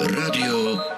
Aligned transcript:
Radio 0.00 0.97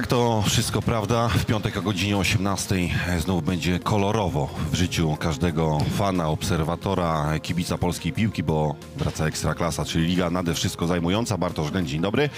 Tak, 0.00 0.06
to 0.08 0.42
wszystko 0.46 0.82
prawda. 0.82 1.28
W 1.28 1.44
piątek 1.44 1.76
o 1.76 1.82
godzinie 1.82 2.16
18 2.16 2.76
znów 3.18 3.44
będzie 3.44 3.78
kolorowo 3.78 4.48
w 4.72 4.74
życiu 4.74 5.16
każdego 5.20 5.78
fana, 5.96 6.28
obserwatora, 6.28 7.38
kibica 7.42 7.78
polskiej 7.78 8.12
piłki, 8.12 8.42
bo 8.42 8.74
wraca 8.96 9.26
Ekstraklasa, 9.26 9.84
czyli 9.84 10.06
liga 10.06 10.30
nade 10.30 10.54
wszystko 10.54 10.86
zajmująca. 10.86 11.38
Bartosz 11.38 11.70
Gleń, 11.70 11.86
dzień 11.86 12.00
dobry. 12.00 12.30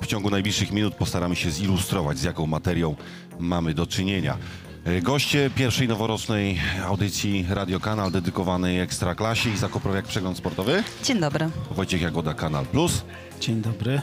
W 0.00 0.06
ciągu 0.06 0.30
najbliższych 0.30 0.72
minut 0.72 0.94
postaramy 0.94 1.36
się 1.36 1.50
zilustrować, 1.50 2.18
z 2.18 2.22
jaką 2.22 2.46
materią 2.46 2.94
mamy 3.38 3.74
do 3.74 3.86
czynienia. 3.86 4.36
E, 4.84 5.00
Goście 5.02 5.50
pierwszej 5.50 5.88
noworocznej 5.88 6.60
audycji 6.86 7.46
Radio 7.50 7.80
Kanal 7.80 8.10
dedykowanej 8.10 8.80
Ekstraklasie 8.80 9.50
i 9.50 9.56
Zakoprowiak 9.56 10.04
Przegląd 10.04 10.38
Sportowy. 10.38 10.84
Dzień 11.04 11.20
dobry. 11.20 11.50
Wojciech 11.70 12.02
Jagoda, 12.02 12.34
Kanal 12.34 12.66
Plus. 12.66 13.04
Dzień 13.40 13.62
dobry. 13.62 14.00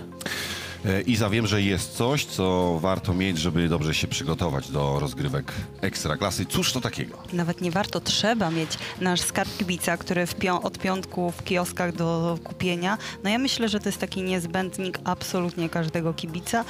E, 0.85 1.01
Iza, 1.01 1.29
wiem, 1.29 1.47
że 1.47 1.61
jest 1.61 1.97
coś, 1.97 2.25
co 2.25 2.77
warto 2.81 3.13
mieć, 3.13 3.37
żeby 3.37 3.69
dobrze 3.69 3.93
się 3.93 4.07
przygotować 4.07 4.71
do 4.71 4.99
rozgrywek 4.99 5.51
ekstraklasy. 5.81 6.45
Cóż 6.45 6.73
to 6.73 6.81
takiego? 6.81 7.17
Nawet 7.33 7.61
nie 7.61 7.71
warto, 7.71 7.99
trzeba 7.99 8.51
mieć 8.51 8.69
nasz 9.01 9.21
skarb 9.21 9.57
kibica, 9.57 9.97
który 9.97 10.25
pią- 10.25 10.61
od 10.63 10.79
piątku 10.79 11.31
w 11.31 11.43
kioskach 11.43 11.95
do 11.95 12.37
kupienia. 12.43 12.97
No 13.23 13.29
ja 13.29 13.37
myślę, 13.37 13.69
że 13.69 13.79
to 13.79 13.89
jest 13.89 13.99
taki 13.99 14.23
niezbędnik 14.23 14.99
absolutnie 15.03 15.69
każdego 15.69 16.13
kibica. 16.13 16.65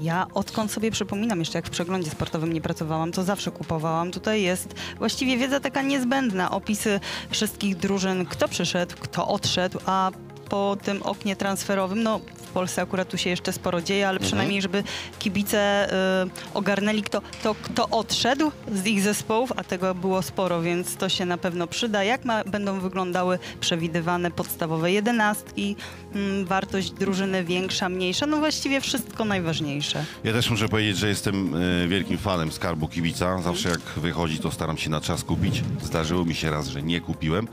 Ja 0.00 0.26
odkąd 0.34 0.72
sobie 0.72 0.90
przypominam, 0.90 1.38
jeszcze 1.38 1.58
jak 1.58 1.66
w 1.66 1.70
przeglądzie 1.70 2.10
sportowym 2.10 2.52
nie 2.52 2.60
pracowałam, 2.60 3.12
to 3.12 3.24
zawsze 3.24 3.50
kupowałam. 3.50 4.10
Tutaj 4.10 4.42
jest 4.42 4.74
właściwie 4.98 5.36
wiedza 5.38 5.60
taka 5.60 5.82
niezbędna, 5.82 6.50
opisy 6.50 7.00
wszystkich 7.30 7.76
drużyn, 7.76 8.26
kto 8.26 8.48
przyszedł, 8.48 8.94
kto 9.00 9.28
odszedł, 9.28 9.78
a 9.86 10.10
po 10.48 10.76
tym 10.84 11.02
oknie 11.02 11.36
transferowym, 11.36 12.02
no 12.02 12.20
Polsce 12.54 12.82
akurat 12.82 13.08
tu 13.08 13.18
się 13.18 13.30
jeszcze 13.30 13.52
sporo 13.52 13.82
dzieje, 13.82 14.08
ale 14.08 14.20
przynajmniej, 14.20 14.62
żeby 14.62 14.84
kibice 15.18 15.88
y, 16.24 16.54
ogarnęli, 16.54 17.02
kto, 17.02 17.22
to, 17.42 17.54
kto 17.62 17.88
odszedł 17.88 18.50
z 18.72 18.86
ich 18.86 19.02
zespołów, 19.02 19.52
a 19.56 19.64
tego 19.64 19.94
było 19.94 20.22
sporo, 20.22 20.62
więc 20.62 20.96
to 20.96 21.08
się 21.08 21.24
na 21.24 21.38
pewno 21.38 21.66
przyda. 21.66 22.04
Jak 22.04 22.24
ma, 22.24 22.44
będą 22.44 22.80
wyglądały 22.80 23.38
przewidywane 23.60 24.30
podstawowe 24.30 24.92
jedenastki, 24.92 25.76
mm, 26.14 26.44
wartość 26.44 26.90
drużyny 26.90 27.44
większa, 27.44 27.88
mniejsza, 27.88 28.26
no 28.26 28.36
właściwie 28.36 28.80
wszystko 28.80 29.24
najważniejsze. 29.24 30.04
Ja 30.24 30.32
też 30.32 30.50
muszę 30.50 30.68
powiedzieć, 30.68 30.98
że 30.98 31.08
jestem 31.08 31.54
e, 31.84 31.88
wielkim 31.88 32.18
fanem 32.18 32.52
skarbu 32.52 32.88
kibica. 32.88 33.42
Zawsze 33.42 33.68
jak 33.68 33.80
wychodzi, 33.80 34.38
to 34.38 34.50
staram 34.50 34.78
się 34.78 34.90
na 34.90 35.00
czas 35.00 35.24
kupić. 35.24 35.62
Zdarzyło 35.82 36.24
mi 36.24 36.34
się 36.34 36.50
raz, 36.50 36.68
że 36.68 36.82
nie 36.82 37.00
kupiłem 37.00 37.48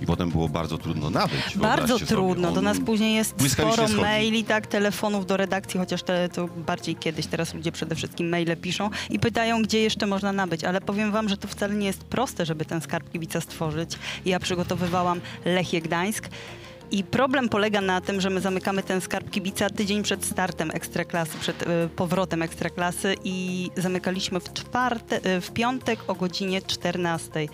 i 0.00 0.06
potem 0.06 0.30
było 0.30 0.48
bardzo 0.48 0.78
trudno 0.78 1.10
nabyć. 1.10 1.56
Bardzo 1.56 1.98
trudno. 1.98 2.52
Do 2.52 2.62
nas 2.62 2.78
później 2.86 3.14
jest 3.14 3.34
sporo 3.50 3.88
schodzi. 3.88 4.43
Maili, 4.44 4.62
tak, 4.62 4.66
telefonów 4.66 5.26
do 5.26 5.36
redakcji, 5.36 5.80
chociaż 5.80 6.02
te, 6.02 6.28
to 6.28 6.48
bardziej 6.56 6.96
kiedyś, 6.96 7.26
teraz 7.26 7.54
ludzie 7.54 7.72
przede 7.72 7.94
wszystkim 7.94 8.28
maile 8.28 8.56
piszą 8.56 8.90
i 9.10 9.18
pytają, 9.18 9.62
gdzie 9.62 9.80
jeszcze 9.82 10.06
można 10.06 10.32
nabyć. 10.32 10.64
Ale 10.64 10.80
powiem 10.80 11.12
wam, 11.12 11.28
że 11.28 11.36
to 11.36 11.48
wcale 11.48 11.74
nie 11.74 11.86
jest 11.86 12.04
proste, 12.04 12.46
żeby 12.46 12.64
ten 12.64 12.80
skarb 12.80 13.12
kibica 13.12 13.40
stworzyć. 13.40 13.98
Ja 14.24 14.38
przygotowywałam 14.38 15.20
Lechie 15.44 15.80
Gdańsk. 15.80 16.28
I 16.94 17.04
problem 17.04 17.48
polega 17.48 17.80
na 17.80 18.00
tym, 18.00 18.20
że 18.20 18.30
my 18.30 18.40
zamykamy 18.40 18.82
ten 18.82 19.00
skarb 19.00 19.30
kibica 19.30 19.70
tydzień 19.70 20.02
przed 20.02 20.24
startem 20.24 20.70
ekstraklasy, 20.70 21.38
przed 21.38 21.62
y, 21.62 21.66
powrotem 21.96 22.42
ekstraklasy 22.42 23.14
i 23.24 23.70
zamykaliśmy 23.76 24.40
w, 24.40 24.52
czwarte, 24.52 25.36
y, 25.36 25.40
w 25.40 25.50
piątek 25.50 25.98
o 26.06 26.14
godzinie 26.14 26.62
14. 26.62 27.46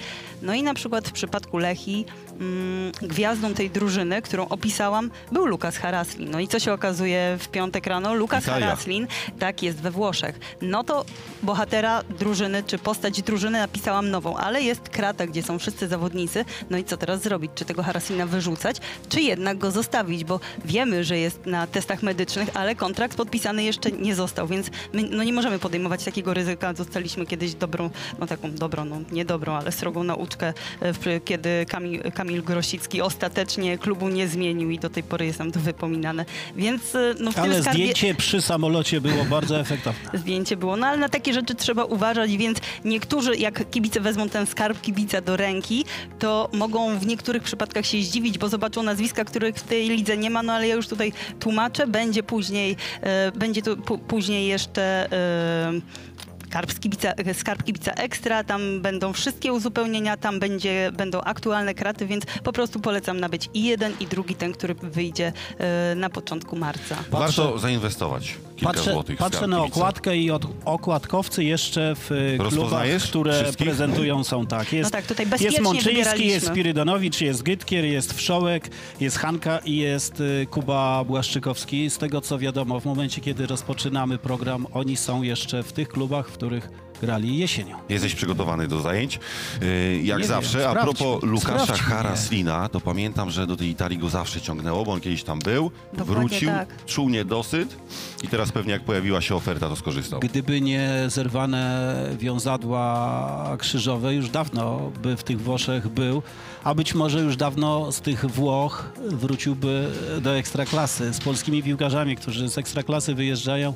No 0.43 0.55
i 0.55 0.63
na 0.63 0.75
przykład 0.75 1.09
w 1.09 1.13
przypadku 1.13 1.59
Lechi 1.59 2.05
mm, 2.41 2.93
gwiazdą 3.03 3.55
tej 3.55 3.71
drużyny, 3.71 4.23
którą 4.23 4.49
opisałam, 4.49 5.11
był 5.33 5.47
Lukas 5.47 5.77
Haraslin. 5.77 6.31
No 6.31 6.41
i 6.41 6.49
co 6.49 6.59
się 6.59 6.73
okazuje 6.73 7.37
w 7.41 7.49
piątek 7.49 7.87
rano? 7.87 8.15
Lukas 8.15 8.45
Italia. 8.45 8.67
Haraslin, 8.67 9.07
tak 9.39 9.63
jest 9.63 9.81
we 9.81 9.91
Włoszech. 9.91 10.39
No 10.63 10.85
to 10.85 11.05
bohatera 11.43 12.03
drużyny, 12.19 12.63
czy 12.63 12.79
postać 12.79 13.23
drużyny 13.23 13.59
napisałam 13.59 14.11
nową, 14.11 14.37
ale 14.37 14.63
jest 14.63 14.89
krata, 14.89 15.27
gdzie 15.27 15.43
są 15.43 15.59
wszyscy 15.59 15.89
zawodnicy. 15.89 16.45
No 16.71 16.79
i 16.79 16.85
co 16.85 16.97
teraz 16.97 17.23
zrobić? 17.23 17.51
Czy 17.55 17.65
tego 17.65 17.83
Haraslina 17.83 18.27
wyrzucać, 18.27 18.77
czy 19.09 19.30
jednak 19.31 19.59
go 19.59 19.71
zostawić? 19.71 20.25
Bo 20.25 20.41
wiemy, 20.65 21.05
że 21.05 21.19
jest 21.19 21.47
na 21.47 21.67
testach 21.67 22.03
medycznych, 22.03 22.49
ale 22.55 22.75
kontrakt 22.75 23.17
podpisany 23.17 23.63
jeszcze 23.63 23.91
nie 23.93 24.15
został, 24.15 24.47
więc 24.47 24.71
my 24.93 25.03
no 25.03 25.25
nie 25.25 25.33
możemy 25.33 25.59
podejmować 25.59 26.05
takiego 26.05 26.35
ryzyka. 26.35 26.73
Dostaliśmy 26.75 27.27
kiedyś 27.27 27.55
dobrą, 27.55 27.91
no 28.19 28.27
taką 28.27 28.55
dobrą, 28.55 28.85
no 28.85 28.97
nie 29.13 29.25
dobrą, 29.25 29.53
ale 29.55 29.73
srogą 29.73 30.05
nauczkę, 30.05 30.53
e, 30.81 31.21
kiedy 31.21 31.67
Kamil, 31.69 32.13
Kamil 32.13 32.43
Grosicki 32.43 33.03
ostatecznie 33.03 33.79
klubu 33.79 34.09
nie 34.09 34.29
zmienił 34.29 34.71
i 34.71 34.79
do 34.79 34.91
tej 34.91 35.03
pory 35.03 35.27
jest 35.27 35.39
nam 35.39 35.53
to 35.53 35.61
wypominane. 35.61 36.25
Więc 36.57 36.95
e, 36.95 37.15
no 37.21 37.33
w 37.33 37.35
tym 37.35 37.45
Ale 37.45 37.63
skarbie... 37.63 37.83
zdjęcie 37.83 38.15
przy 38.15 38.43
samolocie 38.43 39.01
było 39.01 39.25
bardzo 39.25 39.61
efektowne. 39.61 40.19
zdjęcie 40.19 40.57
było. 40.57 40.77
No 40.77 40.87
ale 40.87 40.99
na 40.99 41.09
takie 41.09 41.33
rzeczy 41.35 41.55
trzeba 41.55 41.85
uważać, 41.85 42.37
więc 42.37 42.59
niektórzy, 42.85 43.37
jak 43.37 43.71
kibice 43.71 44.01
wezmą 44.01 44.29
ten 44.29 44.47
skarb 44.47 44.81
kibica 44.81 45.21
do 45.21 45.37
ręki, 45.37 45.85
to 46.19 46.49
mogą 46.53 46.99
w 46.99 47.07
niektórych 47.07 47.43
przypadkach 47.43 47.87
się 47.87 48.03
zdziwić, 48.03 48.39
bo 48.39 48.49
zobaczą 48.49 48.83
nazwiska, 48.83 49.20
których 49.25 49.57
w 49.57 49.63
tej 49.63 49.89
lidze 49.89 50.17
nie 50.17 50.31
ma, 50.31 50.43
no 50.43 50.53
ale 50.53 50.69
ja 50.69 50.75
już 50.75 50.89
tutaj 50.89 51.13
tłumaczę, 51.41 51.87
będzie 51.87 52.23
później, 52.23 52.77
e, 53.01 53.33
będzie 53.33 53.63
tu 53.63 53.77
później 53.99 54.49
jeszcze... 54.49 55.13
E, 55.13 56.11
Skarb 56.51 56.81
kibica, 56.81 57.13
skarb 57.35 57.63
kibica 57.63 57.93
ekstra, 57.93 58.45
tam 58.45 58.81
będą 58.81 59.13
wszystkie 59.13 59.53
uzupełnienia, 59.53 60.17
tam 60.17 60.41
będzie, 60.41 60.91
będą 60.93 61.21
aktualne 61.21 61.75
kraty, 61.75 62.07
więc 62.07 62.25
po 62.45 62.53
prostu 62.53 62.81
polecam 62.81 63.21
nabyć 63.21 63.49
i 63.55 63.65
jeden, 63.65 63.93
i 64.01 64.07
drugi, 64.07 64.35
ten, 64.35 64.53
który 64.53 64.75
wyjdzie 64.75 65.33
e, 65.59 65.95
na 65.95 66.11
początku 66.11 66.57
marca. 66.57 66.97
Warto 67.11 67.59
zainwestować 67.59 68.35
kilka 68.61 68.75
Patrzę, 68.75 68.93
złotych. 68.93 69.19
patrzę 69.19 69.47
na 69.47 69.63
okładkę 69.63 70.17
i 70.17 70.31
od, 70.31 70.47
okładkowcy 70.65 71.45
jeszcze 71.45 71.95
w 71.95 72.13
y, 72.13 72.39
klubach, 72.49 72.87
które 73.03 73.43
wszystkich? 73.43 73.67
prezentują 73.67 74.25
są 74.25 74.47
tak. 74.57 74.73
Jest, 74.73 74.93
No 74.93 74.99
tak, 74.99 75.07
tutaj 75.07 75.27
jest 75.41 75.61
Mączyński, 75.61 76.27
jest 76.27 76.47
Spirydanowicz, 76.47 77.21
jest 77.21 77.43
Gytkier, 77.43 77.85
jest 77.85 78.13
Wszołek, 78.13 78.71
jest 79.01 79.19
Hanka 79.19 79.59
i 79.59 79.77
jest 79.77 80.21
y, 80.21 80.47
Kuba 80.51 81.05
Błaszczykowski. 81.05 81.91
Z 81.91 81.99
tego 81.99 82.21
co 82.21 82.39
wiadomo, 82.39 82.81
w 82.81 82.85
momencie 82.85 83.21
kiedy 83.21 83.47
rozpoczynamy 83.47 84.19
program, 84.19 84.67
oni 84.73 84.97
są 84.97 85.23
jeszcze 85.23 85.63
w 85.63 85.73
tych 85.73 85.89
klubach, 85.89 86.29
w 86.29 86.33
których 86.33 86.90
grali 87.01 87.39
jesienią. 87.39 87.77
Jesteś 87.89 88.15
przygotowany 88.15 88.69
do 88.69 88.81
zajęć. 88.81 89.21
Yy, 89.61 90.03
Jak 90.03 90.19
Nie 90.19 90.25
zawsze. 90.27 90.59
wiem, 90.59 90.69
A 90.71 90.75
propos 90.75 91.23
Lukasza. 91.23 91.77
Haraslina, 91.77 92.69
to 92.69 92.81
pamiętam, 92.81 93.31
że 93.31 93.47
do 93.47 93.57
tej 93.57 93.69
Italii 93.69 93.99
go 93.99 94.09
zawsze 94.09 94.41
ciągnęło, 94.41 94.85
bo 94.85 94.93
on 94.93 95.01
kiedyś 95.01 95.23
tam 95.23 95.39
był, 95.39 95.71
Dokładnie 95.93 96.15
wrócił, 96.15 96.49
tak. 96.49 96.85
czuł 96.87 97.09
niedosyt 97.09 97.77
i 98.23 98.29
teraz 98.29 98.53
pewnie 98.53 98.73
jak 98.73 98.85
pojawiła 98.85 99.21
się 99.21 99.35
oferta, 99.35 99.69
to 99.69 99.77
skorzystał. 99.77 100.21
Gdyby 100.21 100.61
nie 100.61 100.91
zerwane 101.09 101.91
wiązadła 102.19 103.57
krzyżowe, 103.59 104.15
już 104.15 104.31
dawno 104.31 104.91
by 105.03 105.17
w 105.17 105.23
tych 105.23 105.41
Włoszech 105.41 105.89
był, 105.89 106.23
a 106.65 106.75
być 106.75 106.95
może 106.95 107.21
już 107.21 107.37
dawno 107.37 107.93
z 107.93 108.01
tych 108.01 108.25
Włoch 108.27 108.93
wróciłby 109.09 109.91
do 110.23 110.37
ekstraklasy. 110.37 111.13
Z 111.15 111.21
polskimi 111.21 111.63
piłkarzami, 111.63 112.17
którzy 112.17 112.49
z 112.49 112.59
ekstraklasy 112.59 113.15
wyjeżdżają, 113.15 113.75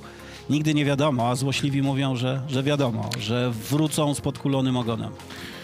nigdy 0.50 0.74
nie 0.74 0.84
wiadomo, 0.84 1.28
a 1.28 1.34
złośliwi 1.34 1.82
mówią, 1.82 2.16
że, 2.16 2.42
że 2.48 2.62
wiadomo, 2.62 3.10
że 3.18 3.50
wrócą 3.70 4.14
z 4.14 4.20
podkulonym 4.20 4.76
ogonem. 4.76 5.10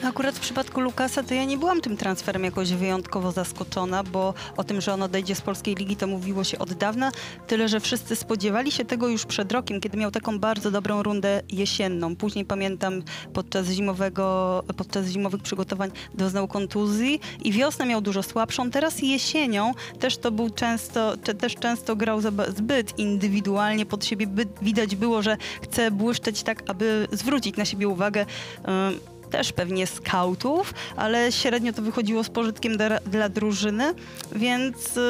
Akurat 0.02 0.34
w 0.34 0.40
przypadku 0.40 0.80
Lukasa 0.80 1.22
to 1.22 1.34
ja 1.34 1.44
nie 1.44 1.58
byłam 1.58 1.80
tym 1.80 1.96
transferem 1.96 2.44
jakoś 2.44 2.72
wyjątkowo 2.72 3.32
zaskoczona, 3.32 4.04
bo 4.04 4.34
o 4.56 4.64
tym, 4.64 4.80
że 4.80 4.92
on 4.94 5.02
odejdzie 5.02 5.34
z 5.34 5.40
polskiej 5.40 5.74
ligi, 5.74 5.96
to 5.96 6.06
mówiło 6.06 6.44
się 6.44 6.58
od 6.58 6.72
dawna. 6.72 7.12
Tyle, 7.46 7.68
że 7.68 7.80
wszyscy 7.80 8.16
spodziewali 8.16 8.72
się 8.72 8.84
tego 8.84 9.08
już 9.08 9.26
przed 9.26 9.52
rokiem, 9.52 9.80
kiedy 9.80 9.98
miał 9.98 10.10
taką 10.10 10.38
bardzo 10.38 10.70
dobrą 10.70 11.02
rundę 11.02 11.42
jesienną. 11.48 12.16
Później 12.16 12.44
pamiętam 12.44 13.02
podczas 13.32 13.66
zimowego, 13.66 14.64
podczas 14.76 15.06
zimowych 15.06 15.42
przygotowań 15.42 15.90
doznał 16.14 16.48
kontuzji 16.48 17.20
i 17.44 17.52
wiosnę 17.52 17.86
miał 17.86 18.00
dużo 18.00 18.22
słabszą. 18.22 18.70
Teraz 18.70 19.02
jesienią 19.02 19.72
też 19.98 20.18
to 20.18 20.30
był 20.30 20.50
często, 20.50 21.16
też 21.16 21.54
często 21.54 21.96
grał 21.96 22.20
zbyt 22.56 22.98
indywidualnie 22.98 23.86
pod 23.86 24.04
siebie. 24.04 24.26
Widać 24.62 24.96
było, 24.96 25.22
że 25.22 25.36
chce 25.62 25.90
błyszczeć 25.90 26.42
tak, 26.42 26.62
aby 26.70 27.08
zwrócić 27.12 27.56
na 27.56 27.64
siebie 27.64 27.88
uwagę. 27.88 28.26
Ym, 28.68 29.19
też 29.30 29.52
pewnie 29.52 29.86
skautów, 29.86 30.74
ale 30.96 31.32
średnio 31.32 31.72
to 31.72 31.82
wychodziło 31.82 32.24
z 32.24 32.28
pożytkiem 32.30 32.76
dla, 32.76 32.88
dla 33.00 33.28
drużyny, 33.28 33.94
więc 34.36 34.96
y, 34.96 35.00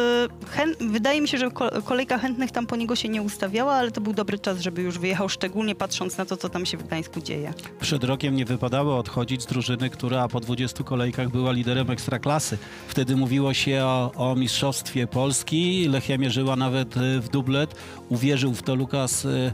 chę- 0.56 0.90
wydaje 0.90 1.20
mi 1.20 1.28
się, 1.28 1.38
że 1.38 1.50
ko- 1.50 1.82
kolejka 1.84 2.18
chętnych 2.18 2.50
tam 2.50 2.66
po 2.66 2.76
niego 2.76 2.96
się 2.96 3.08
nie 3.08 3.22
ustawiała, 3.22 3.72
ale 3.72 3.90
to 3.90 4.00
był 4.00 4.12
dobry 4.12 4.38
czas, 4.38 4.60
żeby 4.60 4.82
już 4.82 4.98
wyjechał, 4.98 5.28
szczególnie 5.28 5.74
patrząc 5.74 6.18
na 6.18 6.24
to, 6.24 6.36
co 6.36 6.48
tam 6.48 6.66
się 6.66 6.76
w 6.76 6.82
Gdańsku 6.82 7.20
dzieje. 7.20 7.52
Przed 7.80 8.04
rokiem 8.04 8.36
nie 8.36 8.44
wypadało 8.44 8.98
odchodzić 8.98 9.42
z 9.42 9.46
drużyny, 9.46 9.90
która 9.90 10.28
po 10.28 10.40
20 10.40 10.84
kolejkach 10.84 11.28
była 11.30 11.52
liderem 11.52 11.90
ekstraklasy. 11.90 12.58
Wtedy 12.88 13.16
mówiło 13.16 13.54
się 13.54 13.82
o, 13.84 14.12
o 14.16 14.36
mistrzostwie 14.36 15.06
Polski. 15.06 15.88
Lechia 15.88 16.18
mierzyła 16.18 16.56
nawet 16.56 16.96
y, 16.96 17.20
w 17.20 17.28
dublet. 17.28 17.74
Uwierzył 18.08 18.54
w 18.54 18.62
to 18.62 18.74
Lukas 18.74 19.24
y, 19.24 19.52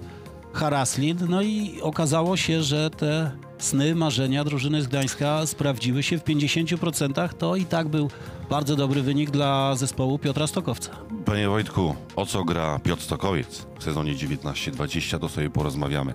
Haraslin. 0.56 1.19
No 1.29 1.43
i 1.43 1.81
okazało 1.82 2.37
się, 2.37 2.62
że 2.62 2.91
te 2.91 3.31
sny, 3.58 3.94
marzenia 3.94 4.44
drużyny 4.44 4.82
z 4.82 4.87
Gdańska 4.87 5.47
sprawdziły 5.47 6.03
się 6.03 6.19
w 6.19 6.25
50%. 6.25 7.29
To 7.29 7.56
i 7.56 7.64
tak 7.64 7.88
był 7.88 8.11
bardzo 8.50 8.76
dobry 8.76 9.03
wynik 9.03 9.31
dla 9.31 9.76
zespołu 9.76 10.19
Piotra 10.19 10.47
Stokowca. 10.47 10.91
Panie 11.25 11.49
Wojtku, 11.49 11.94
o 12.17 12.26
co 12.26 12.44
gra 12.44 12.79
Piotr 12.79 13.03
Stokowiec 13.03 13.67
w 13.79 13.85
sezonie 13.85 14.14
19-20, 14.14 15.19
to 15.19 15.29
sobie 15.29 15.50
porozmawiamy 15.50 16.14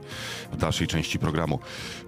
w 0.52 0.58
dalszej 0.58 0.88
części 0.88 1.20
programu. 1.20 1.60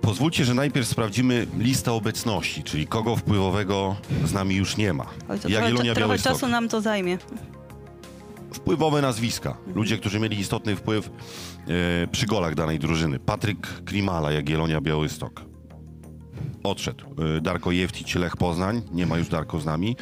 Pozwólcie, 0.01 0.45
że 0.45 0.53
najpierw 0.53 0.87
sprawdzimy 0.87 1.47
listę 1.57 1.91
obecności, 1.91 2.63
czyli 2.63 2.87
kogo 2.87 3.15
wpływowego 3.15 3.95
z 4.25 4.33
nami 4.33 4.55
już 4.55 4.77
nie 4.77 4.93
ma. 4.93 5.05
Oj, 5.29 5.39
to 5.39 5.49
Jagiellonia 5.49 5.93
trochę, 5.93 6.17
trochę 6.17 6.23
czasu 6.23 6.47
nam 6.47 6.69
to 6.69 6.81
zajmie. 6.81 7.17
Wpływowe 8.53 9.01
nazwiska. 9.01 9.57
Ludzie, 9.75 9.97
którzy 9.97 10.19
mieli 10.19 10.39
istotny 10.39 10.75
wpływ 10.75 11.09
e, 11.09 12.07
przy 12.07 12.25
golach 12.25 12.55
danej 12.55 12.79
drużyny. 12.79 13.19
Patryk 13.19 13.83
Klimala, 13.85 14.31
Jagiellonia 14.31 14.81
Białystok. 14.81 15.52
Odszedł. 16.63 17.05
E, 17.37 17.41
Darko 17.41 17.71
Jewtić, 17.71 18.15
Lech 18.15 18.37
Poznań. 18.37 18.81
Nie 18.91 19.05
ma 19.05 19.17
już 19.17 19.27
Darko 19.27 19.59
z 19.59 19.65
nami. 19.65 19.95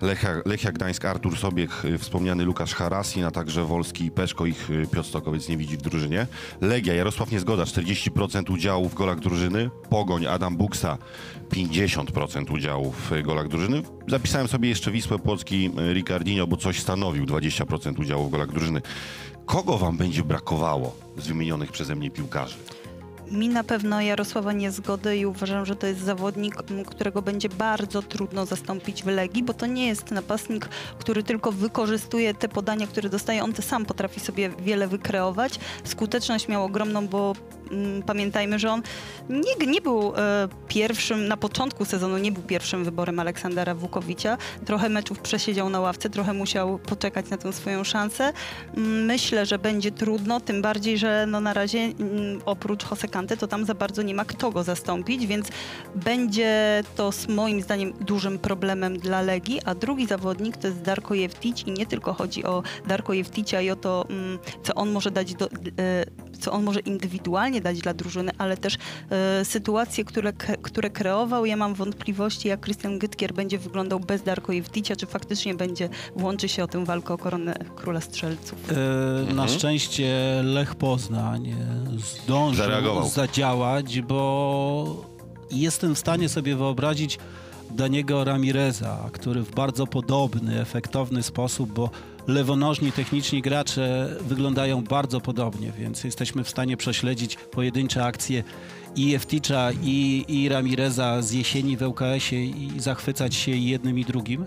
Lechia, 0.00 0.28
Lechia 0.44 0.72
Gdańsk, 0.72 1.04
Artur 1.04 1.38
Sobiech, 1.38 1.84
e, 1.84 1.98
wspomniany 1.98 2.48
Łukasz 2.48 2.74
Harasin, 2.74 3.24
a 3.24 3.30
także 3.30 3.64
Wolski 3.64 4.04
i 4.04 4.10
Peszko. 4.10 4.46
Ich 4.46 4.70
e, 4.70 4.86
Piotr 4.86 5.08
Stokowiec 5.08 5.48
nie 5.48 5.56
widzi 5.56 5.76
w 5.76 5.82
drużynie. 5.82 6.26
Legia, 6.60 6.94
Jarosław 6.94 7.30
Niezgoda, 7.30 7.64
40% 7.64 8.50
udziału 8.52 8.88
w 8.88 8.94
golach 8.94 9.20
drużyny. 9.20 9.70
Pogoń, 9.90 10.26
Adam 10.26 10.56
Buksa, 10.56 10.98
50% 11.50 12.52
udziału 12.52 12.92
w 12.92 13.22
golach 13.22 13.48
drużyny. 13.48 13.82
Zapisałem 14.08 14.48
sobie 14.48 14.68
jeszcze 14.68 14.90
Wisłę 14.90 15.18
Płocki, 15.18 15.70
Ricardinho, 15.92 16.46
bo 16.46 16.56
coś 16.56 16.80
stanowił, 16.80 17.26
20% 17.26 18.00
udziału 18.00 18.28
w 18.28 18.30
golach 18.30 18.50
drużyny. 18.50 18.82
Kogo 19.46 19.78
wam 19.78 19.96
będzie 19.96 20.24
brakowało 20.24 20.96
z 21.18 21.26
wymienionych 21.26 21.72
przeze 21.72 21.96
mnie 21.96 22.10
piłkarzy? 22.10 22.56
Mi 23.30 23.48
na 23.48 23.64
pewno 23.64 24.00
Jarosława 24.00 24.52
niezgody 24.52 25.16
i 25.16 25.26
uważam, 25.26 25.66
że 25.66 25.76
to 25.76 25.86
jest 25.86 26.00
zawodnik, 26.00 26.54
którego 26.86 27.22
będzie 27.22 27.48
bardzo 27.48 28.02
trudno 28.02 28.46
zastąpić 28.46 29.02
w 29.02 29.06
Legii, 29.06 29.42
bo 29.42 29.54
to 29.54 29.66
nie 29.66 29.86
jest 29.86 30.10
napastnik, 30.10 30.68
który 30.98 31.22
tylko 31.22 31.52
wykorzystuje 31.52 32.34
te 32.34 32.48
podania, 32.48 32.86
które 32.86 33.08
dostaje. 33.08 33.44
On 33.44 33.54
sam 33.54 33.84
potrafi 33.84 34.20
sobie 34.20 34.50
wiele 34.50 34.88
wykreować. 34.88 35.60
Skuteczność 35.84 36.48
miał 36.48 36.64
ogromną, 36.64 37.08
bo 37.08 37.32
pamiętajmy, 38.06 38.58
że 38.58 38.70
on 38.70 38.82
nie, 39.28 39.66
nie 39.66 39.80
był 39.80 40.12
e, 40.16 40.48
pierwszym, 40.68 41.28
na 41.28 41.36
początku 41.36 41.84
sezonu 41.84 42.18
nie 42.18 42.32
był 42.32 42.42
pierwszym 42.42 42.84
wyborem 42.84 43.18
Aleksandra 43.18 43.74
Wukowicza. 43.74 44.38
Trochę 44.64 44.88
meczów 44.88 45.18
przesiedział 45.20 45.70
na 45.70 45.80
ławce, 45.80 46.10
trochę 46.10 46.32
musiał 46.32 46.78
poczekać 46.78 47.30
na 47.30 47.36
tę 47.36 47.52
swoją 47.52 47.84
szansę. 47.84 48.32
Mm, 48.76 49.04
Myślę, 49.04 49.46
że 49.46 49.58
będzie 49.58 49.90
trudno, 49.90 50.40
tym 50.40 50.62
bardziej, 50.62 50.98
że 50.98 51.26
no 51.28 51.40
na 51.40 51.52
razie 51.52 51.78
mm, 51.78 52.40
oprócz 52.44 52.84
Hosekante 52.84 53.36
to 53.36 53.46
tam 53.46 53.64
za 53.64 53.74
bardzo 53.74 54.02
nie 54.02 54.14
ma 54.14 54.24
kto 54.24 54.50
go 54.50 54.62
zastąpić, 54.62 55.26
więc 55.26 55.48
będzie 55.94 56.82
to 56.96 57.12
z 57.12 57.28
moim 57.28 57.62
zdaniem 57.62 57.92
dużym 58.00 58.38
problemem 58.38 58.98
dla 58.98 59.22
Legii, 59.22 59.60
a 59.64 59.74
drugi 59.74 60.06
zawodnik 60.06 60.56
to 60.56 60.66
jest 60.66 60.82
Darko 60.82 61.14
Jewtić 61.14 61.62
i 61.62 61.72
nie 61.72 61.86
tylko 61.86 62.12
chodzi 62.12 62.44
o 62.44 62.62
Darko 62.86 63.12
Jewticia 63.12 63.60
i 63.60 63.70
o 63.70 63.76
to, 63.76 64.06
mm, 64.10 64.38
co 64.62 64.74
on 64.74 64.90
może 64.90 65.10
dać 65.10 65.34
do, 65.34 65.46
e, 65.46 65.50
co 66.40 66.52
on 66.52 66.64
może 66.64 66.80
indywidualnie 66.80 67.60
dać 67.60 67.78
dla 67.80 67.94
drużyny, 67.94 68.30
ale 68.38 68.56
też 68.56 68.78
e, 69.10 69.44
sytuacje, 69.44 70.04
które, 70.04 70.32
które 70.62 70.90
kreował. 70.90 71.46
Ja 71.46 71.56
mam 71.56 71.74
wątpliwości, 71.74 72.48
jak 72.48 72.60
Christian 72.64 72.98
Gytkier 72.98 73.34
będzie 73.34 73.58
wyglądał 73.58 74.00
bez 74.00 74.22
Darko 74.22 74.52
Jewticia, 74.52 74.96
czy 74.96 75.06
faktycznie 75.06 75.54
będzie 75.54 75.88
włączy 76.16 76.48
się 76.48 76.64
o 76.64 76.66
tę 76.68 76.84
walkę 76.84 77.14
o 77.14 77.18
koronę 77.18 77.54
Króla 77.76 78.00
Strzelców. 78.00 78.58
E, 79.30 79.34
Na 79.34 79.48
szczęście 79.48 80.40
Lech 80.44 80.74
Poznań 80.74 81.48
e, 81.48 81.56
zdążył 82.24 82.64
Zareagował. 82.64 83.08
zadziałać, 83.08 84.00
bo 84.00 85.04
jestem 85.50 85.94
w 85.94 85.98
stanie 85.98 86.28
sobie 86.28 86.56
wyobrazić 86.56 87.18
Daniego 87.70 88.24
Ramireza, 88.24 89.08
który 89.12 89.42
w 89.42 89.50
bardzo 89.54 89.86
podobny, 89.86 90.60
efektowny 90.60 91.22
sposób, 91.22 91.72
bo 91.72 91.90
lewonożni 92.26 92.92
techniczni 92.92 93.42
gracze 93.42 94.16
wyglądają 94.20 94.84
bardzo 94.84 95.20
podobnie, 95.20 95.72
więc 95.78 96.04
jesteśmy 96.04 96.44
w 96.44 96.48
stanie 96.48 96.76
prześledzić 96.76 97.36
pojedyncze 97.36 98.04
akcje 98.04 98.44
i 98.96 99.14
Efticza 99.14 99.70
i, 99.82 100.24
i 100.28 100.48
Ramireza 100.48 101.22
z 101.22 101.32
jesieni 101.32 101.76
w 101.76 101.82
ŁKS-ie 101.82 102.46
i 102.46 102.80
zachwycać 102.80 103.34
się 103.34 103.52
jednym 103.52 103.98
i 103.98 104.04
drugim. 104.04 104.46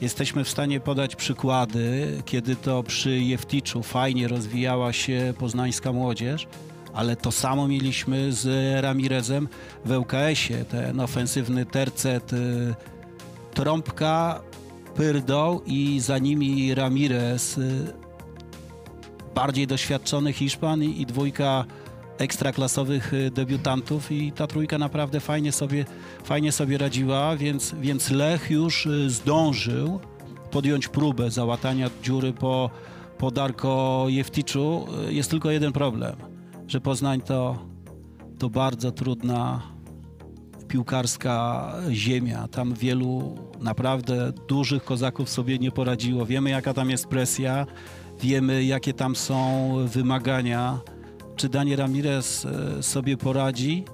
Jesteśmy 0.00 0.44
w 0.44 0.48
stanie 0.48 0.80
podać 0.80 1.16
przykłady, 1.16 2.12
kiedy 2.24 2.56
to 2.56 2.82
przy 2.82 3.20
Jefticzu 3.20 3.82
fajnie 3.82 4.28
rozwijała 4.28 4.92
się 4.92 5.34
poznańska 5.38 5.92
młodzież, 5.92 6.46
ale 6.92 7.16
to 7.16 7.32
samo 7.32 7.68
mieliśmy 7.68 8.32
z 8.32 8.46
Ramirezem 8.82 9.48
w 9.84 9.90
ŁKS-ie. 9.90 10.64
Ten 10.64 11.00
ofensywny 11.00 11.66
tercet, 11.66 12.32
y, 12.32 12.74
trąbka, 13.54 14.40
pyrdoł 15.00 15.62
i 15.66 16.00
za 16.00 16.18
nimi 16.18 16.74
Ramirez, 16.74 17.58
y, 17.58 17.92
bardziej 19.34 19.66
doświadczony 19.66 20.32
Hiszpan 20.32 20.82
i, 20.82 21.06
dwójka 21.06 21.64
ekstraklasowych 22.18 23.14
y, 23.14 23.30
debiutantów 23.30 24.12
i 24.12 24.32
ta 24.32 24.46
trójka 24.46 24.78
naprawdę 24.78 25.20
fajnie 25.20 25.52
sobie, 25.52 25.84
fajnie 26.24 26.52
sobie 26.52 26.78
radziła, 26.78 27.36
więc, 27.36 27.74
więc 27.80 28.10
Lech 28.10 28.50
już 28.50 28.86
y, 28.86 29.10
zdążył 29.10 30.00
podjąć 30.50 30.88
próbę 30.88 31.30
załatania 31.30 31.90
dziury 32.02 32.32
po, 32.32 32.70
po 33.18 33.30
Darko 33.30 34.04
Jewticzu. 34.08 34.86
Y, 35.08 35.14
Jest 35.14 35.30
tylko 35.30 35.50
jeden 35.50 35.72
problem, 35.72 36.16
że 36.66 36.80
Poznań 36.80 37.20
to, 37.20 37.58
to 38.38 38.50
bardzo 38.50 38.92
trudna 38.92 39.62
piłkarska 40.70 41.72
ziemia. 41.90 42.48
Tam 42.48 42.74
wielu 42.74 43.38
naprawdę 43.60 44.32
dużych 44.48 44.84
kozaków 44.84 45.28
sobie 45.28 45.58
nie 45.58 45.70
poradziło. 45.70 46.26
Wiemy, 46.26 46.50
jaka 46.50 46.74
tam 46.74 46.90
jest 46.90 47.06
presja, 47.06 47.66
wiemy, 48.20 48.64
jakie 48.64 48.92
tam 48.94 49.16
są 49.16 49.74
wymagania. 49.86 50.80
Czy 51.36 51.48
Dani 51.48 51.76
Ramirez 51.76 52.44
e, 52.44 52.82
sobie 52.82 53.16
poradzi? 53.16 53.84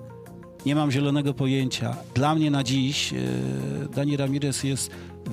Nie 0.66 0.74
mam 0.74 0.90
zielonego 0.90 1.34
pojęcia. 1.34 1.96
Dla 2.14 2.34
mnie 2.34 2.50
na 2.50 2.64
dziś 2.64 3.12
e, 3.12 3.16
Dani 3.94 4.16
Ramirez 4.16 4.64
jest 4.64 4.90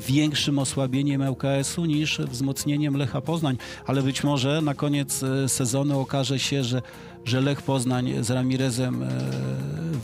większym 0.08 0.60
osłabieniem 0.60 1.22
ŁKS-u 1.29 1.86
niż 1.86 2.20
wzmocnieniem 2.20 2.98
Lecha 2.98 3.22
Poznań, 3.22 3.58
ale 3.86 4.01
być 4.01 4.24
może 4.24 4.62
na 4.62 4.74
koniec 4.74 5.24
e, 5.24 5.50
sezonu 5.50 6.00
okaże 6.00 6.39
się, 6.39 6.63
że, 6.63 6.82
że 7.25 7.42
Lech 7.42 7.62
Poznań 7.62 8.13
z 8.22 8.32
Ramirezem 8.32 9.03
e, 9.03 9.08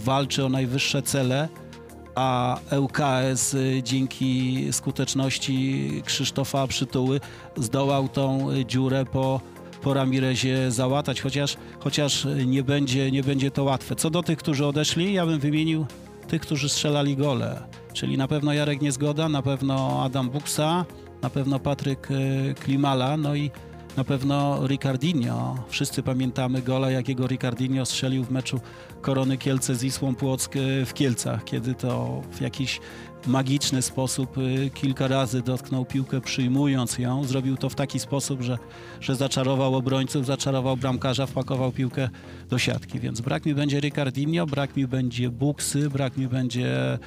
walczy 0.03 0.45
o 0.45 0.49
najwyższe 0.49 1.01
cele, 1.01 1.49
a 2.15 2.59
ŁKS 2.79 3.53
y, 3.53 3.81
dzięki 3.83 4.67
skuteczności 4.71 5.89
Krzysztofa 6.05 6.67
Przytuły 6.67 7.19
zdołał 7.57 8.07
tą 8.07 8.47
dziurę 8.67 9.05
po, 9.05 9.41
po 9.81 9.93
Ramirezie 9.93 10.71
załatać, 10.71 11.21
chociaż, 11.21 11.57
chociaż 11.79 12.27
nie, 12.45 12.63
będzie, 12.63 13.11
nie 13.11 13.23
będzie 13.23 13.51
to 13.51 13.63
łatwe. 13.63 13.95
Co 13.95 14.09
do 14.09 14.23
tych, 14.23 14.39
którzy 14.39 14.65
odeszli, 14.65 15.13
ja 15.13 15.25
bym 15.25 15.39
wymienił 15.39 15.85
tych, 16.27 16.41
którzy 16.41 16.69
strzelali 16.69 17.15
gole, 17.15 17.61
czyli 17.93 18.17
na 18.17 18.27
pewno 18.27 18.53
Jarek 18.53 18.81
Niezgoda, 18.81 19.29
na 19.29 19.41
pewno 19.41 20.03
Adam 20.03 20.29
Buksa, 20.29 20.85
na 21.21 21.29
pewno 21.29 21.59
Patryk 21.59 22.11
y, 22.11 22.55
Klimala, 22.59 23.17
no 23.17 23.35
i 23.35 23.51
na 23.99 24.03
pewno 24.03 24.67
Ricardinho. 24.67 25.55
Wszyscy 25.69 26.03
pamiętamy 26.03 26.61
gola, 26.61 26.91
jakiego 26.91 27.27
Ricardinho 27.27 27.85
strzelił 27.85 28.23
w 28.23 28.31
meczu 28.31 28.59
Korony 29.01 29.37
Kielce 29.37 29.75
z 29.75 29.81
Wisłą 29.81 30.15
Płock 30.15 30.55
y, 30.55 30.85
w 30.85 30.93
Kielcach, 30.93 31.43
kiedy 31.43 31.75
to 31.75 32.21
w 32.31 32.41
jakiś 32.41 32.79
magiczny 33.27 33.81
sposób 33.81 34.37
y, 34.37 34.69
kilka 34.73 35.07
razy 35.07 35.41
dotknął 35.41 35.85
piłkę 35.85 36.21
przyjmując 36.21 36.97
ją. 36.97 37.23
Zrobił 37.23 37.57
to 37.57 37.69
w 37.69 37.75
taki 37.75 37.99
sposób, 37.99 38.41
że, 38.41 38.57
że 39.01 39.15
zaczarował 39.15 39.75
obrońców, 39.75 40.25
zaczarował 40.25 40.77
bramkarza, 40.77 41.25
wpakował 41.25 41.71
piłkę 41.71 42.09
do 42.49 42.57
siatki. 42.57 42.99
Więc 42.99 43.21
brak 43.21 43.45
mi 43.45 43.55
będzie 43.55 43.79
Ricardinho, 43.79 44.45
brak 44.45 44.75
mi 44.75 44.87
będzie 44.87 45.29
Buksy, 45.29 45.89
brak 45.89 46.17
mi 46.17 46.27
będzie 46.27 46.99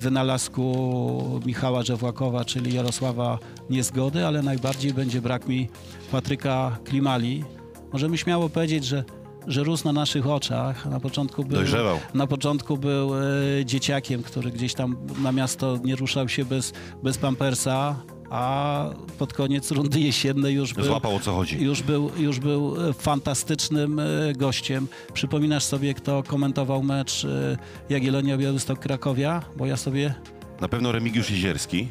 wynalazku 0.00 1.40
Michała 1.46 1.82
Żewłakowa, 1.82 2.44
czyli 2.44 2.74
Jarosława 2.74 3.38
Niezgody, 3.70 4.26
ale 4.26 4.42
najbardziej 4.42 4.94
będzie 4.94 5.22
brak 5.22 5.48
mi 5.48 5.68
Patryka 6.12 6.78
Klimali. 6.84 7.44
Możemy 7.92 8.18
śmiało 8.18 8.48
powiedzieć, 8.48 8.84
że 8.84 9.04
że 9.46 9.62
rósł 9.64 9.84
na 9.84 9.92
naszych 9.92 10.26
oczach. 10.26 10.86
Na 10.86 11.00
początku 11.00 11.44
był, 11.44 11.56
Dojrzewał. 11.56 11.98
na 12.14 12.26
początku 12.26 12.76
był 12.76 13.14
e, 13.14 13.20
dzieciakiem, 13.64 14.22
który 14.22 14.50
gdzieś 14.50 14.74
tam 14.74 14.96
na 15.22 15.32
miasto 15.32 15.78
nie 15.84 15.96
ruszał 15.96 16.28
się 16.28 16.44
bez, 16.44 16.72
bez 17.02 17.18
pampersa, 17.18 17.96
a 18.30 18.84
pod 19.18 19.32
koniec 19.32 19.70
rundy 19.70 20.00
jesiennej 20.00 20.54
już 20.54 20.74
był, 20.74 20.84
Złapał 20.84 21.16
o 21.16 21.20
co 21.20 21.32
chodzi. 21.32 21.62
już 21.64 21.82
był, 21.82 22.10
już 22.18 22.38
był 22.40 22.88
e, 22.88 22.92
fantastycznym 22.92 23.98
e, 23.98 24.04
gościem. 24.36 24.86
Przypominasz 25.12 25.64
sobie, 25.64 25.94
kto 25.94 26.22
komentował 26.22 26.82
mecz 26.82 27.26
Jagiellonia 27.88 28.36
Białystok-Krakowia? 28.38 29.40
Bo 29.56 29.66
ja 29.66 29.76
sobie 29.76 30.14
Na 30.60 30.68
pewno 30.68 30.92
Remigiusz 30.92 31.30
Jezierski. 31.30 31.88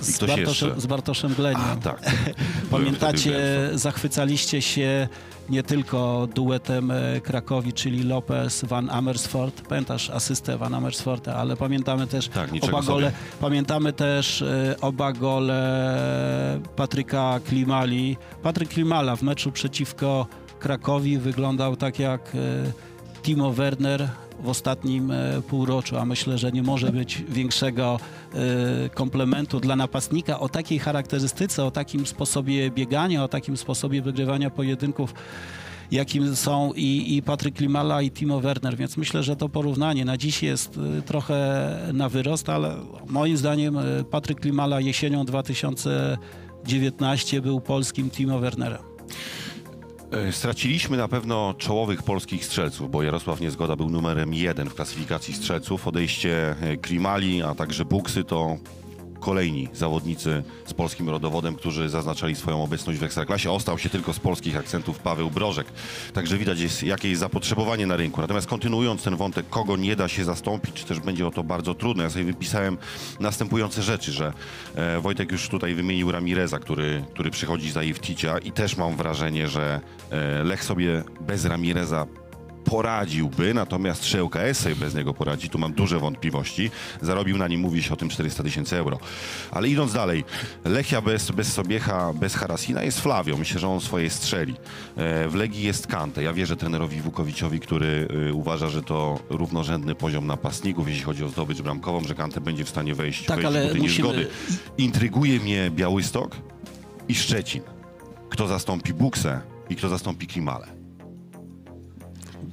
Z 0.00 0.24
Bartoszem, 0.24 0.80
z 0.80 0.86
Bartoszem 0.86 1.34
Gleniem. 1.34 1.60
A, 1.72 1.76
tak. 1.76 2.10
Pamiętacie, 2.70 3.40
zachwycaliście 3.74 4.62
się 4.62 5.08
nie 5.48 5.62
tylko 5.62 6.28
duetem 6.34 6.90
e, 6.90 7.20
Krakowi, 7.20 7.72
czyli 7.72 8.02
Lopez, 8.02 8.64
Van 8.64 8.90
Amersfoort, 8.90 9.62
pamiętasz 9.68 10.10
asystę 10.10 10.58
Van 10.58 10.74
Amersfoorta, 10.74 11.34
ale 11.34 11.56
pamiętamy 11.56 12.06
też 12.06 12.28
Tak, 12.28 12.50
oba 12.62 12.82
gole, 12.82 13.12
pamiętamy 13.40 13.92
też 13.92 14.42
e, 14.42 14.76
oba 14.80 15.12
gole 15.12 16.60
Patryka 16.76 17.40
Klimali. 17.48 18.16
Patryk 18.42 18.68
Klimala 18.68 19.16
w 19.16 19.22
meczu 19.22 19.52
przeciwko 19.52 20.26
Krakowi 20.58 21.18
wyglądał 21.18 21.76
tak 21.76 21.98
jak 21.98 22.20
e, 22.34 22.38
Timo 23.22 23.52
Werner 23.52 24.08
w 24.40 24.48
ostatnim 24.48 25.10
e, 25.10 25.42
półroczu, 25.48 25.96
a 25.96 26.04
myślę, 26.04 26.38
że 26.38 26.52
nie 26.52 26.62
może 26.62 26.92
być 26.92 27.24
większego 27.28 28.00
e, 28.34 28.88
komplementu 28.88 29.60
dla 29.60 29.76
napastnika 29.76 30.40
o 30.40 30.48
takiej 30.48 30.78
charakterystyce, 30.78 31.64
o 31.64 31.70
takim 31.70 32.06
sposobie 32.06 32.70
biegania, 32.70 33.24
o 33.24 33.28
takim 33.28 33.56
sposobie 33.56 34.02
wygrywania 34.02 34.50
pojedynków, 34.50 35.14
jakim 35.90 36.36
są 36.36 36.72
i, 36.76 37.16
i 37.16 37.22
Patryk 37.22 37.54
Klimala 37.54 38.02
i 38.02 38.10
Timo 38.10 38.40
Werner, 38.40 38.76
więc 38.76 38.96
myślę, 38.96 39.22
że 39.22 39.36
to 39.36 39.48
porównanie 39.48 40.04
na 40.04 40.16
dziś 40.16 40.42
jest 40.42 40.78
e, 40.98 41.02
trochę 41.02 41.70
na 41.92 42.08
wyrost, 42.08 42.48
ale 42.48 42.76
moim 43.06 43.36
zdaniem 43.36 43.78
Patryk 44.10 44.40
Klimala 44.40 44.80
jesienią 44.80 45.24
2019 45.24 47.40
był 47.40 47.60
polskim 47.60 48.10
Timo 48.10 48.38
Wernerem. 48.38 48.82
E, 50.10 50.32
Straciliśmy 50.32 50.96
na 50.96 51.08
pewno 51.08 51.54
czołowych 51.58 52.02
polskich 52.02 52.44
strzelców, 52.44 52.90
bo 52.90 53.02
Jarosław 53.02 53.40
Niezgoda 53.40 53.76
był 53.76 53.90
numerem 53.90 54.34
jeden 54.34 54.68
w 54.68 54.74
klasyfikacji 54.74 55.34
strzelców. 55.34 55.88
Odejście 55.88 56.56
e, 56.60 56.76
Klimali, 56.76 57.42
a 57.42 57.54
także 57.54 57.84
Buksy 57.84 58.24
to 58.24 58.56
kolejni 59.26 59.68
zawodnicy 59.72 60.42
z 60.66 60.74
polskim 60.74 61.08
rodowodem, 61.08 61.54
którzy 61.54 61.88
zaznaczali 61.88 62.36
swoją 62.36 62.62
obecność 62.62 62.98
w 62.98 63.02
Ekstraklasie. 63.02 63.50
Ostał 63.50 63.78
się 63.78 63.88
tylko 63.88 64.12
z 64.12 64.18
polskich 64.18 64.56
akcentów 64.56 64.98
Paweł 64.98 65.30
Brożek. 65.30 65.66
Także 66.12 66.38
widać, 66.38 66.60
jest, 66.60 66.82
jakie 66.82 67.08
jest 67.08 67.20
zapotrzebowanie 67.20 67.86
na 67.86 67.96
rynku. 67.96 68.20
Natomiast 68.20 68.46
kontynuując 68.46 69.02
ten 69.02 69.16
wątek, 69.16 69.48
kogo 69.50 69.76
nie 69.76 69.96
da 69.96 70.08
się 70.08 70.24
zastąpić, 70.24 70.74
czy 70.74 70.84
też 70.84 71.00
będzie 71.00 71.26
o 71.26 71.30
to 71.30 71.44
bardzo 71.44 71.74
trudne, 71.74 72.02
ja 72.02 72.10
sobie 72.10 72.24
wypisałem 72.24 72.78
następujące 73.20 73.82
rzeczy, 73.82 74.12
że 74.12 74.32
e, 74.74 75.00
Wojtek 75.00 75.32
już 75.32 75.48
tutaj 75.48 75.74
wymienił 75.74 76.12
Ramireza, 76.12 76.58
który, 76.58 77.04
który 77.14 77.30
przychodzi 77.30 77.70
za 77.70 77.82
Jewcicia 77.82 78.38
i 78.38 78.52
też 78.52 78.76
mam 78.76 78.96
wrażenie, 78.96 79.48
że 79.48 79.80
e, 80.10 80.44
Lech 80.44 80.64
sobie 80.64 81.04
bez 81.20 81.44
Ramireza 81.44 82.06
poradziłby, 82.70 83.54
natomiast 83.54 84.02
czy 84.02 84.22
ŁKS 84.24 84.58
sobie 84.58 84.74
bez 84.74 84.94
niego 84.94 85.14
poradzi, 85.14 85.48
tu 85.50 85.58
mam 85.58 85.72
duże 85.72 85.98
wątpliwości. 85.98 86.70
Zarobił 87.02 87.38
na 87.38 87.48
nim, 87.48 87.60
mówi 87.60 87.82
się 87.82 87.92
o 87.94 87.96
tym 87.96 88.08
400 88.08 88.42
tysięcy 88.42 88.76
euro. 88.76 88.98
Ale 89.50 89.68
idąc 89.68 89.92
dalej, 89.92 90.24
Lechia 90.64 91.00
bez, 91.00 91.30
bez 91.30 91.52
Sobiecha, 91.52 92.12
bez 92.12 92.34
Harasina 92.34 92.82
jest 92.82 93.00
Flavio. 93.00 93.36
Myślę, 93.36 93.60
że 93.60 93.68
on 93.68 93.80
swoje 93.80 94.10
strzeli. 94.10 94.54
E, 94.96 95.28
W 95.28 95.34
Legii 95.34 95.62
jest 95.64 95.86
Kante. 95.86 96.22
Ja 96.22 96.32
wierzę 96.32 96.56
trenerowi 96.56 97.00
Wukowiciowi, 97.00 97.60
który 97.60 98.08
y, 98.28 98.34
uważa, 98.34 98.68
że 98.68 98.82
to 98.82 99.18
równorzędny 99.30 99.94
poziom 99.94 100.26
napastników, 100.26 100.88
jeśli 100.88 101.02
chodzi 101.04 101.24
o 101.24 101.28
zdobycz 101.28 101.60
bramkową, 101.62 102.04
że 102.04 102.14
Kante 102.14 102.40
będzie 102.40 102.64
w 102.64 102.68
stanie 102.68 102.94
wejść, 102.94 103.24
Tak, 103.24 103.36
wejść 103.36 103.46
ale 103.46 103.66
do 103.66 103.72
tej 103.72 103.82
musimy- 103.82 104.08
niezgody. 104.08 104.28
Intryguje 104.78 105.40
mnie 105.40 105.70
Białystok 105.70 106.36
i 107.08 107.14
Szczecin. 107.14 107.62
Kto 108.30 108.46
zastąpi 108.48 108.94
Buksę 108.94 109.40
i 109.70 109.76
kto 109.76 109.88
zastąpi 109.88 110.26
Klimale. 110.26 110.75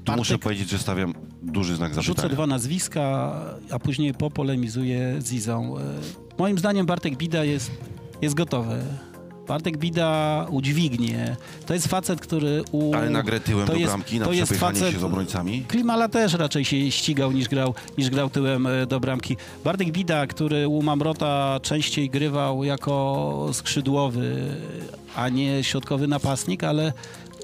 Tu 0.03 0.11
muszę 0.15 0.37
powiedzieć, 0.37 0.69
że 0.69 0.79
stawiam 0.79 1.13
duży 1.41 1.75
znak 1.75 1.89
Rzucę 1.93 2.03
zapytania. 2.07 2.29
dwa 2.33 2.47
nazwiska, 2.47 3.33
a 3.71 3.79
później 3.79 4.13
popolemizuję 4.13 5.15
z 5.19 5.33
Izą. 5.33 5.77
E, 5.77 5.81
Moim 6.37 6.57
zdaniem 6.59 6.85
Bartek 6.85 7.15
Bida 7.17 7.43
jest, 7.43 7.71
jest 8.21 8.35
gotowy. 8.35 8.83
Bartek 9.47 9.77
Bida 9.77 10.45
udźwignie. 10.49 11.35
To 11.65 11.73
jest 11.73 11.87
facet, 11.87 12.21
który 12.21 12.63
u... 12.71 12.93
Ale 12.95 13.09
nagrę 13.09 13.39
tyłem 13.39 13.67
to 13.67 13.73
do 13.73 13.79
bramki 13.79 14.19
na 14.19 14.27
przepychanie 14.27 14.79
facet- 14.79 14.91
się 14.91 14.99
z 14.99 15.03
obrońcami? 15.03 15.61
Klimala 15.67 16.09
też 16.09 16.33
raczej 16.33 16.65
się 16.65 16.91
ścigał 16.91 17.31
niż 17.31 17.47
grał, 17.49 17.73
niż 17.97 18.09
grał 18.09 18.29
tyłem 18.29 18.67
e, 18.67 18.85
do 18.85 18.99
bramki. 18.99 19.37
Bartek 19.63 19.91
Bida, 19.91 20.27
który 20.27 20.67
u 20.67 20.81
Mamrota 20.81 21.59
częściej 21.63 22.09
grywał 22.09 22.63
jako 22.63 23.49
skrzydłowy, 23.53 24.55
a 25.15 25.29
nie 25.29 25.63
środkowy 25.63 26.07
napastnik, 26.07 26.63
ale 26.63 26.93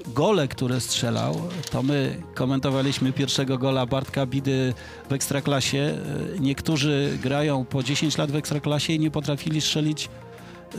gole, 0.06 0.48
które 0.48 0.80
strzelał, 0.80 1.40
to 1.70 1.82
my 1.82 2.22
komentowaliśmy 2.34 3.12
pierwszego 3.12 3.58
gola 3.58 3.86
Bartka 3.86 4.26
Bidy 4.26 4.74
w 5.08 5.12
Ekstraklasie. 5.12 5.98
Niektórzy 6.40 7.18
grają 7.22 7.64
po 7.64 7.82
10 7.82 8.18
lat 8.18 8.30
w 8.30 8.36
Ekstraklasie 8.36 8.92
i 8.92 8.98
nie 8.98 9.10
potrafili 9.10 9.60
strzelić 9.60 10.08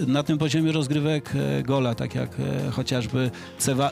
na 0.08 0.24
tym 0.24 0.38
poziomie 0.38 0.72
rozgrywek 0.72 1.34
e, 1.36 1.64
gola, 1.64 1.96
tak 1.96 2.16
jak 2.16 2.30
e, 2.40 2.72
chociażby 2.72 3.32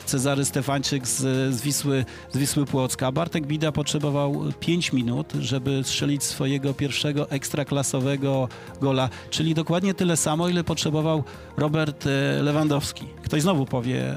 Cezary 0.06 0.46
Stefańczyk 0.46 1.08
z, 1.08 1.18
z, 1.56 1.62
Wisły, 1.62 2.06
z 2.32 2.38
Wisły 2.38 2.66
Płocka. 2.66 3.12
Bartek 3.12 3.48
Bida 3.48 3.72
potrzebował 3.72 4.44
5 4.60 4.94
minut, 4.94 5.34
żeby 5.40 5.84
strzelić 5.84 6.24
swojego 6.24 6.74
pierwszego 6.74 7.30
ekstraklasowego 7.30 8.48
gola, 8.82 9.10
czyli 9.30 9.54
dokładnie 9.54 9.94
tyle 9.94 10.18
samo, 10.18 10.50
ile 10.50 10.64
potrzebował 10.64 11.24
Robert 11.58 12.06
e, 12.08 12.44
Lewandowski. 12.44 13.06
Ktoś 13.24 13.42
znowu 13.42 13.66
powie, 13.66 14.16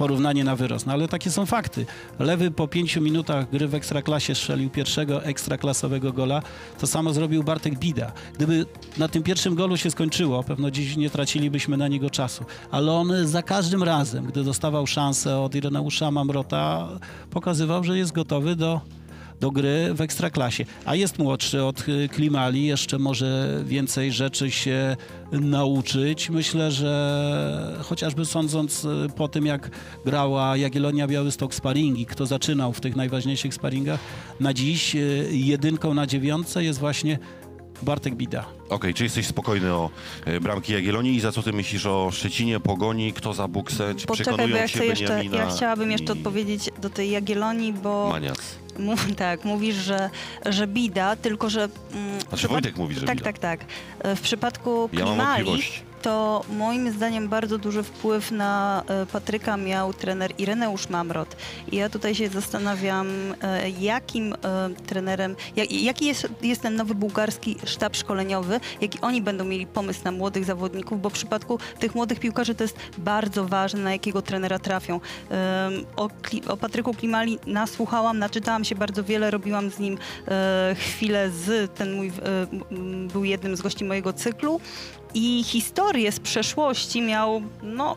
porównanie 0.00 0.44
na 0.44 0.56
wyrost. 0.56 0.86
No 0.86 0.92
ale 0.92 1.08
takie 1.08 1.30
są 1.30 1.46
fakty. 1.46 1.86
Lewy 2.18 2.50
po 2.50 2.68
pięciu 2.68 3.00
minutach 3.00 3.50
gry 3.50 3.68
w 3.68 3.74
Ekstraklasie 3.74 4.34
strzelił 4.34 4.70
pierwszego 4.70 5.24
ekstraklasowego 5.24 6.12
gola. 6.12 6.42
To 6.78 6.86
samo 6.86 7.12
zrobił 7.12 7.42
Bartek 7.42 7.78
Bida. 7.78 8.12
Gdyby 8.34 8.66
na 8.98 9.08
tym 9.08 9.22
pierwszym 9.22 9.54
golu 9.54 9.76
się 9.76 9.90
skończyło, 9.90 10.42
pewno 10.42 10.70
dziś 10.70 10.96
nie 10.96 11.10
tracilibyśmy 11.10 11.76
na 11.76 11.88
niego 11.88 12.10
czasu. 12.10 12.44
Ale 12.70 12.92
on 12.92 13.12
za 13.26 13.42
każdym 13.42 13.82
razem, 13.82 14.26
gdy 14.26 14.44
dostawał 14.44 14.86
szansę 14.86 15.38
od 15.38 15.54
Ireneusza 15.54 16.10
Mamrota, 16.10 16.88
pokazywał, 17.30 17.84
że 17.84 17.98
jest 17.98 18.12
gotowy 18.12 18.56
do 18.56 18.80
do 19.40 19.50
gry 19.50 19.94
w 19.94 20.00
Ekstraklasie. 20.00 20.64
A 20.84 20.94
jest 20.94 21.18
młodszy 21.18 21.64
od 21.64 21.88
y, 21.88 22.08
Klimali, 22.08 22.66
jeszcze 22.66 22.98
może 22.98 23.60
więcej 23.64 24.12
rzeczy 24.12 24.50
się 24.50 24.96
nauczyć. 25.32 26.30
Myślę, 26.30 26.70
że 26.70 27.76
chociażby 27.82 28.24
sądząc 28.24 28.84
y, 28.84 28.88
po 29.16 29.28
tym, 29.28 29.46
jak 29.46 29.70
grała 30.04 30.56
Jagiellonia 30.56 31.06
Białystok 31.06 31.54
sparingi, 31.54 32.06
kto 32.06 32.26
zaczynał 32.26 32.72
w 32.72 32.80
tych 32.80 32.96
najważniejszych 32.96 33.54
sparingach, 33.54 34.00
na 34.40 34.54
dziś 34.54 34.96
y, 34.96 35.28
jedynką 35.32 35.94
na 35.94 36.06
dziewiątce 36.06 36.64
jest 36.64 36.78
właśnie 36.78 37.18
Bartek 37.82 38.14
Bida. 38.14 38.44
Okej, 38.68 38.94
czy 38.94 39.04
jesteś 39.04 39.26
spokojny 39.26 39.72
o 39.74 39.90
e, 40.24 40.40
bramki 40.40 40.72
Jagiellonii 40.72 41.16
i 41.16 41.20
za 41.20 41.32
co 41.32 41.42
ty 41.42 41.52
myślisz 41.52 41.86
o 41.86 42.10
Szczecinie, 42.10 42.60
Pogoni, 42.60 43.12
kto 43.12 43.34
za 43.34 43.48
Buksę, 43.48 43.94
czy 43.94 44.06
Poczekaj, 44.06 44.32
bo 44.32 44.36
przekonują 44.36 44.56
ja 44.62 44.68
się 44.68 44.78
chcę 44.78 44.86
jeszcze, 44.86 45.24
ja 45.24 45.50
chciałabym 45.50 45.90
jeszcze 45.90 46.12
i 46.14 46.16
odpowiedzieć 46.18 46.70
do 46.78 46.90
tej 46.90 47.10
Jagiellonii, 47.10 47.72
bo 47.72 48.08
Maniac? 48.12 48.38
mu, 48.78 48.94
tak, 49.16 49.44
mówisz, 49.44 49.74
że, 49.76 50.10
że 50.46 50.66
bida, 50.66 51.16
tylko 51.16 51.50
że... 51.50 51.68
Mm, 51.92 52.20
Znaczy 52.28 52.48
Wojtek 52.48 52.76
mówi, 52.76 52.94
że 52.94 53.06
Tak, 53.06 53.16
bida. 53.16 53.24
tak, 53.24 53.38
tak. 53.38 53.60
E, 53.98 54.16
W 54.16 54.20
przypadku 54.20 54.88
Ja 54.92 54.98
mam 55.04 55.08
Klimali 55.14 55.44
wątpliwości. 55.44 55.89
To 56.02 56.44
moim 56.48 56.92
zdaniem 56.92 57.28
bardzo 57.28 57.58
duży 57.58 57.82
wpływ 57.82 58.30
na 58.30 58.82
e, 58.88 59.06
Patryka 59.06 59.56
miał 59.56 59.92
trener 59.92 60.32
Ireneusz 60.38 60.88
Mamrot. 60.88 61.36
I 61.72 61.76
ja 61.76 61.88
tutaj 61.88 62.14
się 62.14 62.28
zastanawiam, 62.28 63.08
e, 63.42 63.70
jakim 63.70 64.32
e, 64.34 64.36
trenerem, 64.86 65.36
jak, 65.56 65.72
jaki 65.72 66.06
jest, 66.06 66.28
jest 66.42 66.62
ten 66.62 66.76
nowy 66.76 66.94
bułgarski 66.94 67.56
sztab 67.64 67.96
szkoleniowy, 67.96 68.60
jaki 68.80 69.00
oni 69.00 69.22
będą 69.22 69.44
mieli 69.44 69.66
pomysł 69.66 70.00
na 70.04 70.12
młodych 70.12 70.44
zawodników, 70.44 71.00
bo 71.00 71.10
w 71.10 71.12
przypadku 71.12 71.58
tych 71.78 71.94
młodych 71.94 72.20
piłkarzy 72.20 72.54
to 72.54 72.64
jest 72.64 72.76
bardzo 72.98 73.44
ważne, 73.44 73.80
na 73.80 73.92
jakiego 73.92 74.22
trenera 74.22 74.58
trafią. 74.58 75.00
O, 75.96 76.08
o 76.48 76.56
Patryku 76.56 76.94
Klimali 76.94 77.38
nasłuchałam, 77.46 78.18
naczytałam 78.18 78.64
się 78.64 78.74
bardzo 78.74 79.04
wiele, 79.04 79.30
robiłam 79.30 79.70
z 79.70 79.78
nim 79.78 79.98
chwilę 80.74 81.30
z, 81.30 81.74
ten 81.74 81.94
mój 81.94 82.12
był 83.12 83.24
jednym 83.24 83.56
z 83.56 83.60
gości 83.60 83.84
mojego 83.84 84.12
cyklu. 84.12 84.60
I 85.14 85.44
historie 85.44 86.12
z 86.12 86.20
przeszłości 86.20 87.02
miał, 87.02 87.42
no, 87.62 87.96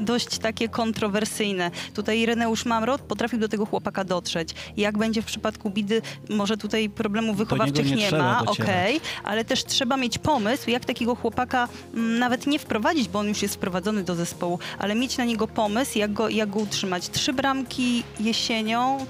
dość 0.00 0.38
takie 0.38 0.68
kontrowersyjne. 0.68 1.70
Tutaj 1.94 2.18
Ireneusz 2.18 2.64
Mamrot 2.64 3.00
potrafił 3.00 3.38
do 3.38 3.48
tego 3.48 3.66
chłopaka 3.66 4.04
dotrzeć. 4.04 4.48
Jak 4.76 4.98
będzie 4.98 5.22
w 5.22 5.24
przypadku 5.24 5.70
Bidy, 5.70 6.02
może 6.28 6.56
tutaj 6.56 6.90
problemów 6.90 7.36
wychowawczych 7.36 7.90
nie 7.90 7.96
nie, 7.96 8.10
ma, 8.18 8.44
okej, 8.46 9.00
ale 9.24 9.44
też 9.44 9.64
trzeba 9.64 9.96
mieć 9.96 10.18
pomysł, 10.18 10.70
jak 10.70 10.84
takiego 10.84 11.14
chłopaka 11.14 11.68
mm, 11.94 12.18
nawet 12.18 12.46
nie 12.46 12.58
wprowadzić, 12.58 13.08
bo 13.08 13.18
on 13.18 13.28
już 13.28 13.42
jest 13.42 13.54
wprowadzony 13.54 14.04
do 14.04 14.14
zespołu, 14.14 14.58
ale 14.78 14.94
mieć 14.94 15.16
na 15.16 15.24
niego 15.24 15.48
pomysł, 15.48 15.98
jak 15.98 16.12
go, 16.12 16.28
jak 16.28 16.50
go 16.50 16.58
utrzymać. 16.58 17.10
Trzy 17.10 17.32
bramki 17.32 18.02
jesienią, 18.20 19.06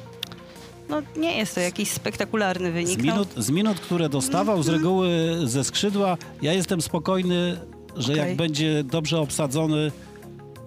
no 0.93 1.21
nie 1.21 1.39
jest 1.39 1.55
to 1.55 1.61
jakiś 1.61 1.91
spektakularny 1.91 2.73
wynik. 2.73 3.01
Z 3.01 3.05
no. 3.05 3.13
minut, 3.13 3.29
z 3.37 3.51
minut, 3.51 3.81
które 3.81 4.09
dostawał 4.09 4.63
z 4.63 4.69
reguły 4.69 5.09
ze 5.45 5.65
skrzydła, 5.65 6.17
ja 6.43 6.53
jestem 6.53 6.83
spokojny, 6.83 7.57
że 7.97 8.13
Okej. 8.13 8.29
jak 8.29 8.37
będzie 8.37 8.85
dobrze 8.85 9.21
obsadzony, 9.21 9.93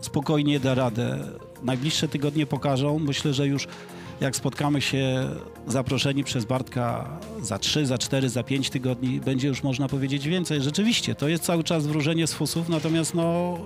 spokojnie 0.01 0.59
da 0.59 0.75
radę. 0.75 1.19
Najbliższe 1.63 2.07
tygodnie 2.07 2.45
pokażą. 2.45 2.99
Myślę, 2.99 3.33
że 3.33 3.47
już 3.47 3.67
jak 4.21 4.35
spotkamy 4.35 4.81
się 4.81 5.29
zaproszeni 5.67 6.23
przez 6.23 6.45
Bartka 6.45 7.09
za 7.41 7.59
3, 7.59 7.85
za 7.85 7.97
4, 7.97 8.29
za 8.29 8.43
5 8.43 8.69
tygodni, 8.69 9.19
będzie 9.19 9.47
już 9.47 9.63
można 9.63 9.87
powiedzieć 9.87 10.27
więcej. 10.27 10.61
Rzeczywiście, 10.61 11.15
to 11.15 11.27
jest 11.27 11.43
cały 11.43 11.63
czas 11.63 11.87
wróżenie 11.87 12.27
z 12.27 12.33
fusów, 12.33 12.69
natomiast 12.69 13.15
no, 13.15 13.57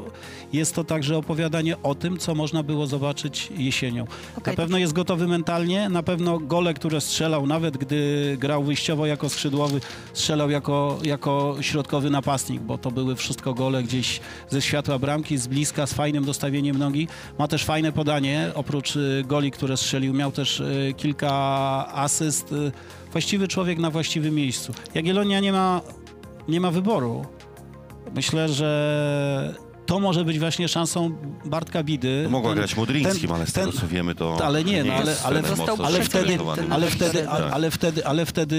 jest 0.54 0.76
to 0.76 0.84
także 0.84 1.18
opowiadanie 1.18 1.76
o 1.84 1.96
tym, 1.96 2.18
co 2.18 2.36
można 2.36 2.64
było 2.64 2.88
zobaczyć 2.88 3.50
jesienią. 3.58 4.04
Okej, 4.38 4.54
Na 4.54 4.58
pewno 4.58 4.78
jest 4.78 4.94
gotowy 4.94 5.28
mentalnie, 5.28 5.90
na 5.90 6.04
pewno 6.04 6.40
gole, 6.40 6.74
które 6.74 7.02
strzelał, 7.02 7.48
nawet 7.48 7.78
gdy 7.78 8.38
grał 8.40 8.64
wyjściowo 8.64 9.06
jako 9.06 9.30
skrzydłowy, 9.30 9.82
strzelał 10.14 10.50
jako, 10.50 11.00
jako 11.04 11.56
środkowy 11.62 12.10
napastnik, 12.10 12.62
bo 12.62 12.78
to 12.78 12.92
były 12.92 13.16
wszystko 13.16 13.54
gole 13.54 13.84
gdzieś 13.84 14.20
ze 14.50 14.62
światła 14.62 15.00
bramki, 15.00 15.38
z 15.38 15.48
bliska, 15.48 15.88
z 15.88 15.94
fajnym 15.94 16.26
dostawieniem 16.26 16.78
nogi. 16.78 17.08
Ma 17.40 17.48
też 17.48 17.66
fajne 17.66 17.92
podanie, 17.92 18.52
oprócz 18.56 18.96
y, 18.96 19.24
goli, 19.28 19.52
które 19.52 19.78
strzelił, 19.78 20.14
miał 20.14 20.32
też 20.40 20.60
y, 20.60 20.94
kilka 20.98 21.32
asyst. 21.94 22.52
Y, 22.52 22.72
właściwy 23.12 23.48
człowiek 23.48 23.80
na 23.80 23.90
właściwym 23.90 24.36
miejscu. 24.36 24.74
Jagiellonia 24.96 25.40
nie 25.40 25.52
ma, 25.52 25.82
nie 26.48 26.62
ma 26.62 26.72
wyboru. 26.72 27.26
Myślę, 28.16 28.50
że 28.50 29.56
to 29.90 30.00
może 30.00 30.26
być 30.26 30.40
właśnie 30.40 30.68
szansą 30.68 31.12
Bartka 31.46 31.84
Bidy. 31.84 32.28
Mogła 32.30 32.50
Ten- 32.50 32.58
grać 32.58 32.76
Modrińskim, 32.78 33.28
ten- 33.28 33.36
ale 33.36 33.48
z 33.48 33.54
tego 33.54 33.72
co 33.72 33.88
wiemy, 33.88 34.16
to 34.16 34.46
ale 34.46 34.64
nie, 34.64 34.84
no, 34.84 34.94
ale- 34.94 35.12
jest 35.12 35.26
ale- 35.26 35.44
Został 35.44 35.78
ale 35.86 36.02
wtedy, 36.02 36.38
ale, 36.70 36.88
wtedy, 36.88 37.30
ale, 37.30 37.52
ale, 37.52 37.72
wtedy, 37.72 38.06
ale 38.06 38.26
wtedy 38.26 38.58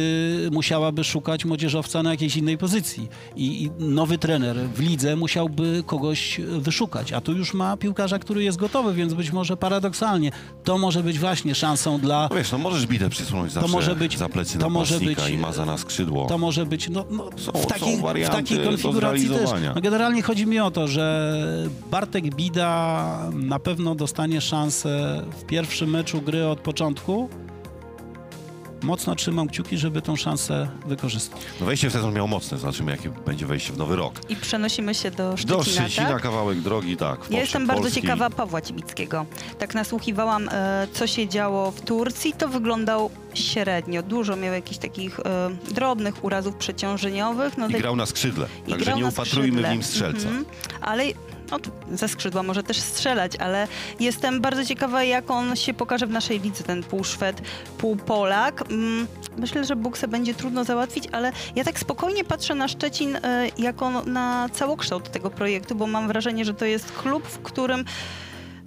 musiałaby 0.52 1.04
szukać 1.04 1.44
młodzieżowca 1.44 2.02
na 2.02 2.10
jakiejś 2.10 2.36
innej 2.36 2.58
pozycji. 2.58 3.08
I, 3.36 3.64
I 3.64 3.70
nowy 3.78 4.18
trener 4.18 4.56
w 4.56 4.80
lidze 4.80 5.16
musiałby 5.16 5.82
kogoś 5.86 6.40
wyszukać. 6.58 7.12
A 7.12 7.20
tu 7.20 7.32
już 7.32 7.54
ma 7.54 7.76
piłkarza, 7.76 8.18
który 8.18 8.44
jest 8.44 8.58
gotowy, 8.58 8.94
więc 8.94 9.14
być 9.14 9.32
może 9.32 9.56
paradoksalnie 9.56 10.30
to 10.64 10.78
może 10.78 11.02
być 11.02 11.18
właśnie 11.18 11.54
szansą 11.54 11.98
dla. 11.98 12.28
No 12.30 12.36
wiesz, 12.36 12.52
no 12.52 12.58
możesz 12.58 12.86
bitę 12.86 13.10
przysunąć 13.10 13.52
zawsze 13.52 13.72
może 13.72 13.96
być- 13.96 14.18
za 14.18 14.28
plecy 14.28 14.58
to 14.58 14.70
może 14.70 15.00
być- 15.00 15.28
i 15.28 15.38
maza 15.38 15.66
na 15.66 15.78
skrzydło. 15.78 16.26
To 16.26 16.38
może 16.38 16.66
być 16.66 16.88
no, 16.88 17.04
no, 17.10 17.24
Są- 17.36 17.52
w, 17.52 17.60
są 17.60 17.66
takiej, 17.68 17.96
w 18.24 18.28
takiej 18.28 18.58
do 18.58 18.64
konfiguracji 18.64 19.28
też. 19.28 19.50
No, 19.74 19.80
generalnie 19.80 20.22
chodzi 20.22 20.46
mi 20.46 20.60
o 20.60 20.70
to, 20.70 20.88
że 20.88 21.19
Bartek 21.90 22.34
Bida 22.34 23.18
na 23.32 23.58
pewno 23.58 23.94
dostanie 23.94 24.40
szansę 24.40 25.22
w 25.40 25.44
pierwszym 25.44 25.90
meczu 25.90 26.22
gry 26.22 26.46
od 26.46 26.60
początku. 26.60 27.28
Mocno 28.82 29.14
trzymam 29.14 29.48
kciuki, 29.48 29.78
żeby 29.78 30.02
tą 30.02 30.16
szansę 30.16 30.68
wykorzystać. 30.86 31.40
No 31.60 31.66
wejście 31.66 31.90
w 31.90 31.92
sezon 31.92 32.14
miał 32.14 32.28
mocne, 32.28 32.58
zobaczymy 32.58 32.90
jakie 32.90 33.10
będzie 33.26 33.46
wejście 33.46 33.72
w 33.72 33.78
nowy 33.78 33.96
rok. 33.96 34.14
I 34.28 34.36
przenosimy 34.36 34.94
się 34.94 35.10
do 35.10 35.36
Szczecina, 35.36 35.56
Do 35.58 35.64
Szczecina 35.64 36.08
tak? 36.08 36.22
kawałek 36.22 36.60
drogi, 36.60 36.96
tak. 36.96 37.20
Ja 37.30 37.40
jestem 37.40 37.66
bardzo 37.66 37.82
Polskiej. 37.82 38.02
ciekawa 38.02 38.30
Pawła 38.30 38.60
Cibickiego. 38.62 39.26
Tak 39.58 39.74
nasłuchiwałam, 39.74 40.48
e, 40.52 40.86
co 40.92 41.06
się 41.06 41.28
działo 41.28 41.70
w 41.70 41.80
Turcji. 41.80 42.32
To 42.32 42.48
wyglądał 42.48 43.10
średnio. 43.34 44.02
Dużo 44.02 44.36
miał 44.36 44.54
jakichś 44.54 44.78
takich 44.78 45.20
e, 45.20 45.50
drobnych 45.70 46.24
urazów 46.24 46.54
przeciążeniowych. 46.56 47.58
No, 47.58 47.68
I 47.68 47.72
grał 47.72 47.96
na 47.96 48.06
skrzydle, 48.06 48.46
i 48.66 48.70
także 48.70 48.84
grał 48.84 48.96
nie 48.96 49.02
na 49.02 49.08
upatrujmy 49.08 49.48
skrzydle. 49.48 49.68
w 49.68 49.72
nim 49.72 49.82
strzelca. 49.82 50.28
Mhm. 50.28 50.44
Ale 50.80 51.04
no, 51.50 51.58
ze 51.96 52.08
skrzydła 52.08 52.42
może 52.42 52.62
też 52.62 52.76
strzelać, 52.80 53.36
ale 53.36 53.68
jestem 54.00 54.40
bardzo 54.40 54.64
ciekawa, 54.64 55.04
jak 55.04 55.30
on 55.30 55.56
się 55.56 55.74
pokaże 55.74 56.06
w 56.06 56.10
naszej 56.10 56.40
lidze, 56.40 56.64
ten 56.64 56.82
pół 56.82 57.04
Szwed, 57.04 57.42
pół 57.78 57.96
Polak. 57.96 58.62
Mm, 58.70 59.06
Myślę, 59.38 59.64
że 59.64 59.76
Bukse 59.76 60.08
będzie 60.08 60.34
trudno 60.34 60.64
załatwić, 60.64 61.04
ale 61.12 61.32
ja 61.56 61.64
tak 61.64 61.78
spokojnie 61.78 62.24
patrzę 62.24 62.54
na 62.54 62.68
Szczecin 62.68 63.16
e, 63.16 63.48
jako 63.58 64.02
na 64.04 64.48
całokształt 64.52 65.10
tego 65.10 65.30
projektu, 65.30 65.74
bo 65.74 65.86
mam 65.86 66.08
wrażenie, 66.08 66.44
że 66.44 66.54
to 66.54 66.64
jest 66.64 66.92
klub, 66.92 67.26
w 67.26 67.38
którym 67.38 67.84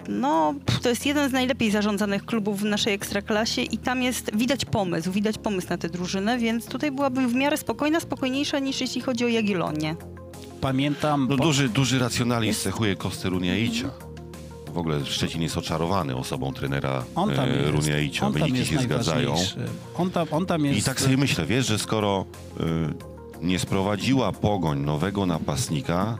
no, 0.08 0.54
to 0.82 0.88
jest 0.88 1.06
jeden 1.06 1.30
z 1.30 1.32
najlepiej 1.32 1.70
zarządzanych 1.70 2.24
klubów 2.24 2.60
w 2.60 2.64
naszej 2.64 2.94
ekstraklasie 2.94 3.62
i 3.62 3.78
tam 3.78 4.02
jest, 4.02 4.36
widać 4.36 4.64
pomysł, 4.64 5.12
widać 5.12 5.38
pomysł 5.38 5.66
na 5.70 5.78
tę 5.78 5.88
drużynę, 5.88 6.38
więc 6.38 6.66
tutaj 6.66 6.92
byłabym 6.92 7.28
w 7.28 7.34
miarę 7.34 7.56
spokojna, 7.56 8.00
spokojniejsza 8.00 8.58
niż 8.58 8.80
jeśli 8.80 9.00
chodzi 9.00 9.24
o 9.24 9.28
Jagiellonię. 9.28 9.96
Pamiętam, 10.60 11.26
No, 11.30 11.36
po- 11.36 11.42
duży, 11.44 11.68
duży 11.68 11.98
racjonalizm 11.98 12.60
cechuje 12.60 12.96
Kostę 12.96 13.28
Runiaicia. 13.28 13.90
W 14.74 14.78
ogóle 14.78 15.06
Szczecin 15.06 15.42
jest 15.42 15.56
oczarowany 15.56 16.16
osobą 16.16 16.52
trenera 16.52 17.04
on 17.14 17.30
tam 17.34 17.48
e, 17.48 17.70
Runiaicia. 17.70 18.26
on 18.26 18.32
tam 18.32 18.42
Wyniki 18.42 18.58
jest 18.58 18.70
się 18.70 18.78
zgadzają. 18.78 19.34
On 19.98 20.10
tam, 20.10 20.26
on 20.30 20.46
tam 20.46 20.64
jest... 20.64 20.78
I 20.78 20.82
tak 20.82 21.00
sobie 21.00 21.16
myślę, 21.16 21.46
wiesz, 21.46 21.66
że 21.66 21.78
skoro 21.78 22.24
y, 22.60 23.44
nie 23.46 23.58
sprowadziła 23.58 24.32
Pogoń 24.32 24.80
nowego 24.80 25.26
napastnika, 25.26 26.18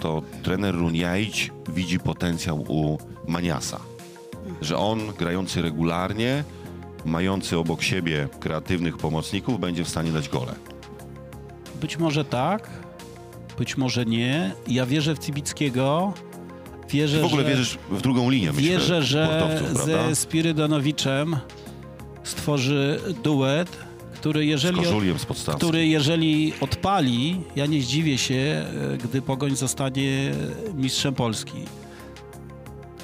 to 0.00 0.22
trener 0.42 0.74
Runiaić 0.74 1.52
widzi 1.68 1.98
potencjał 1.98 2.64
u 2.68 2.98
Maniasa. 3.26 3.80
Że 4.60 4.78
on, 4.78 5.00
grający 5.18 5.62
regularnie, 5.62 6.44
mający 7.04 7.58
obok 7.58 7.82
siebie 7.82 8.28
kreatywnych 8.40 8.96
pomocników, 8.98 9.60
będzie 9.60 9.84
w 9.84 9.88
stanie 9.88 10.12
dać 10.12 10.28
gole. 10.28 10.54
Być 11.80 11.98
może 11.98 12.24
tak, 12.24 12.70
być 13.58 13.76
może 13.76 14.04
nie. 14.04 14.52
Ja 14.68 14.86
wierzę 14.86 15.14
w 15.14 15.18
Cibickiego. 15.18 16.12
Wierzę, 16.90 17.16
Ty 17.16 17.22
w 17.22 17.26
ogóle 17.26 17.42
że, 17.42 17.48
wierzysz 17.48 17.78
w 17.90 18.02
drugą 18.02 18.30
linię, 18.30 18.52
myślę, 18.52 18.70
wierzę, 18.70 19.02
że 19.02 19.26
sportowców, 19.26 19.74
prawda? 19.74 20.08
ze 20.08 20.16
Spirydonowiczem 20.16 21.36
stworzy 22.24 23.00
duet, 23.24 23.76
który 24.14 24.46
jeżeli, 24.46 24.84
z 25.16 25.54
który 25.56 25.86
jeżeli 25.86 26.52
odpali, 26.60 27.40
ja 27.56 27.66
nie 27.66 27.82
zdziwię 27.82 28.18
się, 28.18 28.64
e, 28.94 28.96
gdy 28.96 29.22
Pogoń 29.22 29.56
zostanie 29.56 30.32
mistrzem 30.74 31.14
Polski. 31.14 31.58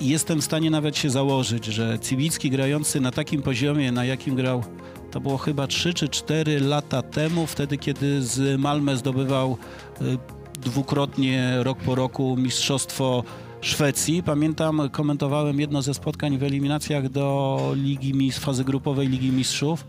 I 0.03 0.09
jestem 0.09 0.41
w 0.41 0.45
stanie 0.45 0.71
nawet 0.71 0.97
się 0.97 1.11
założyć, 1.11 1.65
że 1.65 1.99
Cibicki 1.99 2.51
grający 2.51 3.01
na 3.01 3.11
takim 3.11 3.43
poziomie, 3.43 3.93
na 3.93 4.05
jakim 4.05 4.35
grał, 4.35 4.65
to 5.11 5.21
było 5.21 5.39
chyba 5.39 5.67
3 5.67 5.95
czy 5.95 6.09
4 6.09 6.61
lata 6.61 7.03
temu, 7.03 7.47
wtedy 7.47 7.79
kiedy 7.79 8.23
z 8.23 8.61
Malmö 8.61 8.97
zdobywał 8.97 9.57
y, 10.01 10.19
dwukrotnie, 10.61 11.55
rok 11.59 11.79
po 11.79 11.95
roku 11.95 12.37
mistrzostwo 12.37 13.25
Szwecji. 13.61 14.23
Pamiętam, 14.23 14.91
komentowałem 14.91 15.61
jedno 15.61 15.83
ze 15.83 15.95
spotkań 15.95 16.39
w 16.39 16.43
eliminacjach 16.43 17.09
do 17.09 17.59
Ligi 17.77 18.33
fazy 18.33 18.65
grupowej 18.65 19.09
Ligi 19.09 19.33
Mistrzów. 19.33 19.87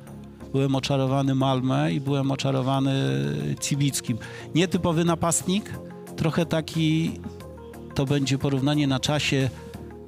Byłem 0.52 0.76
oczarowany 0.76 1.36
Malmę 1.36 1.93
i 1.93 2.02
byłem 2.02 2.32
oczarowany 2.32 2.93
Cibickim. 3.62 4.17
Nietypowy 4.56 5.06
napastnik, 5.06 5.80
trochę 6.15 6.45
taki, 6.45 7.12
to 7.95 8.06
będzie 8.06 8.38
porównanie 8.38 8.88
na 8.88 8.99
czasie 8.99 9.49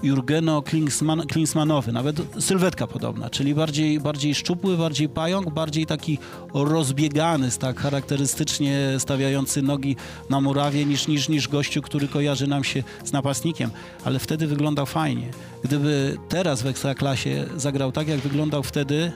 Jurgeno 0.05 0.61
Klinsman, 0.61 1.27
Klinsmanowy, 1.27 1.91
nawet 1.91 2.15
sylwetka 2.39 2.87
podobna, 2.87 3.29
czyli 3.29 3.55
bardziej, 3.55 3.99
bardziej 3.99 4.35
szczupły, 4.35 4.77
bardziej 4.77 5.09
pająk, 5.09 5.49
bardziej 5.49 5.85
taki 5.85 6.17
rozbiegany, 6.53 7.51
tak 7.59 7.79
charakterystycznie 7.79 8.95
stawiający 8.99 9.61
nogi 9.61 9.95
na 10.29 10.41
murawie 10.41 10.85
niż, 10.85 11.07
niż, 11.07 11.29
niż 11.29 11.47
gościu, 11.47 11.81
który 11.81 12.07
kojarzy 12.07 12.47
nam 12.47 12.63
się 12.63 12.83
z 13.03 13.11
napastnikiem, 13.11 13.69
ale 14.03 14.19
wtedy 14.19 14.47
wyglądał 14.47 14.85
fajnie. 14.85 15.29
Gdyby 15.63 16.17
teraz 16.29 16.61
w 16.61 16.67
Ekstraklasie 16.67 17.45
zagrał 17.57 17.91
tak, 17.91 18.07
jak 18.07 18.19
wyglądał 18.19 18.63
wtedy, 18.63 19.11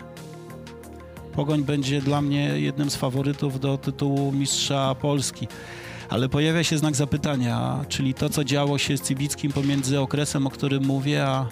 Pogoń 1.35 1.63
będzie 1.63 2.01
dla 2.01 2.21
mnie 2.21 2.59
jednym 2.59 2.89
z 2.89 2.95
faworytów 2.95 3.59
do 3.59 3.77
tytułu 3.77 4.31
mistrza 4.31 4.95
Polski. 4.95 5.47
Ale 6.09 6.29
pojawia 6.29 6.63
się 6.63 6.77
znak 6.77 6.95
zapytania, 6.95 7.85
czyli 7.89 8.13
to, 8.13 8.29
co 8.29 8.43
działo 8.43 8.77
się 8.77 8.97
z 8.97 9.07
Cibickim 9.07 9.51
pomiędzy 9.51 9.99
okresem, 9.99 10.47
o 10.47 10.49
którym 10.49 10.85
mówię, 10.85 11.25
a, 11.25 11.45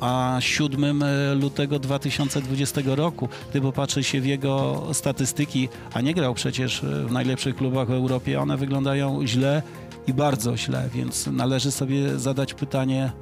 a 0.00 0.36
7 0.40 1.04
lutego 1.40 1.78
2020 1.78 2.80
roku. 2.84 3.28
Gdy 3.50 3.60
popatrzy 3.60 4.04
się 4.04 4.20
w 4.20 4.26
jego 4.26 4.82
statystyki, 4.92 5.68
a 5.92 6.00
nie 6.00 6.14
grał 6.14 6.34
przecież 6.34 6.82
w 6.82 7.12
najlepszych 7.12 7.56
klubach 7.56 7.88
w 7.88 7.92
Europie, 7.92 8.40
one 8.40 8.56
wyglądają 8.56 9.26
źle 9.26 9.62
i 10.06 10.14
bardzo 10.14 10.56
źle, 10.56 10.88
więc 10.94 11.26
należy 11.26 11.70
sobie 11.70 12.18
zadać 12.18 12.54
pytanie, 12.54 13.12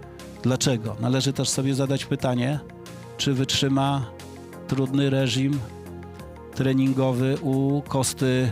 dlaczego? 0.42 0.96
Należy 1.00 1.32
też 1.32 1.48
sobie 1.48 1.74
zadać 1.74 2.04
pytanie, 2.04 2.60
czy 3.16 3.34
wytrzyma 3.34 4.10
trudny 4.68 5.10
reżim 5.10 5.60
treningowy 6.54 7.38
u 7.42 7.82
Kosty 7.88 8.50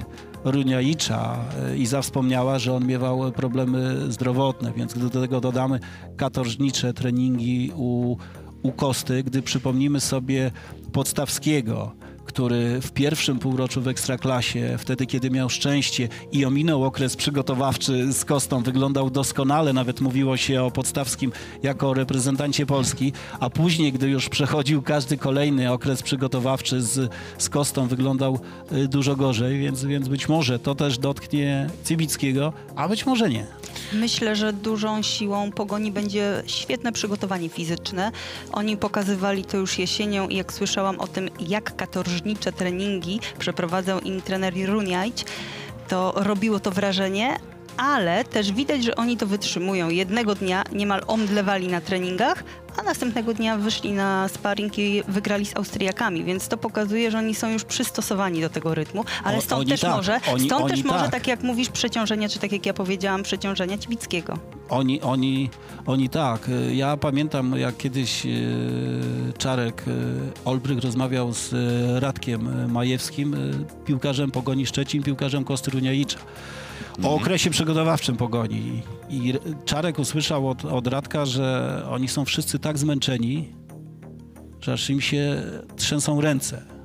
Runiaicza. 0.50 1.36
E, 1.72 1.76
Iza 1.76 2.02
wspomniała, 2.02 2.58
że 2.58 2.74
on 2.74 2.86
miewał 2.86 3.32
problemy 3.32 4.12
zdrowotne, 4.12 4.72
więc 4.72 4.94
gdy 4.94 5.10
do 5.10 5.20
tego 5.20 5.40
dodamy 5.40 5.80
katorżnicze 6.16 6.94
treningi 6.94 7.72
u, 7.76 8.16
u 8.62 8.72
Kosty, 8.72 9.22
gdy 9.22 9.42
przypomnimy 9.42 10.00
sobie 10.00 10.50
Podstawskiego, 10.92 11.92
który 12.26 12.80
w 12.80 12.92
pierwszym 12.92 13.38
półroczu 13.38 13.82
w 13.82 13.88
Ekstraklasie, 13.88 14.76
wtedy 14.78 15.06
kiedy 15.06 15.30
miał 15.30 15.50
szczęście 15.50 16.08
i 16.32 16.44
ominął 16.44 16.84
okres 16.84 17.16
przygotowawczy 17.16 18.12
z 18.12 18.24
Kostą, 18.24 18.62
wyglądał 18.62 19.10
doskonale, 19.10 19.72
nawet 19.72 20.00
mówiło 20.00 20.36
się 20.36 20.62
o 20.62 20.70
Podstawskim 20.70 21.32
jako 21.62 21.94
reprezentancie 21.94 22.66
Polski, 22.66 23.12
a 23.40 23.50
później, 23.50 23.92
gdy 23.92 24.08
już 24.08 24.28
przechodził 24.28 24.82
każdy 24.82 25.16
kolejny 25.16 25.72
okres 25.72 26.02
przygotowawczy 26.02 26.82
z, 26.82 27.12
z 27.38 27.48
Kostą, 27.48 27.86
wyglądał 27.88 28.40
y, 28.72 28.88
dużo 28.88 29.16
gorzej, 29.16 29.58
więc, 29.58 29.84
więc 29.84 30.08
być 30.08 30.28
może 30.28 30.58
to 30.58 30.74
też 30.74 30.98
dotknie 30.98 31.70
Cybickiego, 31.84 32.52
a 32.76 32.88
być 32.88 33.06
może 33.06 33.30
nie. 33.30 33.46
Myślę, 33.92 34.36
że 34.36 34.52
dużą 34.52 35.02
siłą 35.02 35.52
pogoni 35.52 35.92
będzie 35.92 36.42
świetne 36.46 36.92
przygotowanie 36.92 37.48
fizyczne. 37.48 38.12
Oni 38.52 38.76
pokazywali 38.76 39.44
to 39.44 39.56
już 39.56 39.78
jesienią 39.78 40.28
i 40.28 40.36
jak 40.36 40.52
słyszałam 40.52 41.00
o 41.00 41.06
tym, 41.06 41.28
jak 41.40 41.76
katorżnicze 41.76 42.52
treningi 42.52 43.20
przeprowadzał 43.38 44.00
im 44.00 44.22
trener 44.22 44.54
Runiajć, 44.66 45.24
to 45.88 46.12
robiło 46.16 46.60
to 46.60 46.70
wrażenie, 46.70 47.38
ale 47.76 48.24
też 48.24 48.52
widać, 48.52 48.84
że 48.84 48.96
oni 48.96 49.16
to 49.16 49.26
wytrzymują. 49.26 49.88
Jednego 49.90 50.34
dnia 50.34 50.64
niemal 50.72 51.02
omdlewali 51.06 51.68
na 51.68 51.80
treningach, 51.80 52.44
a 52.78 52.82
następnego 52.82 53.34
dnia 53.34 53.56
wyszli 53.56 53.92
na 53.92 54.28
sparring 54.28 54.78
i 54.78 55.02
wygrali 55.08 55.46
z 55.46 55.56
Austriakami, 55.56 56.24
więc 56.24 56.48
to 56.48 56.56
pokazuje, 56.56 57.10
że 57.10 57.18
oni 57.18 57.34
są 57.34 57.50
już 57.50 57.64
przystosowani 57.64 58.40
do 58.40 58.50
tego 58.50 58.74
rytmu, 58.74 59.04
ale 59.24 59.38
O- 59.38 59.40
stąd 59.40 59.68
też 59.68 59.80
tak, 59.80 59.96
może, 59.96 60.20
oni- 60.32 60.46
stąd 60.46 60.62
oni 60.64 60.70
też 60.74 60.84
może 60.84 61.02
tak. 61.02 61.10
tak 61.10 61.26
jak 61.26 61.42
mówisz 61.42 61.68
przeciążenie, 61.68 62.28
czy 62.28 62.38
tak 62.38 62.52
jak 62.52 62.66
ja 62.66 62.74
powiedziałam, 62.74 63.22
przeciążenia 63.22 63.78
Cibickiego. 63.78 64.38
Oni, 64.68 65.00
oni, 65.00 65.50
oni 65.86 66.08
tak. 66.08 66.50
Ja 66.72 66.96
pamiętam, 66.96 67.56
jak 67.58 67.76
kiedyś 67.76 68.26
y, 68.26 69.32
Czarek 69.38 69.84
y, 69.88 69.92
Olbrych 70.44 70.78
rozmawiał 70.78 71.32
z 71.34 71.52
y, 71.52 72.00
Radkiem 72.00 72.70
Majewskim, 72.72 73.36
piłkarzem 73.84 74.30
Pogoni 74.30 74.66
Szczecin, 74.66 75.02
piłkarzem 75.02 75.44
Kosty 75.44 75.70
Runiaicza. 75.70 76.18
O 77.02 77.14
okresie 77.14 77.50
przygotowawczym 77.50 78.16
Pogoni. 78.16 78.82
I 79.10 79.34
Czarek 79.64 79.98
usłyszał 79.98 80.48
od, 80.48 80.64
od 80.64 80.86
Radka, 80.86 81.26
że 81.26 81.82
oni 81.90 82.08
są 82.08 82.24
wszyscy 82.24 82.58
tak 82.58 82.78
zmęczeni, 82.78 83.52
że 84.60 84.72
aż 84.72 84.90
im 84.90 85.00
się 85.00 85.42
trzęsą 85.76 86.20
ręce 86.20 86.76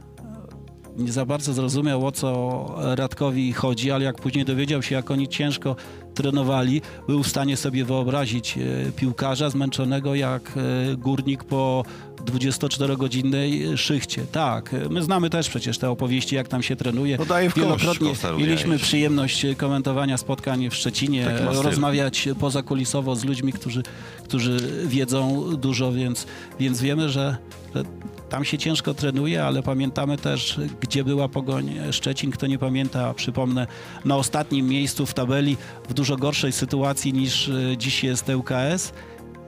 nie 0.98 1.12
za 1.12 1.26
bardzo 1.26 1.54
zrozumiał, 1.54 2.08
o 2.08 2.12
co 2.12 2.66
Radkowi 2.96 3.54
chodzi, 3.54 3.92
ale 3.92 4.06
jak 4.06 4.22
później 4.22 4.46
dowiedział 4.46 4.82
się, 4.82 4.96
jak 4.96 5.12
oni 5.12 5.28
ciężko 5.28 5.76
trenowali, 6.14 6.82
był 7.08 7.24
w 7.24 7.28
stanie 7.28 7.58
sobie 7.58 7.86
wyobrazić 7.86 8.58
e, 8.58 8.92
piłkarza 8.92 9.50
zmęczonego 9.50 10.16
jak 10.16 10.54
e, 10.58 10.96
górnik 10.98 11.44
po 11.44 11.86
24-godzinnej 12.26 13.78
szychcie. 13.78 14.26
Tak, 14.32 14.74
e, 14.74 14.90
my 14.90 15.04
znamy 15.04 15.30
też 15.30 15.50
przecież 15.50 15.78
te 15.78 15.90
opowieści, 15.90 16.36
jak 16.36 16.48
tam 16.48 16.64
się 16.64 16.76
trenuje. 16.76 17.18
No 17.18 17.26
daje 17.26 17.50
w 17.50 17.56
Wielokrotnie 17.56 18.14
Rumianiec. 18.24 18.40
mieliśmy 18.40 18.80
przyjemność 18.80 19.46
komentowania 19.58 20.18
spotkań 20.18 20.70
w 20.70 20.76
Szczecinie, 20.76 21.28
rozmawiać 21.52 22.30
pozakulisowo 22.40 23.16
z 23.16 23.26
ludźmi, 23.26 23.54
którzy, 23.54 23.84
którzy 24.24 24.58
wiedzą 24.86 25.44
dużo, 25.58 25.92
więc, 25.92 26.28
więc 26.60 26.82
wiemy, 26.82 27.10
że, 27.10 27.38
że 27.76 27.84
tam 28.32 28.46
się 28.46 28.58
ciężko 28.58 28.94
trenuje, 28.94 29.44
ale 29.44 29.64
pamiętamy 29.64 30.18
też, 30.18 30.60
gdzie 30.82 31.04
była 31.04 31.28
Pogoń 31.28 31.74
Szczecin. 31.92 32.32
Kto 32.32 32.48
nie 32.48 32.58
pamięta, 32.58 33.14
przypomnę, 33.14 33.68
na 34.06 34.16
ostatnim 34.16 34.68
miejscu 34.68 35.06
w 35.06 35.14
tabeli 35.14 35.58
w 35.90 35.94
dużo 35.94 36.18
gorszej 36.18 36.52
sytuacji 36.52 37.14
niż 37.14 37.50
e, 37.50 37.78
dziś 37.78 38.04
jest 38.04 38.30
ŁKS. 38.30 38.94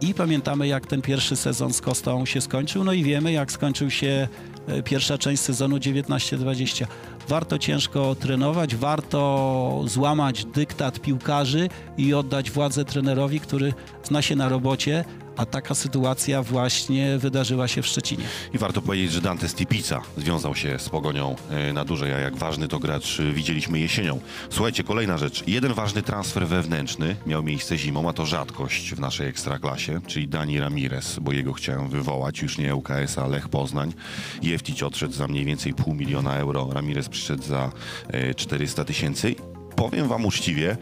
I 0.02 0.14
pamiętamy, 0.14 0.68
jak 0.68 0.88
ten 0.88 1.02
pierwszy 1.02 1.36
sezon 1.36 1.74
z 1.74 1.82
Kostą 1.82 2.26
się 2.26 2.42
skończył. 2.42 2.84
No 2.84 2.94
i 2.94 3.04
wiemy, 3.04 3.32
jak 3.32 3.52
skończył 3.52 3.90
się 3.90 4.28
e, 4.68 4.84
pierwsza 4.84 5.18
część 5.18 5.42
sezonu 5.42 5.78
19-20. 5.78 6.86
Warto 7.28 7.60
ciężko 7.60 8.16
trenować, 8.16 8.76
warto 8.76 9.82
złamać 9.86 10.46
dyktat 10.46 11.00
piłkarzy 11.00 11.70
i 11.98 12.14
oddać 12.14 12.52
władzę 12.52 12.86
trenerowi, 12.86 13.40
który 13.40 13.74
zna 14.04 14.22
się 14.22 14.36
na 14.36 14.50
robocie, 14.50 15.06
a 15.38 15.46
taka 15.46 15.76
sytuacja 15.76 16.44
właśnie 16.44 17.18
wydarzyła 17.18 17.68
się 17.68 17.82
w 17.82 17.88
Szczecinie. 17.88 18.24
I 18.54 18.58
warto 18.58 18.82
powiedzieć, 18.82 19.12
że 19.12 19.22
Dante 19.22 19.50
Stipica 19.50 20.02
związał 20.18 20.56
się 20.56 20.80
z 20.80 20.90
Pogonią 20.90 21.36
e, 21.50 21.74
na 21.74 21.86
dłużej, 21.86 22.14
a 22.14 22.20
jak 22.20 22.36
ważny 22.36 22.68
to 22.68 22.80
gracz 22.80 23.20
e, 23.20 23.32
widzieliśmy 23.32 23.80
jesienią. 23.80 24.20
Słuchajcie, 24.50 24.84
kolejna 24.84 25.18
rzecz. 25.18 25.44
Jeden 25.48 25.74
ważny 25.74 26.02
transfer 26.02 26.48
wewnętrzny 26.48 27.16
miał 27.26 27.44
miejsce 27.44 27.78
zimą, 27.78 28.10
a 28.10 28.14
to 28.14 28.26
rzadkość 28.26 28.94
w 28.94 29.00
naszej 29.00 29.28
ekstraklasie, 29.28 30.02
czyli 30.08 30.28
Dani 30.28 30.60
Ramirez, 30.60 31.20
bo 31.20 31.32
jego 31.32 31.54
chciałem 31.54 31.90
wywołać, 31.90 32.42
już 32.42 32.58
nie 32.58 32.76
ŁKS, 32.76 33.18
a 33.18 33.28
Lech 33.28 33.50
Poznań. 33.50 33.94
Jeftić 34.42 34.84
odszedł 34.84 35.14
za 35.14 35.28
mniej 35.28 35.46
więcej 35.46 35.74
pół 35.74 35.94
miliona 35.94 36.38
euro, 36.38 36.70
Ramirez 36.74 37.10
przyszedł 37.10 37.44
za 37.44 37.72
e, 38.08 38.34
400 38.34 38.86
tysięcy. 38.86 39.36
Powiem 39.76 40.08
wam 40.08 40.26
uczciwie, 40.26 40.72
e, 40.72 40.78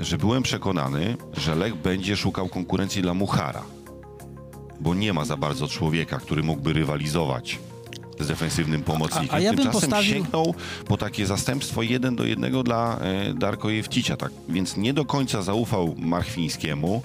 że 0.00 0.18
byłem 0.18 0.42
przekonany, 0.42 1.16
że 1.36 1.54
Lech 1.54 1.74
będzie 1.76 2.16
szukał 2.16 2.48
konkurencji 2.48 3.02
dla 3.02 3.14
Muchara 3.14 3.62
bo 4.80 4.94
nie 4.94 5.12
ma 5.12 5.24
za 5.24 5.36
bardzo 5.36 5.68
człowieka, 5.68 6.18
który 6.18 6.42
mógłby 6.42 6.72
rywalizować 6.72 7.58
z 8.20 8.26
defensywnym 8.26 8.82
pomocnikiem. 8.82 9.28
A- 9.32 9.34
a 9.36 9.40
ja 9.40 9.50
bym 9.50 9.56
Tymczasem 9.64 9.80
postawił- 9.90 10.14
sięgnął 10.14 10.54
po 10.88 10.96
takie 10.96 11.26
zastępstwo 11.26 11.82
jeden 11.82 12.16
do 12.16 12.24
jednego 12.24 12.62
dla 12.62 12.98
e, 12.98 13.34
Darko 13.34 13.70
Jewcicia, 13.70 14.16
tak 14.16 14.30
więc 14.48 14.76
nie 14.76 14.94
do 14.94 15.04
końca 15.04 15.42
zaufał 15.42 15.94
Marchwińskiemu, 15.98 17.02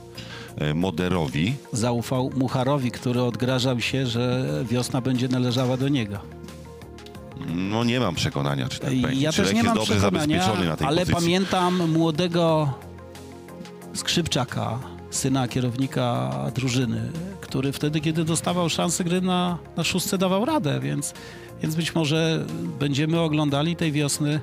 e, 0.57 0.73
Moderowi. 0.73 1.53
Zaufał 1.71 2.31
Mucharowi, 2.35 2.91
który 2.91 3.21
odgrażał 3.21 3.79
się, 3.81 4.07
że 4.07 4.45
wiosna 4.69 5.01
będzie 5.01 5.27
należała 5.27 5.77
do 5.77 5.89
niego. 5.89 6.19
No 7.55 7.83
nie 7.83 7.99
mam 7.99 8.15
przekonania, 8.15 8.69
czy 8.69 8.79
tak 8.79 9.01
będzie. 9.01 9.21
Ja 9.21 9.31
czy 9.31 9.41
też 9.43 9.53
nie 9.53 9.63
mam 9.63 9.75
dobrze 9.75 9.93
przekonania, 9.93 10.39
zabezpieczony 10.39 10.69
na 10.69 10.77
tej 10.77 10.87
ale 10.87 10.97
pozycji. 11.01 11.15
pamiętam 11.23 11.91
młodego 11.91 12.73
Skrzypczaka, 13.93 14.79
syna 15.09 15.47
kierownika 15.47 16.31
drużyny, 16.55 17.11
który 17.41 17.71
wtedy, 17.71 18.01
kiedy 18.01 18.23
dostawał 18.25 18.69
szansę 18.69 19.03
gry 19.03 19.21
na, 19.21 19.57
na 19.77 19.83
szóstce, 19.83 20.17
dawał 20.17 20.45
radę, 20.45 20.79
więc, 20.79 21.13
więc 21.61 21.75
być 21.75 21.95
może 21.95 22.45
będziemy 22.79 23.19
oglądali 23.19 23.75
tej 23.75 23.91
wiosny 23.91 24.39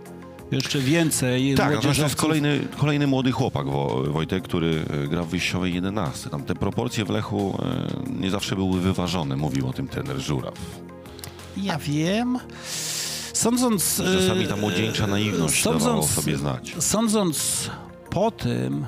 jeszcze 0.51 0.79
więcej 0.79 1.55
Tak, 1.55 1.75
natomiast 1.75 1.99
to 2.01 2.05
jest 2.05 2.17
kolejny, 2.17 2.61
kolejny 2.79 3.07
młody 3.07 3.33
chłopak, 3.33 3.67
Wo- 3.67 4.03
Wojtek, 4.09 4.45
który 4.45 4.85
e, 5.05 5.09
gra 5.09 5.23
w 5.23 5.29
wyjściowej 5.29 5.75
11. 5.75 6.31
Tam 6.31 6.43
te 6.43 6.55
proporcje 6.55 7.05
w 7.05 7.11
Lechu 7.11 7.59
e, 7.63 8.21
nie 8.21 8.31
zawsze 8.31 8.57
były 8.57 8.81
wyważone, 8.81 9.37
mówił 9.37 9.69
o 9.69 9.73
tym 9.73 9.89
trener 9.89 10.19
Żuraw. 10.21 10.55
Ja 11.63 11.79
wiem. 11.79 12.39
Sądząc... 13.33 14.03
Czasami 14.19 14.47
ta 14.47 14.55
e, 14.55 14.57
młodzieńcza 14.57 15.07
naiwność 15.07 15.65
dawała 15.65 15.97
o 15.97 16.03
sobie 16.03 16.37
znać. 16.37 16.75
Sądząc 16.79 17.71
po 18.11 18.31
tym, 18.31 18.87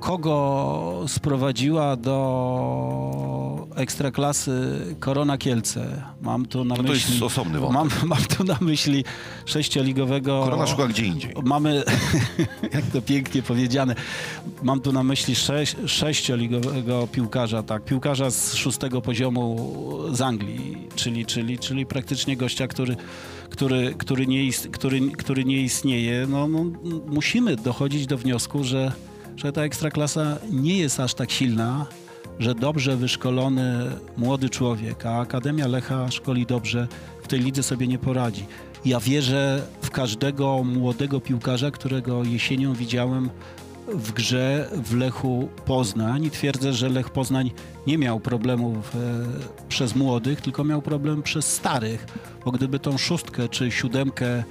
kogo 0.00 1.04
sprowadziła 1.06 1.96
do 1.96 3.68
ekstraklasy 3.74 4.80
Korona 5.00 5.38
Kielce, 5.38 6.02
mam 6.22 6.46
tu 6.46 6.64
na 6.64 6.74
No 6.74 6.82
to 6.82 6.88
myśli... 6.88 7.12
jest 7.12 7.22
osobny 7.22 7.58
wątek. 7.60 7.74
mam, 7.74 8.08
mam 8.08 8.24
tu 8.24 8.44
na 8.44 8.56
myśli 8.60 9.04
sześcioligowego... 9.46 10.40
Korona 10.44 10.66
szuka 10.66 10.86
gdzie 10.86 11.04
indziej. 11.04 11.32
Mamy, 11.44 11.82
jak 12.74 12.84
to 12.92 13.02
pięknie 13.02 13.42
powiedziane, 13.42 13.94
mam 14.62 14.80
tu 14.80 14.92
na 14.92 15.02
myśli 15.02 15.34
sześć, 15.34 15.76
sześcioligowego 15.86 17.08
piłkarza, 17.12 17.62
tak, 17.62 17.84
piłkarza 17.84 18.30
z 18.30 18.54
szóstego 18.54 19.02
poziomu 19.02 19.72
z 20.12 20.20
Anglii, 20.20 20.88
czyli, 20.94 21.26
czyli, 21.26 21.58
czyli 21.58 21.86
praktycznie 21.86 22.36
gościa, 22.36 22.66
który, 22.68 22.96
który, 23.50 23.94
który, 23.98 24.26
nie, 24.26 24.44
ist, 24.44 24.68
który, 24.72 25.00
który 25.10 25.44
nie 25.44 25.60
istnieje. 25.62 26.26
No, 26.28 26.48
no, 26.48 26.64
musimy 27.06 27.56
dochodzić 27.56 28.06
do 28.06 28.18
wniosku, 28.18 28.64
że, 28.64 28.92
że 29.38 29.52
ta 29.52 29.62
ekstraklasa 29.62 30.38
nie 30.50 30.78
jest 30.78 31.00
aż 31.00 31.14
tak 31.14 31.30
silna, 31.30 31.86
że 32.38 32.54
dobrze 32.54 32.96
wyszkolony 32.96 33.90
młody 34.16 34.50
człowiek, 34.50 35.06
a 35.06 35.18
Akademia 35.18 35.66
Lecha 35.66 36.10
szkoli 36.10 36.46
dobrze, 36.46 36.88
w 37.22 37.28
tej 37.28 37.40
lidze 37.40 37.62
sobie 37.62 37.86
nie 37.86 37.98
poradzi. 37.98 38.46
Ja 38.84 39.00
wierzę 39.00 39.62
w 39.82 39.90
każdego 39.90 40.64
młodego 40.64 41.20
piłkarza, 41.20 41.70
którego 41.70 42.24
jesienią 42.24 42.74
widziałem 42.74 43.30
w 43.88 44.12
grze 44.12 44.70
w 44.84 44.94
Lechu 44.94 45.48
Poznań 45.64 46.24
i 46.24 46.30
twierdzę, 46.30 46.72
że 46.72 46.88
Lech 46.88 47.10
Poznań 47.10 47.50
nie 47.86 47.98
miał 47.98 48.20
problemów 48.20 48.96
e, 48.96 48.98
przez 49.68 49.96
młodych, 49.96 50.40
tylko 50.40 50.64
miał 50.64 50.82
problem 50.82 51.22
przez 51.22 51.52
starych, 51.52 52.06
bo 52.44 52.50
gdyby 52.50 52.78
tą 52.78 52.98
szóstkę 52.98 53.48
czy 53.48 53.70
siódemkę 53.70 54.44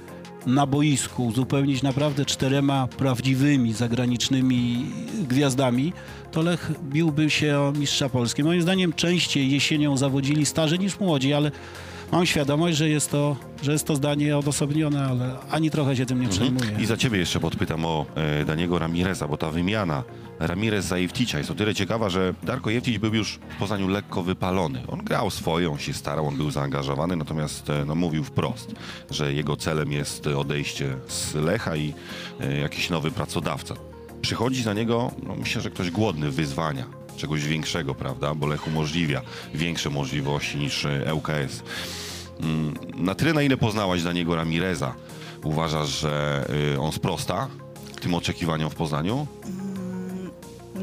na 0.48 0.66
boisku 0.66 1.26
uzupełnić 1.26 1.82
naprawdę 1.82 2.24
czterema 2.24 2.86
prawdziwymi 2.86 3.72
zagranicznymi 3.72 4.86
gwiazdami, 5.28 5.92
to 6.32 6.42
Lech 6.42 6.70
biłby 6.82 7.30
się 7.30 7.58
o 7.58 7.72
mistrza 7.72 8.08
Polski. 8.08 8.44
Moim 8.44 8.62
zdaniem 8.62 8.92
częściej 8.92 9.50
jesienią 9.50 9.96
zawodzili 9.96 10.46
starzy 10.46 10.78
niż 10.78 11.00
młodzi, 11.00 11.32
ale 11.32 11.50
mam 12.12 12.26
świadomość, 12.26 12.76
że 12.76 12.88
jest 12.88 13.10
to, 13.10 13.36
że 13.62 13.72
jest 13.72 13.86
to 13.86 13.96
zdanie 13.96 14.38
odosobnione, 14.38 15.06
ale 15.06 15.36
ani 15.50 15.70
trochę 15.70 15.96
się 15.96 16.06
tym 16.06 16.20
nie 16.20 16.28
przejmuję. 16.28 16.70
I 16.80 16.86
za 16.86 16.96
ciebie 16.96 17.18
jeszcze 17.18 17.40
podpytam 17.40 17.84
o 17.84 18.06
e, 18.14 18.44
Daniego 18.44 18.78
Ramireza, 18.78 19.28
bo 19.28 19.36
ta 19.36 19.50
wymiana 19.50 20.02
Ramirez 20.38 20.84
za 20.84 20.98
Jewticia 20.98 21.38
jest 21.38 21.50
o 21.50 21.54
tyle 21.54 21.74
ciekawa, 21.74 22.08
że 22.08 22.34
Darko 22.42 22.70
Jewtić 22.70 22.98
był 22.98 23.14
już 23.14 23.38
w 23.56 23.58
Poznaniu 23.58 23.88
lekko 23.88 24.22
wypalony. 24.22 24.82
On 24.88 24.98
grał 25.04 25.30
swoje, 25.30 25.70
on 25.70 25.78
się 25.78 25.92
starał, 25.92 26.26
on 26.26 26.36
był 26.36 26.50
zaangażowany, 26.50 27.16
natomiast 27.16 27.70
e, 27.70 27.84
no, 27.84 27.94
mówił 27.94 28.24
wprost, 28.24 28.74
że 29.10 29.32
jego 29.32 29.56
celem 29.56 29.92
jest 29.92 30.26
odejście 30.26 30.96
z 31.08 31.34
Lecha 31.34 31.76
i 31.76 31.94
e, 32.40 32.58
jakiś 32.58 32.90
nowy 32.90 33.10
pracodawca. 33.10 33.74
Przychodzi 34.22 34.62
za 34.62 34.74
niego, 34.74 35.10
no, 35.22 35.34
myślę, 35.36 35.62
że 35.62 35.70
ktoś 35.70 35.90
głodny 35.90 36.30
wyzwania, 36.30 36.97
czegoś 37.18 37.44
większego, 37.44 37.94
prawda, 37.94 38.34
bo 38.34 38.46
Lech 38.46 38.66
umożliwia 38.66 39.22
większe 39.54 39.90
możliwości 39.90 40.58
niż 40.58 40.84
e, 40.84 41.14
ŁKS. 41.14 41.62
Mm, 42.40 42.74
Na 42.96 43.14
tyle, 43.14 43.32
na 43.32 43.42
ile 43.42 43.56
poznałaś 43.56 44.02
Daniego 44.02 44.36
Ramireza, 44.36 44.94
uważasz, 45.44 45.88
że 46.00 46.44
y, 46.74 46.80
on 46.80 46.92
sprosta 46.92 47.48
tym 48.00 48.14
oczekiwaniom 48.14 48.70
w 48.70 48.74
Poznaniu? 48.74 49.26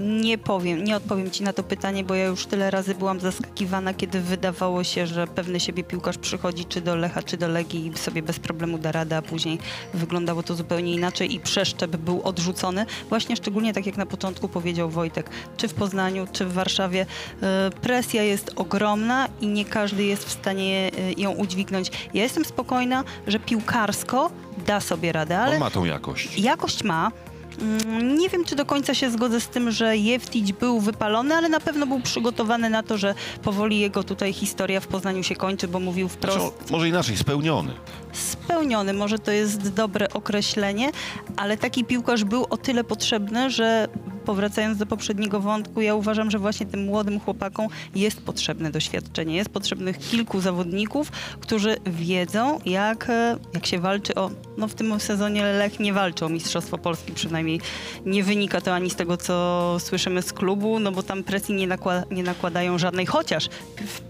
Nie 0.01 0.37
powiem, 0.37 0.83
nie 0.83 0.95
odpowiem 0.95 1.31
ci 1.31 1.43
na 1.43 1.53
to 1.53 1.63
pytanie, 1.63 2.03
bo 2.03 2.15
ja 2.15 2.25
już 2.25 2.45
tyle 2.45 2.71
razy 2.71 2.95
byłam 2.95 3.19
zaskakiwana, 3.19 3.93
kiedy 3.93 4.21
wydawało 4.21 4.83
się, 4.83 5.07
że 5.07 5.27
pewny 5.27 5.59
siebie 5.59 5.83
piłkarz 5.83 6.17
przychodzi 6.17 6.65
czy 6.65 6.81
do 6.81 6.95
Lecha, 6.95 7.23
czy 7.23 7.37
do 7.37 7.47
Legii 7.47 7.87
i 7.87 7.97
sobie 7.97 8.23
bez 8.23 8.39
problemu 8.39 8.77
da 8.77 8.91
radę, 8.91 9.17
a 9.17 9.21
później 9.21 9.59
wyglądało 9.93 10.43
to 10.43 10.55
zupełnie 10.55 10.93
inaczej 10.93 11.35
i 11.35 11.39
przeszczep 11.39 11.97
był 11.97 12.21
odrzucony. 12.23 12.85
Właśnie 13.09 13.35
szczególnie 13.35 13.73
tak 13.73 13.85
jak 13.85 13.97
na 13.97 14.05
początku 14.05 14.49
powiedział 14.49 14.89
Wojtek, 14.89 15.29
czy 15.57 15.67
w 15.67 15.73
Poznaniu, 15.73 16.27
czy 16.31 16.45
w 16.45 16.53
Warszawie 16.53 17.05
e, 17.41 17.69
presja 17.81 18.23
jest 18.23 18.51
ogromna 18.55 19.27
i 19.41 19.47
nie 19.47 19.65
każdy 19.65 20.03
jest 20.03 20.25
w 20.25 20.31
stanie 20.31 20.91
e, 21.17 21.21
ją 21.21 21.31
udźwignąć. 21.31 21.91
Ja 22.13 22.23
jestem 22.23 22.45
spokojna, 22.45 23.03
że 23.27 23.39
piłkarsko 23.39 24.31
da 24.67 24.79
sobie 24.79 25.11
radę, 25.11 25.39
ale 25.39 25.53
On 25.53 25.59
ma 25.59 25.69
tą 25.69 25.85
jakość. 25.85 26.39
jakość 26.39 26.83
ma. 26.83 27.11
Mm, 27.61 28.17
Nie 28.17 28.29
wiem, 28.29 28.45
czy 28.45 28.55
do 28.55 28.65
końca 28.65 28.93
się 28.93 29.11
zgodzę 29.11 29.39
z 29.41 29.47
tym, 29.47 29.71
że 29.71 29.97
Jeftić 29.97 30.53
był 30.53 30.79
wypalony, 30.79 31.35
ale 31.35 31.49
na 31.49 31.59
pewno 31.59 31.87
był 31.87 31.99
przygotowany 31.99 32.69
na 32.69 32.83
to, 32.83 32.97
że 32.97 33.15
powoli 33.43 33.79
jego 33.79 34.03
tutaj 34.03 34.33
historia 34.33 34.79
w 34.79 34.87
Poznaniu 34.87 35.23
się 35.23 35.35
kończy, 35.35 35.67
bo 35.67 35.79
mówił 35.79 36.09
wprost 36.09 36.37
Znaczy, 36.39 36.71
może 36.71 36.89
inaczej, 36.89 37.17
spełniony. 37.17 37.73
spełniony, 38.13 38.93
może 38.93 39.19
to 39.19 39.31
jest 39.31 39.69
dobre 39.73 40.09
określenie, 40.13 40.91
ale 41.37 41.57
taki 41.57 41.85
piłkarz 41.85 42.23
był 42.23 42.45
o 42.49 42.57
tyle 42.57 42.83
potrzebny, 42.83 43.49
że 43.49 43.87
powracając 44.25 44.77
do 44.77 44.85
poprzedniego 44.85 45.39
wątku, 45.39 45.81
ja 45.81 45.95
uważam, 45.95 46.31
że 46.31 46.39
właśnie 46.39 46.65
tym 46.65 46.85
młodym 46.85 47.19
chłopakom 47.19 47.67
jest 47.95 48.21
potrzebne 48.21 48.71
doświadczenie. 48.71 49.35
Jest 49.35 49.49
potrzebnych 49.49 49.99
kilku 49.99 50.41
zawodników, 50.41 51.11
którzy 51.39 51.75
wiedzą, 51.85 52.59
jak, 52.65 53.09
e, 53.09 53.37
jak 53.53 53.65
się 53.65 53.79
walczy 53.79 54.15
o. 54.15 54.31
No 54.57 54.67
w 54.67 54.73
tym 54.73 54.99
sezonie 54.99 55.43
Lech 55.43 55.79
nie 55.79 55.93
walczy 55.93 56.25
o 56.25 56.29
Mistrzostwo 56.29 56.77
Polski, 56.77 57.11
przynajmniej 57.11 57.61
nie 58.05 58.23
wynika 58.23 58.61
to 58.61 58.73
ani 58.73 58.89
z 58.89 58.95
tego, 58.95 59.17
co 59.17 59.77
słyszymy 59.79 60.21
z 60.21 60.33
klubu, 60.33 60.79
no 60.79 60.91
bo 60.91 61.03
tam 61.03 61.23
presji 61.23 61.55
nie, 61.55 61.67
nie 62.11 62.23
nakładają 62.23 62.77
żadnej, 62.77 63.05
chociaż 63.05 63.49
w 63.87 64.04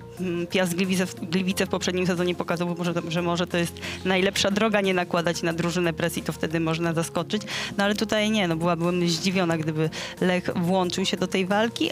Piast 0.50 0.76
Gliwice, 0.76 1.06
w- 1.06 1.16
Gliwice 1.30 1.66
w 1.66 1.70
poprzednim 1.70 2.08
sezonie 2.08 2.36
pokazał, 2.36 2.76
może, 2.78 2.94
że 3.10 3.22
może 3.22 3.48
to 3.48 3.58
jest 3.58 3.74
najlepsza 4.06 4.52
droga 4.52 4.82
nie 4.82 4.94
nakładać 4.94 5.44
na 5.44 5.54
drużynę 5.54 5.94
presji, 5.94 6.22
to 6.24 6.34
wtedy 6.34 6.60
można 6.60 6.94
zaskoczyć. 6.94 7.42
No 7.78 7.84
ale 7.84 7.96
tutaj 7.96 8.32
nie, 8.32 8.48
no 8.48 8.56
byłabym 8.56 9.10
zdziwiona, 9.10 9.58
gdyby 9.58 9.90
Lech 10.22 10.50
włączył 10.56 11.06
się 11.06 11.18
do 11.18 11.28
tej 11.28 11.46
walki, 11.46 11.90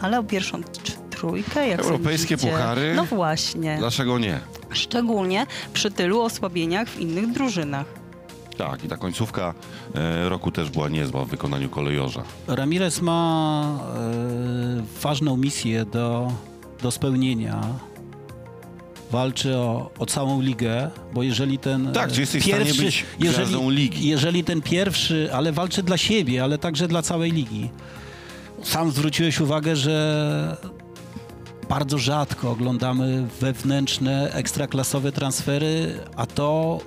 ale 0.00 0.18
o 0.18 0.22
pierwszą 0.22 0.60
trójkę, 1.10 1.68
jak 1.68 1.80
Europejskie 1.80 2.28
sądzicie? 2.38 2.52
puchary? 2.52 2.92
No 2.96 3.04
właśnie. 3.04 3.76
Dlaczego 3.78 4.18
nie? 4.18 4.40
Szczególnie 4.70 5.46
przy 5.72 5.90
tylu 5.90 6.20
osłabieniach 6.20 6.88
w 6.88 7.00
innych 7.00 7.32
drużynach. 7.32 7.86
Tak, 8.58 8.84
i 8.84 8.88
ta 8.88 8.96
końcówka 8.96 9.54
e, 9.94 10.28
roku 10.28 10.50
też 10.50 10.70
była 10.70 10.88
niezła 10.88 11.24
w 11.24 11.28
wykonaniu 11.28 11.68
kolejorza. 11.68 12.22
Ramirez 12.46 13.00
ma 13.02 13.62
e, 13.96 15.00
ważną 15.02 15.36
misję 15.36 15.84
do, 15.84 16.32
do 16.82 16.90
spełnienia. 16.90 17.60
Walczy 19.10 19.56
o, 19.56 19.90
o 19.98 20.06
całą 20.06 20.40
ligę, 20.40 20.90
bo 21.12 21.22
jeżeli 21.22 21.58
ten 21.58 21.92
Tak, 21.92 22.10
e, 22.10 22.12
czy 22.12 22.20
jesteś 22.20 22.42
w 22.42 22.46
stanie 22.46 22.74
być 22.74 23.04
gwiazdą 23.18 23.70
ligi? 23.70 24.08
Jeżeli 24.08 24.44
ten 24.44 24.62
pierwszy, 24.62 25.28
ale 25.32 25.52
walczy 25.52 25.82
dla 25.82 25.96
siebie, 25.96 26.42
ale 26.44 26.58
także 26.58 26.88
dla 26.88 27.02
całej 27.02 27.32
ligi. 27.32 27.70
Sam 28.62 28.90
zwróciłeś 28.90 29.40
uwagę, 29.40 29.76
że 29.76 30.56
bardzo 31.68 31.98
rzadko 31.98 32.50
oglądamy 32.50 33.26
wewnętrzne, 33.40 34.32
ekstraklasowe 34.32 35.12
transfery, 35.12 36.00
a 36.16 36.26
to 36.26 36.80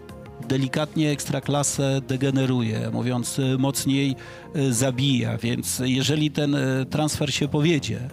delikatnie 0.47 1.11
ekstraklasę 1.11 2.01
degeneruje, 2.07 2.89
mówiąc 2.93 3.41
mocniej 3.59 4.15
y, 4.55 4.73
zabija, 4.73 5.37
więc 5.37 5.81
jeżeli 5.85 6.31
ten 6.31 6.55
y, 6.55 6.85
transfer 6.89 7.33
się 7.33 7.47
powiedzie, 7.47 8.09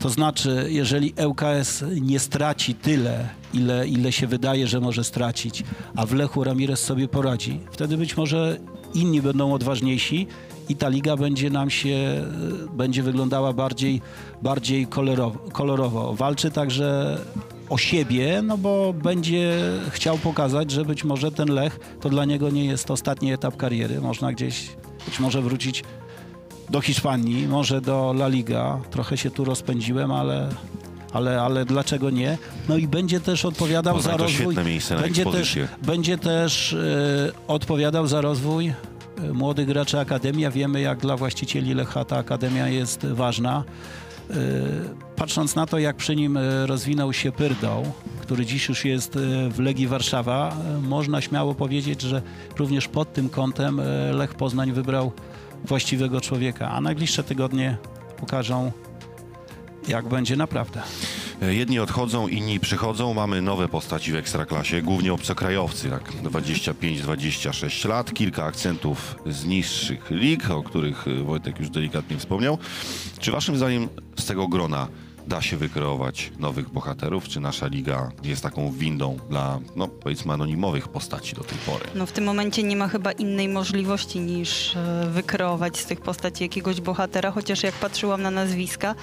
to 0.00 0.08
znaczy, 0.08 0.66
jeżeli 0.70 1.14
ŁKS 1.26 1.84
nie 2.00 2.18
straci 2.18 2.74
tyle, 2.74 3.28
ile, 3.54 3.88
ile 3.88 4.12
się 4.12 4.26
wydaje, 4.26 4.66
że 4.66 4.80
może 4.80 5.04
stracić, 5.04 5.64
a 5.96 6.06
w 6.06 6.12
Lechu 6.12 6.44
Ramirez 6.44 6.80
sobie 6.80 7.08
poradzi, 7.08 7.60
wtedy 7.70 7.96
być 7.96 8.16
może 8.16 8.56
inni 8.94 9.22
będą 9.22 9.52
odważniejsi 9.52 10.26
i 10.68 10.76
ta 10.76 10.88
liga 10.88 11.16
będzie 11.16 11.50
nam 11.50 11.70
się, 11.70 12.24
będzie 12.72 13.02
wyglądała 13.02 13.52
bardziej, 13.52 14.00
bardziej 14.42 14.86
kolorowo, 14.86 15.38
kolorowo. 15.52 16.14
Walczy 16.14 16.50
także 16.50 17.18
o 17.68 17.78
siebie, 17.78 18.42
no 18.42 18.58
bo 18.58 18.92
będzie 18.92 19.58
chciał 19.90 20.18
pokazać, 20.18 20.70
że 20.70 20.84
być 20.84 21.04
może 21.04 21.32
ten 21.32 21.48
Lech 21.48 21.80
to 22.00 22.08
dla 22.08 22.24
niego 22.24 22.50
nie 22.50 22.64
jest 22.64 22.90
ostatni 22.90 23.32
etap 23.32 23.56
kariery. 23.56 24.00
Można 24.00 24.32
gdzieś, 24.32 24.70
być 25.06 25.20
może 25.20 25.42
wrócić 25.42 25.84
do 26.70 26.80
Hiszpanii, 26.80 27.46
może 27.46 27.80
do 27.80 28.10
La 28.10 28.28
Liga. 28.28 28.80
Trochę 28.90 29.16
się 29.16 29.30
tu 29.30 29.44
rozpędziłem, 29.44 30.12
ale, 30.12 30.48
ale, 31.12 31.42
ale 31.42 31.64
dlaczego 31.64 32.10
nie? 32.10 32.38
No 32.68 32.76
i 32.76 32.88
będzie 32.88 33.20
też 33.20 33.44
odpowiadał 33.44 33.94
Poznań 33.94 34.12
za 34.12 34.18
to 34.18 34.24
rozwój. 34.24 34.56
miejsce 34.64 34.94
na 34.94 35.00
będzie 35.00 35.24
też, 35.24 35.58
będzie 35.82 36.18
też 36.18 36.72
e, 36.72 36.76
odpowiadał 37.48 38.06
za 38.06 38.20
rozwój 38.20 38.68
e, 38.68 38.74
młodych 39.32 39.66
graczy 39.66 39.98
Akademia. 39.98 40.50
Wiemy, 40.50 40.80
jak 40.80 40.98
dla 40.98 41.16
właścicieli 41.16 41.74
Lecha 41.74 42.04
ta 42.04 42.16
Akademia 42.16 42.68
jest 42.68 43.06
ważna. 43.06 43.64
E, 44.30 44.34
Patrząc 45.16 45.54
na 45.56 45.66
to, 45.66 45.78
jak 45.78 45.96
przy 45.96 46.16
nim 46.16 46.38
rozwinął 46.66 47.12
się 47.12 47.32
Pyrdą, 47.32 47.92
który 48.20 48.46
dziś 48.46 48.68
już 48.68 48.84
jest 48.84 49.18
w 49.50 49.58
Legii 49.58 49.86
Warszawa, 49.86 50.56
można 50.82 51.20
śmiało 51.20 51.54
powiedzieć, 51.54 52.02
że 52.02 52.22
również 52.58 52.88
pod 52.88 53.12
tym 53.12 53.28
kątem 53.28 53.80
Lech 54.12 54.34
Poznań 54.34 54.72
wybrał 54.72 55.12
właściwego 55.64 56.20
człowieka, 56.20 56.70
a 56.70 56.80
najbliższe 56.80 57.24
tygodnie 57.24 57.76
pokażą, 58.16 58.72
jak 59.88 60.08
będzie 60.08 60.36
naprawdę. 60.36 60.82
Jedni 61.48 61.78
odchodzą, 61.78 62.28
inni 62.28 62.60
przychodzą. 62.60 63.14
Mamy 63.14 63.42
nowe 63.42 63.68
postaci 63.68 64.12
w 64.12 64.16
Ekstraklasie, 64.16 64.82
głównie 64.82 65.12
obcokrajowcy, 65.12 65.88
jak 65.88 66.12
25-26 66.12 67.88
lat. 67.88 68.14
Kilka 68.14 68.44
akcentów 68.44 69.16
z 69.26 69.44
niższych 69.44 70.10
lig, 70.10 70.50
o 70.50 70.62
których 70.62 71.04
Wojtek 71.24 71.60
już 71.60 71.70
delikatnie 71.70 72.18
wspomniał. 72.18 72.58
Czy 73.18 73.32
waszym 73.32 73.56
zdaniem 73.56 73.88
z 74.18 74.26
tego 74.26 74.48
grona 74.48 74.88
da 75.30 75.42
się 75.42 75.56
wykreować 75.56 76.32
nowych 76.38 76.70
bohaterów? 76.70 77.28
Czy 77.28 77.40
nasza 77.40 77.66
liga 77.66 78.10
jest 78.24 78.42
taką 78.42 78.72
windą 78.72 79.18
dla, 79.28 79.58
no 79.76 79.88
powiedzmy, 79.88 80.32
anonimowych 80.32 80.88
postaci 80.88 81.36
do 81.36 81.44
tej 81.44 81.58
pory? 81.58 81.84
No 81.94 82.06
w 82.06 82.12
tym 82.12 82.24
momencie 82.24 82.62
nie 82.62 82.76
ma 82.76 82.88
chyba 82.88 83.12
innej 83.12 83.48
możliwości 83.48 84.20
niż 84.20 84.76
e, 84.76 85.06
wykreować 85.10 85.78
z 85.78 85.86
tych 85.86 86.00
postaci 86.00 86.44
jakiegoś 86.44 86.80
bohatera, 86.80 87.30
chociaż 87.30 87.62
jak 87.62 87.74
patrzyłam 87.74 88.22
na 88.22 88.30
nazwiska, 88.30 88.94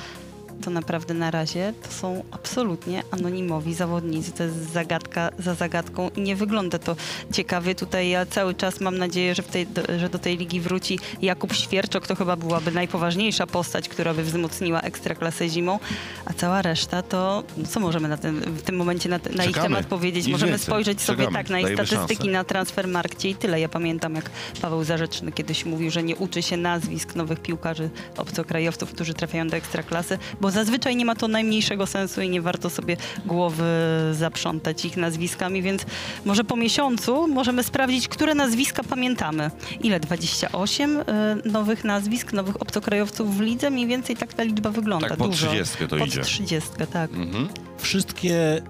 to 0.62 0.72
naprawdę 0.72 1.14
na 1.14 1.32
razie 1.32 1.74
to 1.84 1.92
są 1.92 2.24
absolutnie 2.32 3.04
anonimowi 3.12 3.74
zawodnicy. 3.74 4.32
To 4.32 4.44
jest 4.44 4.74
zagadka 4.74 5.30
za 5.40 5.54
zagadką 5.54 6.10
i 6.16 6.22
nie 6.22 6.36
wygląda 6.36 6.80
to 6.80 6.96
ciekawie. 7.32 7.76
Tutaj 7.76 8.10
ja 8.10 8.26
cały 8.26 8.54
czas 8.54 8.82
mam 8.82 8.98
nadzieję, 8.98 9.36
że, 9.36 9.44
tej, 9.44 9.68
do, 9.68 9.82
że 10.00 10.10
do 10.10 10.20
tej 10.20 10.38
ligi 10.38 10.62
wróci 10.62 11.00
Jakub 11.22 11.54
Świerczok. 11.54 12.08
To 12.08 12.16
chyba 12.16 12.36
byłaby 12.36 12.72
najpoważniejsza 12.72 13.48
postać, 13.48 13.90
która 13.90 14.14
by 14.14 14.24
wzmocniła 14.24 14.82
ekstraklasę 14.82 15.50
zimą, 15.50 15.80
a 16.26 16.34
cała 16.34 16.62
reszta 16.62 17.02
to 17.02 17.44
co 17.70 17.80
możemy 17.80 18.08
na 18.08 18.18
ten, 18.18 18.40
w 18.40 18.62
tym 18.62 18.76
momencie 18.76 19.10
na, 19.10 19.20
na 19.36 19.46
ich 19.46 19.58
temat 19.58 19.86
powiedzieć? 19.86 20.28
Możemy 20.28 20.52
więcej. 20.52 20.66
spojrzeć 20.66 21.02
sobie 21.02 21.18
Czekamy. 21.18 21.38
tak 21.38 21.50
na 21.50 21.60
ich 21.60 21.74
statystyki 21.74 22.16
szansę. 22.16 22.32
na 22.32 22.44
Transfermarkcie 22.44 23.30
i 23.30 23.36
tyle. 23.36 23.60
Ja 23.60 23.70
pamiętam, 23.70 24.16
jak 24.16 24.30
Paweł 24.62 24.84
Zarzeczny 24.84 25.32
kiedyś 25.32 25.66
mówił, 25.66 25.92
że 25.92 26.04
nie 26.04 26.16
uczy 26.16 26.42
się 26.42 26.58
nazwisk 26.58 27.16
nowych 27.16 27.40
piłkarzy, 27.40 27.90
obcokrajowców, 28.18 28.92
którzy 28.92 29.14
trafiają 29.14 29.48
do 29.48 29.58
ekstraklasy, 29.58 30.18
bo 30.42 30.47
zazwyczaj 30.52 30.96
nie 30.96 31.06
ma 31.06 31.16
to 31.16 31.28
najmniejszego 31.28 31.88
sensu 31.88 32.22
i 32.22 32.30
nie 32.30 32.42
warto 32.42 32.70
sobie 32.70 32.98
głowy 33.26 33.64
zaprzątać 34.12 34.86
ich 34.86 34.98
nazwiskami, 34.98 35.62
więc 35.62 35.86
może 36.26 36.44
po 36.44 36.56
miesiącu 36.56 37.28
możemy 37.28 37.64
sprawdzić, 37.64 38.08
które 38.08 38.36
nazwiska 38.36 38.84
pamiętamy. 38.84 39.52
Ile? 39.82 40.00
28 40.00 40.98
y, 40.98 41.04
nowych 41.46 41.84
nazwisk, 41.84 42.34
nowych 42.34 42.62
obcokrajowców 42.62 43.38
w 43.38 43.40
lidze? 43.40 43.70
Mniej 43.70 43.88
więcej 43.88 44.16
tak 44.16 44.34
ta 44.34 44.44
liczba 44.44 44.70
wygląda. 44.70 45.10
Tak, 45.10 45.18
pod 45.18 45.30
Dużo. 45.30 45.48
30 45.48 45.88
to 45.88 45.98
pod 45.98 46.08
idzie. 46.08 46.22
30, 46.22 46.70
tak. 46.94 47.14
Mhm. 47.14 47.48
Wszystkie 47.78 48.62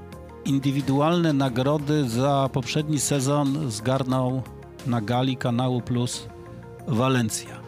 indywidualne 0.45 1.33
nagrody 1.33 2.09
za 2.09 2.49
poprzedni 2.53 2.99
sezon 2.99 3.71
zgarnął 3.71 4.41
na 4.87 5.01
gali 5.01 5.37
kanału 5.37 5.81
Plus 5.81 6.27
Walencja. 6.87 7.59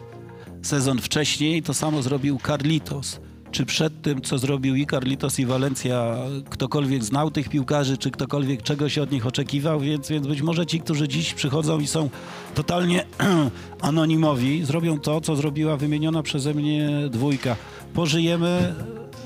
Sezon 0.62 0.98
wcześniej 0.98 1.62
to 1.62 1.74
samo 1.74 2.02
zrobił 2.02 2.38
Carlitos. 2.46 3.20
Czy 3.50 3.66
przed 3.66 4.02
tym, 4.02 4.22
co 4.22 4.38
zrobił 4.38 4.76
i 4.76 4.86
Carlitos 4.86 5.38
i 5.38 5.46
Walencja, 5.46 6.16
ktokolwiek 6.50 7.04
znał 7.04 7.30
tych 7.30 7.48
piłkarzy, 7.48 7.98
czy 7.98 8.10
ktokolwiek 8.10 8.62
czegoś 8.62 8.98
od 8.98 9.12
nich 9.12 9.26
oczekiwał, 9.26 9.80
więc, 9.80 10.08
więc 10.08 10.26
być 10.26 10.42
może 10.42 10.66
ci, 10.66 10.80
którzy 10.80 11.08
dziś 11.08 11.34
przychodzą 11.34 11.80
i 11.80 11.86
są 11.86 12.10
totalnie 12.54 13.04
anonimowi, 13.80 14.64
zrobią 14.64 15.00
to, 15.00 15.20
co 15.20 15.36
zrobiła 15.36 15.76
wymieniona 15.76 16.22
przeze 16.22 16.54
mnie 16.54 16.90
dwójka. 17.10 17.56
Pożyjemy, 17.94 18.74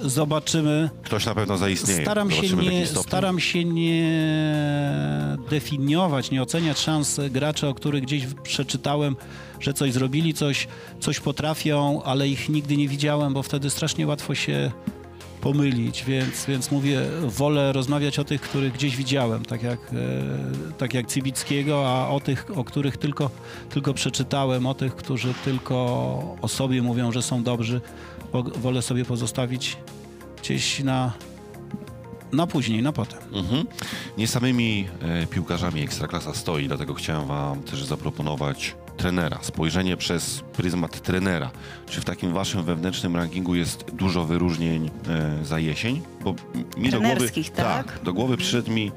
zobaczymy. 0.04 0.90
Ktoś 1.02 1.26
na 1.26 1.34
pewno 1.34 1.58
zaistnieje. 1.58 2.02
Staram 2.02 2.30
się, 2.30 2.48
Zobaczymy, 2.48 2.72
nie, 2.72 2.86
staram 2.86 3.40
się 3.40 3.64
nie 3.64 4.18
definiować, 5.50 6.30
nie 6.30 6.42
oceniać 6.42 6.78
szans 6.78 7.20
graczy, 7.30 7.68
o 7.68 7.74
których 7.74 8.02
gdzieś 8.02 8.26
przeczytałem, 8.42 9.16
że 9.60 9.74
coś 9.74 9.92
zrobili, 9.92 10.34
coś, 10.34 10.68
coś 11.00 11.20
potrafią, 11.20 12.02
ale 12.02 12.28
ich 12.28 12.48
nigdy 12.48 12.76
nie 12.76 12.88
widziałem, 12.88 13.34
bo 13.34 13.42
wtedy 13.42 13.70
strasznie 13.70 14.06
łatwo 14.06 14.34
się 14.34 14.70
pomylić, 15.40 16.04
więc, 16.04 16.46
więc 16.46 16.70
mówię, 16.70 17.00
wolę 17.22 17.72
rozmawiać 17.72 18.18
o 18.18 18.24
tych, 18.24 18.40
których 18.40 18.72
gdzieś 18.72 18.96
widziałem, 18.96 19.44
tak 19.44 19.62
jak, 19.62 19.78
e, 19.78 20.76
tak 20.78 20.94
jak 20.94 21.06
Cibickiego, 21.06 21.88
a 21.88 22.08
o 22.08 22.20
tych, 22.20 22.46
o 22.56 22.64
których 22.64 22.96
tylko, 22.96 23.30
tylko 23.70 23.94
przeczytałem, 23.94 24.66
o 24.66 24.74
tych, 24.74 24.96
którzy 24.96 25.34
tylko 25.44 25.76
o 26.42 26.48
sobie 26.48 26.82
mówią, 26.82 27.12
że 27.12 27.22
są 27.22 27.42
dobrzy, 27.42 27.80
wolę 28.42 28.82
sobie 28.82 29.04
pozostawić 29.04 29.76
gdzieś 30.42 30.80
na, 30.80 31.12
na 32.32 32.46
później, 32.46 32.82
na 32.82 32.92
potem. 32.92 33.18
Mhm. 33.32 33.66
Nie 34.18 34.28
samymi 34.28 34.88
e, 35.02 35.26
piłkarzami 35.26 35.80
Ekstraklasa 35.82 36.34
stoi, 36.34 36.68
dlatego 36.68 36.94
chciałem 36.94 37.26
wam 37.26 37.62
też 37.62 37.84
zaproponować 37.84 38.74
trenera, 38.96 39.38
spojrzenie 39.42 39.96
przez 39.96 40.40
pryzmat 40.52 41.00
trenera. 41.02 41.50
Czy 41.90 42.00
w 42.00 42.04
takim 42.04 42.32
waszym 42.32 42.62
wewnętrznym 42.64 43.16
rankingu 43.16 43.54
jest 43.54 43.84
dużo 43.92 44.24
wyróżnień 44.24 44.90
e, 45.08 45.44
za 45.44 45.58
jesień? 45.58 46.02
Bo 46.24 46.34
mi 46.76 46.90
do 46.90 47.00
głowy, 47.00 47.14
Trenerskich, 47.14 47.50
tak? 47.50 48.00
do 48.04 48.12
głowy 48.12 48.36
przyszedł 48.36 48.70
mi 48.70 48.92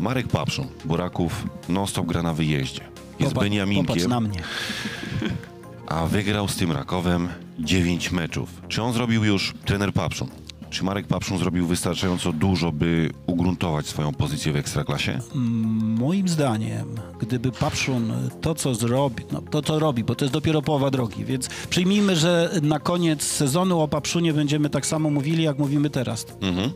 Marek 0.00 0.28
Papszun, 0.28 0.66
Buraków 0.84 1.46
non-stop 1.68 2.06
gra 2.06 2.22
na 2.22 2.32
wyjeździe. 2.32 2.80
Jest 2.80 2.94
Popa- 3.18 3.24
Popatrz 3.34 3.40
Beniaminkiem, 3.44 4.08
na 4.10 4.20
mnie. 4.20 4.40
a 5.86 6.06
wygrał 6.06 6.48
z 6.48 6.56
tym 6.56 6.72
Rakowem 6.72 7.28
9 7.58 8.12
meczów. 8.12 8.62
Czy 8.68 8.82
on 8.82 8.92
zrobił 8.92 9.24
już 9.24 9.54
trener 9.64 9.92
Papszun? 9.92 10.28
Czy 10.70 10.84
Marek 10.84 11.06
Papszun 11.06 11.38
zrobił 11.38 11.66
wystarczająco 11.66 12.32
dużo, 12.32 12.72
by 12.72 13.10
ugruntować 13.26 13.86
swoją 13.86 14.14
pozycję 14.14 14.52
w 14.52 14.56
Ekstraklasie? 14.56 15.18
Moim 15.98 16.28
zdaniem, 16.28 16.88
gdyby 17.20 17.52
Papszun 17.52 18.12
to, 18.40 18.54
co 18.54 18.74
zrobi, 18.74 19.24
no 19.32 19.40
to, 19.40 19.62
co 19.62 19.78
robi, 19.78 20.04
bo 20.04 20.14
to 20.14 20.24
jest 20.24 20.32
dopiero 20.32 20.62
połowa 20.62 20.90
drogi, 20.90 21.24
więc 21.24 21.48
przyjmijmy, 21.48 22.16
że 22.16 22.50
na 22.62 22.78
koniec 22.78 23.22
sezonu 23.22 23.80
o 23.80 23.88
Papszunie 23.88 24.32
będziemy 24.32 24.70
tak 24.70 24.86
samo 24.86 25.10
mówili, 25.10 25.42
jak 25.42 25.58
mówimy 25.58 25.90
teraz. 25.90 26.26
Mhm. 26.40 26.70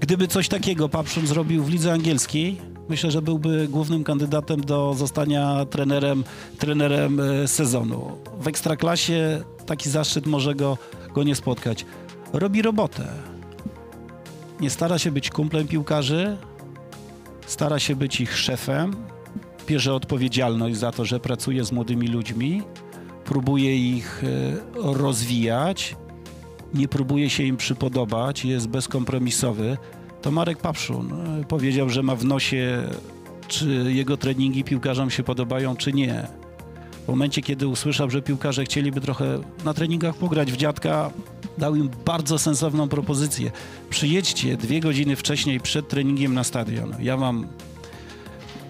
Gdyby 0.00 0.28
coś 0.28 0.48
takiego 0.48 0.88
Papszun 0.88 1.26
zrobił 1.26 1.64
w 1.64 1.70
lidze 1.70 1.92
angielskiej, 1.92 2.60
myślę, 2.88 3.10
że 3.10 3.22
byłby 3.22 3.68
głównym 3.68 4.04
kandydatem 4.04 4.60
do 4.60 4.94
zostania 4.94 5.64
trenerem, 5.64 6.24
trenerem 6.58 7.20
e, 7.20 7.48
sezonu. 7.48 8.18
W 8.40 8.48
Ekstraklasie 8.48 9.42
taki 9.66 9.90
zaszczyt 9.90 10.26
może 10.26 10.54
go, 10.54 10.78
go 11.14 11.22
nie 11.22 11.34
spotkać. 11.34 11.86
Robi 12.32 12.62
robotę. 12.62 13.08
Nie 14.60 14.70
stara 14.70 14.98
się 14.98 15.10
być 15.10 15.30
kumplem 15.30 15.68
piłkarzy, 15.68 16.36
stara 17.46 17.78
się 17.78 17.96
być 17.96 18.20
ich 18.20 18.38
szefem, 18.38 18.96
bierze 19.66 19.94
odpowiedzialność 19.94 20.76
za 20.76 20.92
to, 20.92 21.04
że 21.04 21.20
pracuje 21.20 21.64
z 21.64 21.72
młodymi 21.72 22.08
ludźmi, 22.08 22.62
próbuje 23.24 23.96
ich 23.96 24.24
e, 24.24 24.92
rozwijać, 24.92 25.96
nie 26.74 26.88
próbuje 26.88 27.30
się 27.30 27.42
im 27.42 27.56
przypodobać, 27.56 28.44
jest 28.44 28.68
bezkompromisowy, 28.68 29.76
to 30.22 30.30
Marek 30.30 30.58
Papszun 30.58 31.12
e, 31.12 31.44
powiedział, 31.44 31.90
że 31.90 32.02
ma 32.02 32.16
w 32.16 32.24
nosie, 32.24 32.88
czy 33.48 33.84
jego 33.88 34.16
treningi 34.16 34.64
piłkarzom 34.64 35.10
się 35.10 35.22
podobają, 35.22 35.76
czy 35.76 35.92
nie. 35.92 36.26
W 37.04 37.08
momencie, 37.08 37.42
kiedy 37.42 37.68
usłyszał, 37.68 38.10
że 38.10 38.22
piłkarze 38.22 38.64
chcieliby 38.64 39.00
trochę 39.00 39.38
na 39.64 39.74
treningach 39.74 40.14
pograć 40.14 40.52
w 40.52 40.56
dziadka, 40.56 41.10
dał 41.58 41.76
im 41.76 41.90
bardzo 42.04 42.38
sensowną 42.38 42.88
propozycję. 42.88 43.50
Przyjedźcie 43.90 44.56
dwie 44.56 44.80
godziny 44.80 45.16
wcześniej 45.16 45.60
przed 45.60 45.88
treningiem 45.88 46.34
na 46.34 46.44
stadion. 46.44 46.94
Ja 47.00 47.16
wam 47.16 47.46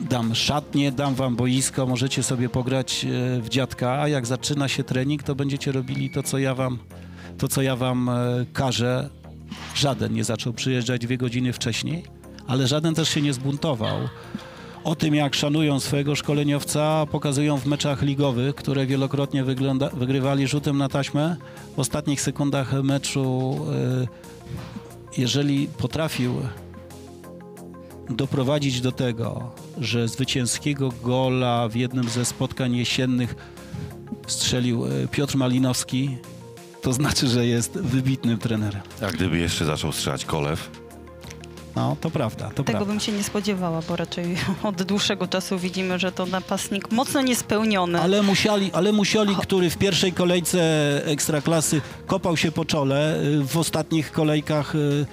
dam 0.01 0.35
szatnię, 0.35 0.93
dam 0.93 1.15
wam 1.15 1.37
boisko, 1.37 1.87
możecie 1.87 2.23
sobie 2.23 2.49
pograć 2.49 3.05
e, 3.05 3.41
w 3.41 3.49
dziadka, 3.49 4.01
a 4.01 4.09
jak 4.09 4.27
zaczyna 4.27 4.69
się 4.69 4.85
trening, 4.85 5.23
to 5.23 5.35
będziecie 5.35 5.73
robili 5.73 6.11
to, 6.11 6.23
co 6.23 6.39
ja 6.39 6.55
wam, 6.55 6.79
to, 7.39 7.49
co 7.49 7.63
ja 7.63 7.77
wam 7.77 8.09
e, 8.09 8.47
każę. 8.53 9.11
Żaden 9.75 10.13
nie 10.13 10.25
zaczął 10.25 10.53
przyjeżdżać 10.53 11.01
dwie 11.01 11.19
godziny 11.19 11.53
wcześniej, 11.53 12.05
ale 12.47 12.67
żaden 12.67 12.95
też 12.95 13.09
się 13.09 13.23
nie 13.23 13.33
zbuntował. 13.33 13.99
O 14.85 14.95
tym, 14.95 15.15
jak 15.15 15.35
szanują 15.35 15.81
swojego 15.81 16.17
szkoleniowca, 16.17 17.07
pokazują 17.07 17.59
w 17.59 17.67
meczach 17.67 18.03
ligowych, 18.03 18.55
które 18.55 18.87
wielokrotnie 18.87 19.45
wygląda, 19.45 19.89
wygrywali 19.89 20.49
rzutem 20.49 20.79
na 20.79 20.89
taśmę. 20.89 21.37
W 21.77 21.79
ostatnich 21.79 22.21
sekundach 22.21 22.73
meczu, 22.83 23.57
e, 23.73 24.07
jeżeli 25.21 25.67
potrafił 25.67 26.35
doprowadzić 28.11 28.81
do 28.81 28.93
tego, 28.93 29.51
że 29.81 30.09
zwycięskiego 30.09 30.93
gola 31.03 31.69
w 31.69 31.77
jednym 31.77 32.09
ze 32.09 32.25
spotkań 32.25 32.77
jesiennych 32.77 33.35
strzelił 34.27 34.87
e, 34.87 35.09
Piotr 35.09 35.37
Malinowski, 35.37 36.17
to 36.89 36.93
znaczy, 36.93 37.29
że 37.29 37.47
jest 37.47 37.73
wybitnym 37.73 38.39
trenerem. 38.39 38.81
A 39.03 39.11
gdyby 39.11 39.39
jeszcze 39.39 39.65
zaczął 39.65 39.93
strzelać 39.93 40.25
Kolew? 40.25 40.71
No, 41.77 41.97
to 42.01 42.11
prawda, 42.11 42.45
to 42.45 42.55
Tego 42.55 42.65
prawda. 42.65 42.85
bym 42.85 43.01
się 43.01 43.13
nie 43.13 43.23
spodziewała, 43.23 43.81
bo 43.89 43.97
raczej 43.97 44.37
od 44.63 44.83
dłuższego 44.83 45.27
czasu 45.29 45.59
widzimy, 45.59 45.99
że 45.99 46.13
to 46.13 46.27
napastnik 46.27 46.93
mocno 46.93 47.23
niespełniony. 47.23 48.01
Ale 48.01 48.23
musieli, 48.23 48.73
ale 48.73 48.93
musieli, 48.93 49.37
który 49.37 49.71
w 49.71 49.77
pierwszej 49.79 50.13
kolejce 50.13 50.61
Ekstraklasy 51.05 51.81
kopał 52.07 52.37
się 52.37 52.53
po 52.53 52.65
czole, 52.65 53.23
y, 53.23 53.45
w 53.45 53.57
ostatnich 53.57 54.13
kolejkach 54.13 54.75
y, 54.75 55.07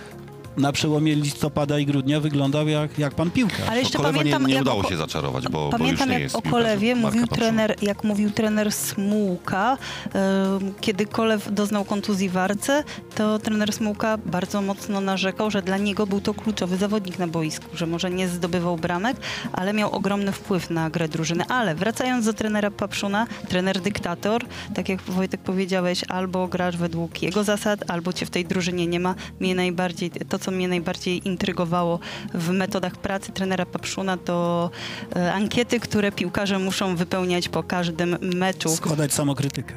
na 0.58 0.72
przełomie 0.72 1.16
listopada 1.16 1.80
i 1.80 1.86
grudnia 1.86 2.20
wyglądał 2.20 2.68
jak, 2.68 3.00
jak 3.00 3.16
pan 3.16 3.32
piłka. 3.32 3.56
Ale 3.70 3.80
jeszcze 3.80 3.98
Kolewa 3.98 4.18
pamiętam, 4.18 4.46
nie, 4.48 4.54
nie 4.54 4.62
udało 4.62 4.82
o- 4.82 4.90
się 4.90 4.98
zaczarować, 4.98 5.44
bo, 5.44 5.52
bo 5.52 5.66
już 5.66 5.72
Pamiętam, 5.72 6.08
nie 6.08 6.14
jak 6.14 6.24
jest 6.24 6.36
o 6.36 6.42
Kolewie 6.42 6.96
mówił 6.96 7.28
trener, 7.28 7.76
jak 7.82 8.04
mówił 8.04 8.32
trener 8.32 8.72
Smułka, 8.72 9.78
em, 10.14 10.74
kiedy 10.82 11.06
Kolew 11.06 11.54
doznał 11.54 11.86
kontuzji 11.86 12.30
w 12.30 12.38
Arce, 12.38 12.84
to 13.16 13.40
trener 13.40 13.74
Smułka 13.74 14.18
bardzo 14.18 14.62
mocno 14.62 15.02
narzekał, 15.02 15.52
że 15.52 15.62
dla 15.62 15.78
niego 15.78 16.08
był 16.08 16.22
to 16.22 16.34
kluczowy 16.34 16.78
zawodnik 16.78 17.20
na 17.20 17.28
boisku, 17.28 17.66
że 17.74 17.88
może 17.88 18.10
nie 18.12 18.28
zdobywał 18.28 18.78
bramek, 18.78 19.18
ale 19.54 19.74
miał 19.74 19.92
ogromny 19.92 20.32
wpływ 20.32 20.70
na 20.70 20.90
grę 20.90 21.08
drużyny. 21.08 21.46
Ale 21.48 21.76
wracając 21.76 22.26
do 22.26 22.34
trenera 22.34 22.72
Papszuna, 22.72 23.28
trener 23.50 23.82
dyktator, 23.82 24.42
tak 24.76 24.90
jak 24.90 25.02
Wojtek 25.02 25.42
powiedziałeś, 25.42 26.02
albo 26.08 26.48
grasz 26.48 26.78
według 26.78 27.22
jego 27.22 27.44
zasad, 27.44 27.92
albo 27.92 28.14
cię 28.14 28.26
w 28.26 28.30
tej 28.30 28.46
drużynie 28.46 28.88
nie 28.88 29.00
ma. 29.00 29.16
Mnie 29.40 29.56
najbardziej, 29.56 30.12
to, 30.30 30.40
co 30.40 30.45
mnie 30.52 30.68
najbardziej 30.68 31.28
intrygowało 31.28 32.00
w 32.34 32.50
metodach 32.50 32.96
pracy 32.96 33.32
trenera 33.32 33.66
Papszuna, 33.66 34.18
to 34.18 34.70
e, 35.16 35.34
ankiety, 35.34 35.80
które 35.80 36.12
piłkarze 36.12 36.60
muszą 36.60 36.96
wypełniać 36.96 37.50
po 37.50 37.64
każdym 37.64 38.18
meczu. 38.22 38.70
Składać 38.70 39.14
samokrytykę. 39.14 39.74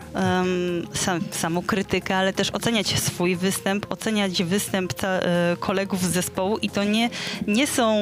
Sam, 0.94 1.20
samokrytykę, 1.31 2.16
ale 2.16 2.33
też 2.33 2.50
oceniać 2.50 3.00
swój 3.00 3.37
występ, 3.37 3.92
oceniać 3.92 4.42
występ 4.42 4.94
ca, 4.94 5.09
e, 5.09 5.57
kolegów 5.61 6.02
z 6.02 6.11
zespołu 6.11 6.59
i 6.59 6.70
to 6.70 6.85
nie, 6.85 7.11
nie 7.46 7.66
są, 7.66 7.98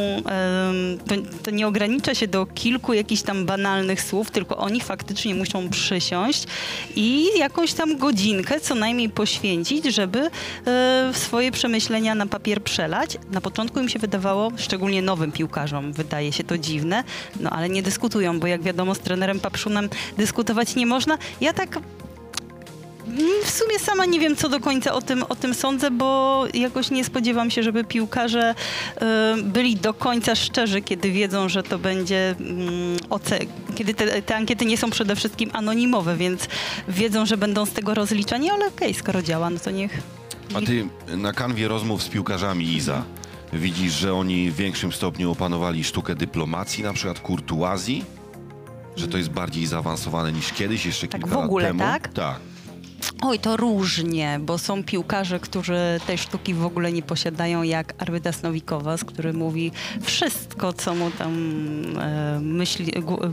to, 1.09 1.15
to 1.43 1.51
nie 1.51 1.67
ogranicza 1.67 2.15
się 2.15 2.27
do 2.29 2.47
kilku 2.47 2.93
jakichś 2.93 3.23
tam 3.23 3.47
banalnych 3.47 4.03
słów, 4.03 4.31
tylko 4.31 4.57
oni 4.57 4.81
faktycznie 4.81 5.35
muszą 5.35 5.69
przysiąść 5.69 6.47
i 6.97 7.29
jakąś 7.39 7.73
tam 7.73 7.97
godzinkę 7.97 8.61
co 8.61 8.75
najmniej 8.75 9.09
poświęcić, 9.09 9.85
żeby 9.85 10.31
e, 10.67 11.11
swoje 11.15 11.53
przemyślenia 11.53 12.15
na 12.15 12.27
papier 12.27 12.56
przelać. 12.61 13.19
Na 13.31 13.41
początku 13.41 13.81
im 13.81 13.89
się 13.89 13.99
wydawało, 13.99 14.53
szczególnie 14.57 15.03
nowym 15.03 15.33
piłkarzom, 15.33 15.93
wydaje 15.93 16.33
się 16.33 16.45
to 16.45 16.59
dziwne, 16.59 17.05
no 17.41 17.51
ale 17.51 17.69
nie 17.69 17.83
dyskutują, 17.83 18.41
bo 18.41 18.47
jak 18.47 18.63
wiadomo 18.63 18.95
z 18.95 18.99
trenerem 18.99 19.41
Papszunem 19.41 19.89
dyskutować 20.19 20.77
nie 20.77 20.87
można. 20.87 21.19
Ja 21.41 21.53
tak 21.53 21.77
mm, 21.77 23.31
w 23.45 23.51
sumie 23.51 23.79
sama 23.79 24.05
nie 24.07 24.21
wiem, 24.21 24.37
co 24.37 24.49
do 24.49 24.61
końca 24.61 24.93
o 24.95 25.03
tym, 25.03 25.23
o 25.29 25.37
tym 25.37 25.55
sądzę, 25.55 25.91
bo 25.91 26.45
jakoś 26.55 26.91
nie 26.91 27.05
spodziewam 27.05 27.51
się, 27.51 27.63
żeby 27.63 27.85
piłkarze 27.85 28.55
y, 29.39 29.43
byli 29.43 29.77
do 29.77 29.95
końca 29.95 30.35
szczerzy, 30.35 30.83
kiedy 30.83 31.11
wiedzą, 31.11 31.49
że 31.49 31.63
to 31.63 31.79
będzie 31.79 32.35
mm, 32.41 32.97
oce- 33.11 33.47
kiedy 33.75 33.95
te, 33.95 34.23
te 34.23 34.37
ankiety 34.37 34.67
nie 34.67 34.77
są 34.79 34.91
przede 34.91 35.17
wszystkim 35.17 35.51
anonimowe, 35.53 36.17
więc 36.17 36.49
wiedzą, 36.89 37.27
że 37.27 37.37
będą 37.37 37.67
z 37.67 37.73
tego 37.73 37.95
rozliczani, 37.95 38.51
ale 38.51 38.67
okej, 38.67 38.95
skoro 38.95 39.23
działa, 39.23 39.51
no 39.51 39.59
to 39.59 39.71
niech. 39.71 40.01
A 40.55 40.61
ty 40.61 40.89
na 41.17 41.33
kanwie 41.33 41.69
rozmów 41.69 42.03
z 42.03 42.09
piłkarzami 42.09 42.75
Iza 42.75 43.05
Widzisz, 43.53 43.93
że 43.93 44.15
oni 44.15 44.51
w 44.51 44.57
większym 44.57 44.93
stopniu 44.93 45.31
opanowali 45.33 45.85
sztukę 45.85 46.15
dyplomacji, 46.15 46.85
na 46.85 46.93
przykład 46.93 47.21
kurtuazji? 47.21 48.05
Że 48.97 49.09
to 49.09 49.19
jest 49.19 49.31
bardziej 49.31 49.67
zaawansowane 49.67 50.33
niż 50.33 50.53
kiedyś, 50.53 50.87
jeszcze 50.87 51.09
Tak 51.09 51.21
kilka 51.21 51.37
w 51.37 51.45
ogóle, 51.45 51.65
lat 51.65 51.79
temu? 51.79 51.93
tak? 51.93 52.13
Tak. 52.13 52.41
Oj, 53.23 53.39
to 53.39 53.57
różnie, 53.57 54.41
bo 54.43 54.59
są 54.59 54.85
piłkarze, 54.85 55.41
którzy 55.41 56.01
tej 56.07 56.19
sztuki 56.19 56.55
w 56.55 56.65
ogóle 56.65 56.93
nie 56.93 57.03
posiadają, 57.03 57.63
jak 57.63 58.03
Arvydas 58.03 58.43
Nowikowas, 58.43 59.05
który 59.05 59.33
mówi 59.33 59.73
wszystko, 60.03 60.73
co 60.73 60.95
mu 60.95 61.11
tam 61.11 61.33
e, 62.01 62.41
myśli, 62.43 62.93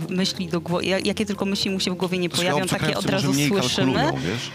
myśli 0.10 0.48
do 0.48 0.62
głowy, 0.62 0.86
jakie 0.86 1.26
tylko 1.26 1.46
myśli 1.46 1.72
mu 1.72 1.80
się 1.80 1.92
w 1.92 1.96
głowie 1.96 2.18
nie 2.18 2.30
pojawią, 2.30 2.66
takie 2.66 2.98
od 2.98 3.06
razu 3.06 3.34
mniej 3.34 3.50
słyszymy. 3.50 3.94
kalkulują, 3.94 4.24
wiesz? 4.24 4.52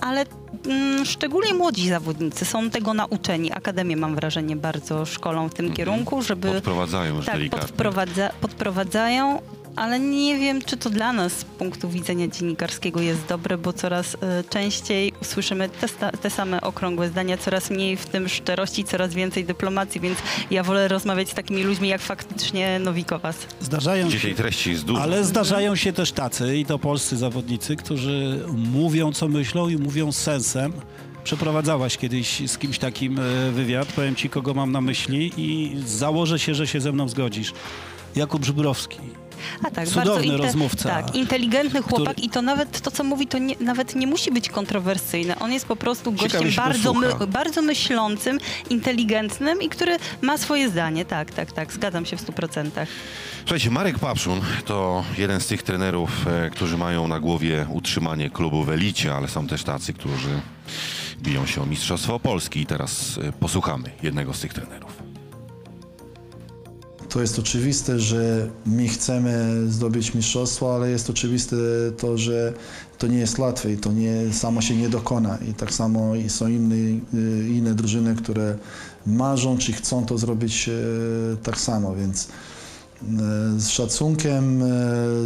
Ale 0.00 0.24
mm, 0.66 1.04
szczególnie 1.04 1.54
młodzi 1.54 1.88
zawodnicy 1.88 2.44
są 2.44 2.70
tego 2.70 2.94
nauczeni. 2.94 3.52
Akademie, 3.52 3.96
mam 3.96 4.14
wrażenie, 4.14 4.56
bardzo 4.56 5.06
szkolą 5.06 5.48
w 5.48 5.54
tym 5.54 5.72
kierunku, 5.72 6.22
żeby... 6.22 6.52
Podprowadzają 6.52 7.16
już 7.16 7.26
tak, 7.26 7.34
delikatnie. 7.34 7.68
podprowadza, 7.68 8.30
podprowadzają, 8.40 9.42
ale 9.76 10.00
nie 10.00 10.38
wiem, 10.38 10.62
czy 10.62 10.76
to 10.76 10.90
dla 10.90 11.12
nas 11.12 11.32
z 11.32 11.44
punktu 11.44 11.88
widzenia 11.88 12.28
dziennikarskiego 12.28 13.00
jest 13.00 13.26
dobre, 13.28 13.58
bo 13.58 13.72
coraz 13.72 14.14
e, 14.14 14.44
częściej 14.50 15.12
słyszymy 15.22 15.68
te, 15.68 15.88
te 16.22 16.30
same 16.30 16.60
okrągłe 16.60 17.08
zdania, 17.08 17.36
coraz 17.38 17.70
mniej 17.70 17.96
w 17.96 18.06
tym 18.06 18.28
szczerości, 18.28 18.84
coraz 18.84 19.14
więcej 19.14 19.44
dyplomacji, 19.44 20.00
więc 20.00 20.18
ja 20.50 20.62
wolę 20.62 20.88
rozmawiać 20.88 21.30
z 21.30 21.34
takimi 21.34 21.62
ludźmi 21.62 21.88
jak 21.88 22.00
faktycznie 22.00 22.78
Nowikowas. 22.78 23.36
Zdarzają 23.60 24.08
Gdzie 24.08 24.18
się, 24.20 24.34
treści 24.34 24.70
jest 24.70 24.84
dużo. 24.84 25.02
ale 25.02 25.24
zdarzają 25.24 25.76
się 25.76 25.92
też 25.92 26.12
tacy, 26.12 26.56
i 26.56 26.64
to 26.66 26.78
polscy 26.78 27.16
zawodnicy, 27.16 27.76
którzy 27.76 28.40
mówią, 28.72 29.12
co 29.12 29.28
myślą 29.28 29.68
i 29.68 29.76
mówią 29.76 30.12
z 30.12 30.16
sensem. 30.18 30.72
Przeprowadzałaś 31.24 31.96
kiedyś 31.98 32.42
z 32.50 32.58
kimś 32.58 32.78
takim 32.78 33.18
e, 33.18 33.50
wywiad, 33.52 33.92
powiem 33.92 34.14
ci, 34.16 34.30
kogo 34.30 34.54
mam 34.54 34.72
na 34.72 34.80
myśli 34.80 35.32
i 35.36 35.76
założę 35.86 36.38
się, 36.38 36.54
że 36.54 36.66
się 36.66 36.80
ze 36.80 36.92
mną 36.92 37.08
zgodzisz. 37.08 37.52
Jakub 38.16 38.44
Żubrowski. 38.44 38.98
A 39.64 39.70
tak, 39.70 39.88
Cudowny 39.88 40.26
inte- 40.26 40.42
rozmówca, 40.46 40.88
Tak, 40.88 41.14
inteligentny 41.14 41.82
chłopak 41.82 42.12
który- 42.14 42.26
i 42.26 42.30
to 42.30 42.42
nawet 42.42 42.80
to, 42.80 42.90
co 42.90 43.04
mówi, 43.04 43.26
to 43.26 43.38
nie, 43.38 43.54
nawet 43.60 43.94
nie 43.94 44.06
musi 44.06 44.32
być 44.32 44.48
kontrowersyjne. 44.48 45.38
On 45.38 45.52
jest 45.52 45.66
po 45.66 45.76
prostu 45.76 46.12
gościem 46.12 46.50
bardzo, 46.56 46.94
my, 46.94 47.26
bardzo 47.26 47.62
myślącym, 47.62 48.38
inteligentnym 48.70 49.62
i 49.62 49.68
który 49.68 49.96
ma 50.22 50.38
swoje 50.38 50.68
zdanie. 50.68 51.04
Tak, 51.04 51.30
tak, 51.30 51.52
tak, 51.52 51.72
zgadzam 51.72 52.06
się 52.06 52.16
w 52.16 52.20
stu 52.20 52.32
procentach. 52.32 52.88
Słuchajcie, 53.40 53.70
Marek 53.70 53.98
Papszun 53.98 54.40
to 54.64 55.04
jeden 55.18 55.40
z 55.40 55.46
tych 55.46 55.62
trenerów, 55.62 56.26
e, 56.26 56.50
którzy 56.50 56.78
mają 56.78 57.08
na 57.08 57.20
głowie 57.20 57.66
utrzymanie 57.70 58.30
klubu 58.30 58.64
w 58.64 58.70
elicie, 58.70 59.14
ale 59.14 59.28
są 59.28 59.46
też 59.46 59.64
tacy, 59.64 59.92
którzy 59.92 60.40
biją 61.22 61.46
się 61.46 61.62
o 61.62 61.66
Mistrzostwo 61.66 62.20
Polski. 62.20 62.60
I 62.60 62.66
teraz 62.66 63.18
e, 63.28 63.32
posłuchamy 63.32 63.90
jednego 64.02 64.34
z 64.34 64.40
tych 64.40 64.54
trenerów. 64.54 65.05
To 67.08 67.20
jest 67.20 67.38
oczywiste, 67.38 68.00
że 68.00 68.48
my 68.66 68.88
chcemy 68.88 69.64
zdobyć 69.68 70.14
mistrzostwo, 70.14 70.74
ale 70.74 70.90
jest 70.90 71.10
oczywiste 71.10 71.56
to, 71.98 72.18
że 72.18 72.52
to 72.98 73.06
nie 73.06 73.18
jest 73.18 73.38
łatwe 73.38 73.72
i 73.72 73.76
to 73.76 73.92
nie, 73.92 74.32
samo 74.32 74.60
się 74.60 74.76
nie 74.76 74.88
dokona. 74.88 75.38
I 75.50 75.54
tak 75.54 75.72
samo 75.72 76.12
są 76.28 76.48
inne, 76.48 76.74
y, 76.74 77.48
inne 77.48 77.74
drużyny, 77.74 78.14
które 78.14 78.58
marzą 79.06 79.58
czy 79.58 79.72
chcą 79.72 80.06
to 80.06 80.18
zrobić 80.18 80.68
e, 80.68 80.72
tak 81.42 81.60
samo, 81.60 81.94
więc 81.94 82.28
e, 83.02 83.08
z 83.60 83.68
szacunkiem, 83.68 84.62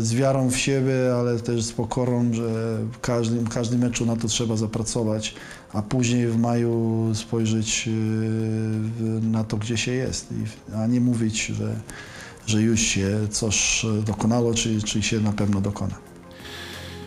z 0.01 0.14
wiarą 0.14 0.51
w 0.51 0.57
siebie, 0.57 1.14
ale 1.14 1.39
też 1.39 1.62
z 1.62 1.72
pokorą, 1.72 2.33
że 2.33 2.78
w 2.93 3.01
każdym, 3.01 3.47
każdym 3.47 3.81
meczu 3.81 4.07
na 4.07 4.16
to 4.16 4.28
trzeba 4.28 4.57
zapracować, 4.57 5.35
a 5.73 5.83
później 5.83 6.27
w 6.27 6.39
maju 6.39 7.11
spojrzeć 7.14 7.89
e, 7.89 7.91
na 9.27 9.45
to, 9.45 9.57
gdzie 9.57 9.77
się 9.77 9.93
jest, 9.93 10.35
a 10.77 10.87
nie 10.87 11.01
mówić, 11.01 11.47
że, 11.47 11.77
że 12.47 12.62
już 12.62 12.81
się 12.81 13.29
coś 13.31 13.87
dokonało, 14.07 14.55
czy, 14.55 14.83
czy 14.83 15.03
się 15.03 15.21
na 15.21 15.33
pewno 15.33 15.61
dokona. 15.61 15.95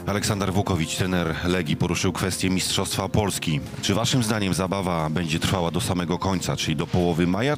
Aleksander 0.06 0.54
Wukowicz, 0.54 0.96
trener 0.96 1.36
Legii, 1.46 1.78
poruszył 1.78 2.14
kwestię 2.14 2.50
Mistrzostwa 2.50 3.10
Polski. 3.10 3.60
Czy 3.82 3.94
waszym 3.94 4.24
zdaniem 4.24 4.54
zabawa 4.54 5.10
będzie 5.10 5.40
trwała 5.40 5.72
do 5.72 5.82
samego 5.82 6.20
końca, 6.20 6.56
czyli 6.56 6.76
do 6.76 6.88
połowy 6.88 7.28
maja, 7.28 7.58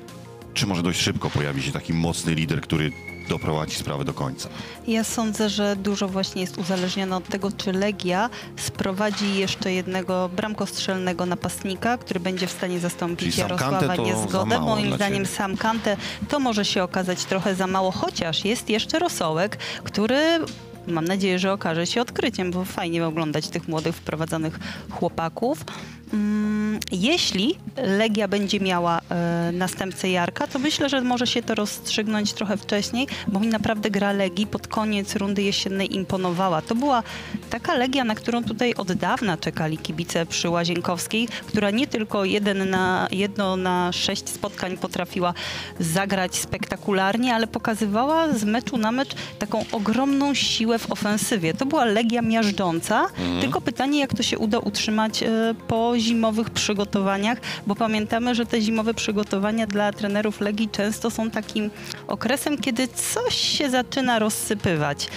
czy 0.56 0.68
może 0.68 0.84
dość 0.84 1.02
szybko 1.02 1.30
pojawi 1.30 1.64
się 1.64 1.72
taki 1.72 1.94
mocny 1.94 2.36
lider, 2.36 2.62
który 2.62 2.92
doprowadzi 3.30 3.76
sprawę 3.76 4.06
do 4.06 4.14
końca? 4.14 4.50
Ja 4.88 5.04
sądzę, 5.04 5.50
że 5.50 5.76
dużo 5.76 6.08
właśnie 6.08 6.42
jest 6.42 6.58
uzależnione 6.58 7.16
od 7.16 7.28
tego, 7.28 7.52
czy 7.52 7.72
Legia 7.72 8.30
sprowadzi 8.58 9.36
jeszcze 9.36 9.74
jednego 9.74 10.30
bramkostrzelnego 10.36 11.26
napastnika, 11.26 11.98
który 11.98 12.20
będzie 12.20 12.48
w 12.48 12.52
stanie 12.52 12.80
zastąpić 12.80 13.38
Jarosława 13.38 13.96
Niezgodę. 13.96 14.60
Moim 14.60 14.96
zdaniem 14.96 15.26
sam 15.26 15.58
Kante 15.58 15.98
to 16.30 16.40
może 16.40 16.66
się 16.66 16.84
okazać 16.84 17.26
trochę 17.26 17.56
za 17.56 17.68
mało, 17.68 17.92
chociaż 17.92 18.46
jest 18.46 18.70
jeszcze 18.70 19.00
Rosołek, 19.00 19.58
który 19.84 20.40
mam 20.88 21.06
nadzieję, 21.06 21.40
że 21.40 21.54
okaże 21.54 21.88
się 21.88 22.02
odkryciem, 22.02 22.52
bo 22.52 22.66
fajnie 22.66 23.06
oglądać 23.06 23.48
tych 23.48 23.68
młodych, 23.68 23.96
wprowadzonych 23.96 24.60
chłopaków. 24.92 25.66
Mm, 26.14 26.46
Jeśli 26.92 27.58
Legia 27.78 28.28
będzie 28.28 28.60
miała 28.60 29.02
e, 29.10 29.52
następcę 29.54 30.10
Jarka, 30.10 30.48
to 30.48 30.60
myślę, 30.60 30.90
że 30.90 31.02
może 31.02 31.28
się 31.28 31.44
to 31.44 31.56
rozstrzygnąć 31.56 32.34
trochę 32.34 32.58
wcześniej, 32.58 33.08
bo 33.28 33.40
mi 33.40 33.48
naprawdę 33.48 33.92
gra 33.92 34.12
Legii 34.12 34.48
pod 34.48 34.68
koniec 34.68 35.16
rundy 35.16 35.44
jesiennej 35.44 35.96
imponowała. 35.96 36.62
To 36.62 36.76
była 36.76 37.04
taka 37.50 37.74
Legia, 37.76 38.04
na 38.04 38.16
którą 38.16 38.44
tutaj 38.44 38.74
od 38.74 38.94
dawna 38.94 39.38
czekali 39.38 39.78
kibice 39.78 40.26
przy 40.26 40.50
Łazienkowskiej, 40.50 41.28
która 41.48 41.72
nie 41.72 41.88
tylko 41.88 42.26
jeden 42.26 42.70
na, 42.70 43.08
jedno 43.12 43.56
na 43.56 43.92
sześć 43.92 44.30
spotkań 44.30 44.78
potrafiła 44.78 45.34
zagrać 45.80 46.36
spektakularnie, 46.36 47.36
ale 47.36 47.48
pokazywała 47.48 48.34
z 48.34 48.44
meczu 48.44 48.78
na 48.78 48.92
mecz 48.92 49.16
taką 49.40 49.66
ogromną 49.72 50.34
siłę 50.34 50.80
w 50.80 50.92
ofensywie. 50.92 51.54
To 51.54 51.66
była 51.66 51.86
Legia 51.86 52.22
miażdżąca, 52.22 53.06
tylko 53.42 53.62
pytanie, 53.62 54.00
jak 54.00 54.14
to 54.14 54.24
się 54.24 54.38
uda 54.38 54.60
utrzymać 54.60 55.24
e, 55.24 55.56
po 55.68 55.95
zimowych 56.00 56.50
przygotowaniach, 56.50 57.38
bo 57.68 57.76
pamiętamy, 57.76 58.36
że 58.36 58.46
te 58.46 58.62
zimowe 58.62 58.94
przygotowania 58.94 59.68
dla 59.68 59.92
trenerów 59.92 60.42
Legii 60.42 60.70
często 60.70 61.12
są 61.12 61.30
takim 61.32 61.70
okresem, 62.08 62.58
kiedy 62.58 62.88
coś 62.88 63.36
się 63.36 63.70
zaczyna 63.70 64.20
rozsypywać. 64.20 65.08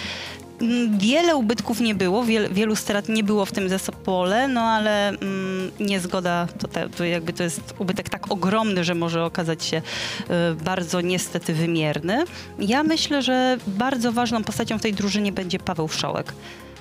Mm, 0.60 0.98
Wiele 0.98 1.36
ubytków 1.36 1.80
nie 1.80 1.94
było, 1.94 2.24
wiel, 2.24 2.48
wielu 2.52 2.76
strat 2.76 3.08
nie 3.08 3.24
było 3.24 3.44
w 3.44 3.52
tym 3.52 3.68
zespole, 3.68 4.48
no 4.48 4.60
ale 4.60 5.08
mm, 5.08 5.70
niezgoda, 5.80 6.48
to, 6.58 6.68
te, 6.68 6.88
to 6.88 7.04
jakby 7.04 7.32
to 7.32 7.42
jest 7.42 7.74
ubytek 7.78 8.08
tak 8.08 8.32
ogromny, 8.32 8.84
że 8.84 8.94
może 8.94 9.24
okazać 9.24 9.64
się 9.64 9.76
y, 9.76 10.64
bardzo 10.64 11.00
niestety 11.00 11.54
wymierny. 11.54 12.24
Ja 12.58 12.82
myślę, 12.82 13.22
że 13.22 13.56
bardzo 13.66 14.12
ważną 14.12 14.44
postacią 14.44 14.78
w 14.78 14.82
tej 14.82 14.92
drużynie 14.92 15.32
będzie 15.32 15.58
Paweł 15.58 15.88
Wszołek 15.88 16.32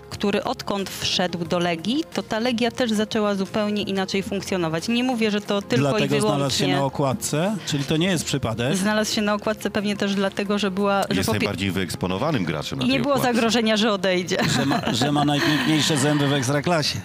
który 0.09 0.43
odkąd 0.43 0.89
wszedł 0.89 1.45
do 1.45 1.59
Legii, 1.59 2.03
to 2.13 2.23
ta 2.23 2.39
Legia 2.39 2.71
też 2.71 2.91
zaczęła 2.91 3.35
zupełnie 3.35 3.81
inaczej 3.81 4.23
funkcjonować. 4.23 4.87
Nie 4.87 5.03
mówię, 5.03 5.31
że 5.31 5.41
to 5.41 5.61
tylko 5.61 5.77
Dlatego 5.89 6.15
i 6.15 6.19
wyłącznie... 6.19 6.29
znalazł 6.37 6.57
się 6.57 6.67
na 6.67 6.83
okładce, 6.85 7.55
czyli 7.65 7.83
to 7.83 7.97
nie 7.97 8.07
jest 8.07 8.25
przypadek. 8.25 8.75
Znalazł 8.75 9.13
się 9.15 9.21
na 9.21 9.33
okładce 9.33 9.71
pewnie 9.71 9.95
też 9.97 10.15
dlatego, 10.15 10.59
że 10.59 10.71
była... 10.71 11.01
że 11.09 11.15
Jest 11.15 11.27
po 11.27 11.33
pie- 11.35 11.39
najbardziej 11.39 11.71
wyeksponowanym 11.71 12.43
graczem 12.45 12.79
na 12.79 12.85
I 12.85 12.89
nie 12.89 12.99
było 12.99 13.13
okładce. 13.13 13.33
zagrożenia, 13.33 13.77
że 13.77 13.91
odejdzie. 13.93 14.37
Że 14.57 14.65
ma, 14.65 14.81
że 14.93 15.11
ma 15.11 15.25
najpiękniejsze 15.25 15.97
zęby 15.97 16.27
w 16.27 16.33
ekstraklasie. 16.33 16.99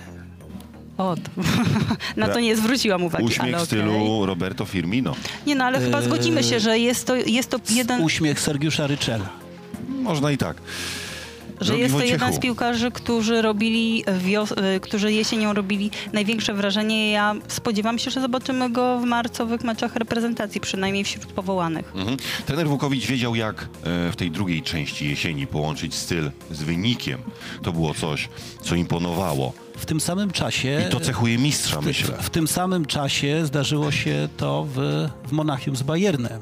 O, 0.98 1.16
to, 1.16 1.30
na 2.20 2.28
to 2.28 2.40
nie 2.40 2.56
zwróciłam 2.56 3.02
uwagi. 3.04 3.24
Uśmiech 3.24 3.54
okej. 3.54 3.66
stylu 3.66 4.26
Roberto 4.26 4.64
Firmino. 4.64 5.14
Nie 5.46 5.54
no, 5.54 5.64
ale 5.64 5.80
chyba 5.80 6.02
zgodzimy 6.02 6.42
się, 6.42 6.60
że 6.60 6.78
jest 6.78 7.06
to, 7.06 7.16
jest 7.16 7.50
to 7.50 7.58
jeden, 7.70 8.02
Uśmiech 8.02 8.40
Sergiusza 8.40 8.86
Ryczela. 8.86 9.28
Można 9.88 10.30
i 10.30 10.38
tak. 10.38 10.56
Że 11.62 11.78
jest 11.78 11.94
to 11.94 12.04
jeden 12.04 12.32
z 12.32 12.38
piłkarzy, 12.38 12.90
którzy 12.90 13.42
robili, 13.42 14.04
wios- 14.18 14.76
y, 14.76 14.80
którzy 14.80 15.12
jesienią 15.12 15.52
robili 15.52 15.90
największe 16.12 16.54
wrażenie. 16.54 17.10
Ja 17.10 17.34
spodziewam 17.48 17.98
się, 17.98 18.10
że 18.10 18.20
zobaczymy 18.20 18.70
go 18.70 18.98
w 18.98 19.04
marcowych 19.04 19.64
meczach 19.64 19.96
reprezentacji, 19.96 20.60
przynajmniej 20.60 21.04
wśród 21.04 21.26
powołanych. 21.26 21.92
Mhm. 21.94 22.16
Trener 22.46 22.68
Wukowicz 22.68 23.06
wiedział, 23.06 23.34
jak 23.34 23.62
e, 23.62 23.66
w 24.12 24.16
tej 24.16 24.30
drugiej 24.30 24.62
części 24.62 25.08
jesieni 25.08 25.46
połączyć 25.46 25.94
styl 25.94 26.30
z 26.50 26.62
wynikiem. 26.62 27.20
To 27.62 27.72
było 27.72 27.94
coś, 27.94 28.28
co 28.62 28.74
imponowało. 28.74 29.52
W 29.76 29.86
tym 29.86 30.00
samym 30.00 30.30
czasie... 30.30 30.84
I 30.88 30.92
to 30.92 31.00
cechuje 31.00 31.38
mistrza, 31.38 31.80
w, 31.80 31.84
myślę. 31.84 32.16
w, 32.20 32.26
w 32.26 32.30
tym 32.30 32.48
samym 32.48 32.84
czasie 32.86 33.46
zdarzyło 33.46 33.90
się 33.90 34.28
to 34.36 34.66
w, 34.74 35.08
w 35.28 35.32
Monachium 35.32 35.76
z 35.76 35.82
Bayernem. 35.82 36.40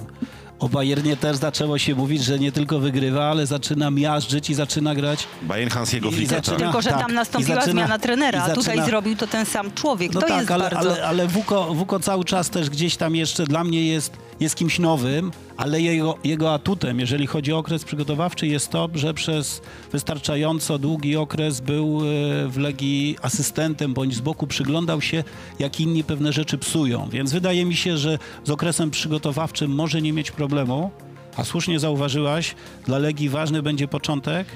O 0.61 0.69
Bayernie 0.69 1.17
też 1.17 1.37
zaczęło 1.37 1.79
się 1.79 1.95
mówić, 1.95 2.25
że 2.25 2.39
nie 2.39 2.53
tylko 2.53 2.79
wygrywa, 2.79 3.25
ale 3.25 3.47
zaczyna 3.47 3.91
miażdżyć 3.91 4.51
i 4.51 4.55
zaczyna 4.55 4.95
grać. 4.95 5.27
Bayern 5.43 5.71
Hansiego 5.71 6.09
I 6.09 6.13
Flicketa. 6.13 6.43
zaczyna- 6.43 6.59
Tylko, 6.59 6.83
że 6.83 6.91
tak. 6.91 7.01
tam 7.01 7.15
nastąpiła 7.15 7.55
zaczyna- 7.57 7.73
zmiana 7.73 7.99
trenera, 7.99 8.43
a 8.45 8.51
tutaj 8.51 8.85
zrobił 8.85 9.17
to 9.17 9.27
ten 9.27 9.47
sam 9.47 9.73
człowiek. 9.73 10.13
No 10.15 10.21
to 10.21 10.27
tak, 10.27 10.37
jest 10.39 10.51
ale, 10.51 10.71
bardzo... 10.71 10.79
ale, 10.93 11.05
ale 11.07 11.27
Wuko, 11.29 11.75
Wuko 11.75 12.01
cały 12.01 12.25
czas 12.25 12.51
też 12.51 12.71
gdzieś 12.71 12.97
tam 12.97 13.17
jeszcze 13.17 13.45
dla 13.45 13.65
mnie 13.65 13.87
jest 13.87 14.13
jest 14.41 14.55
kimś 14.55 14.79
nowym, 14.79 15.31
ale 15.57 15.81
jego, 15.81 16.19
jego 16.25 16.55
atutem, 16.55 17.01
jeżeli 17.01 17.27
chodzi 17.27 17.53
o 17.53 17.59
okres 17.59 17.85
przygotowawczy, 17.85 18.47
jest 18.47 18.71
to, 18.71 18.89
że 18.95 19.15
przez 19.15 19.63
wystarczająco 19.93 20.79
długi 20.79 21.17
okres 21.17 21.61
był 21.61 22.01
e, 22.01 22.49
w 22.49 22.59
Legii 22.59 23.17
asystentem, 23.23 23.95
bądź 23.95 24.15
z 24.15 24.21
boku 24.21 24.47
przyglądał 24.47 25.01
się, 25.01 25.25
jak 25.59 25.81
inni 25.81 26.05
pewne 26.05 26.33
rzeczy 26.33 26.59
psują. 26.59 27.09
Więc 27.09 27.33
wydaje 27.33 27.65
mi 27.65 27.77
się, 27.77 27.99
że 27.99 28.19
z 28.45 28.51
okresem 28.51 28.91
przygotowawczym 28.91 29.75
może 29.75 30.03
nie 30.03 30.13
mieć 30.13 30.31
problemu, 30.31 30.91
a 31.37 31.45
słusznie 31.45 31.79
zauważyłaś, 31.79 32.55
dla 32.87 32.99
Legii 32.99 33.29
ważny 33.29 33.63
będzie 33.63 33.89
początek 33.89 34.47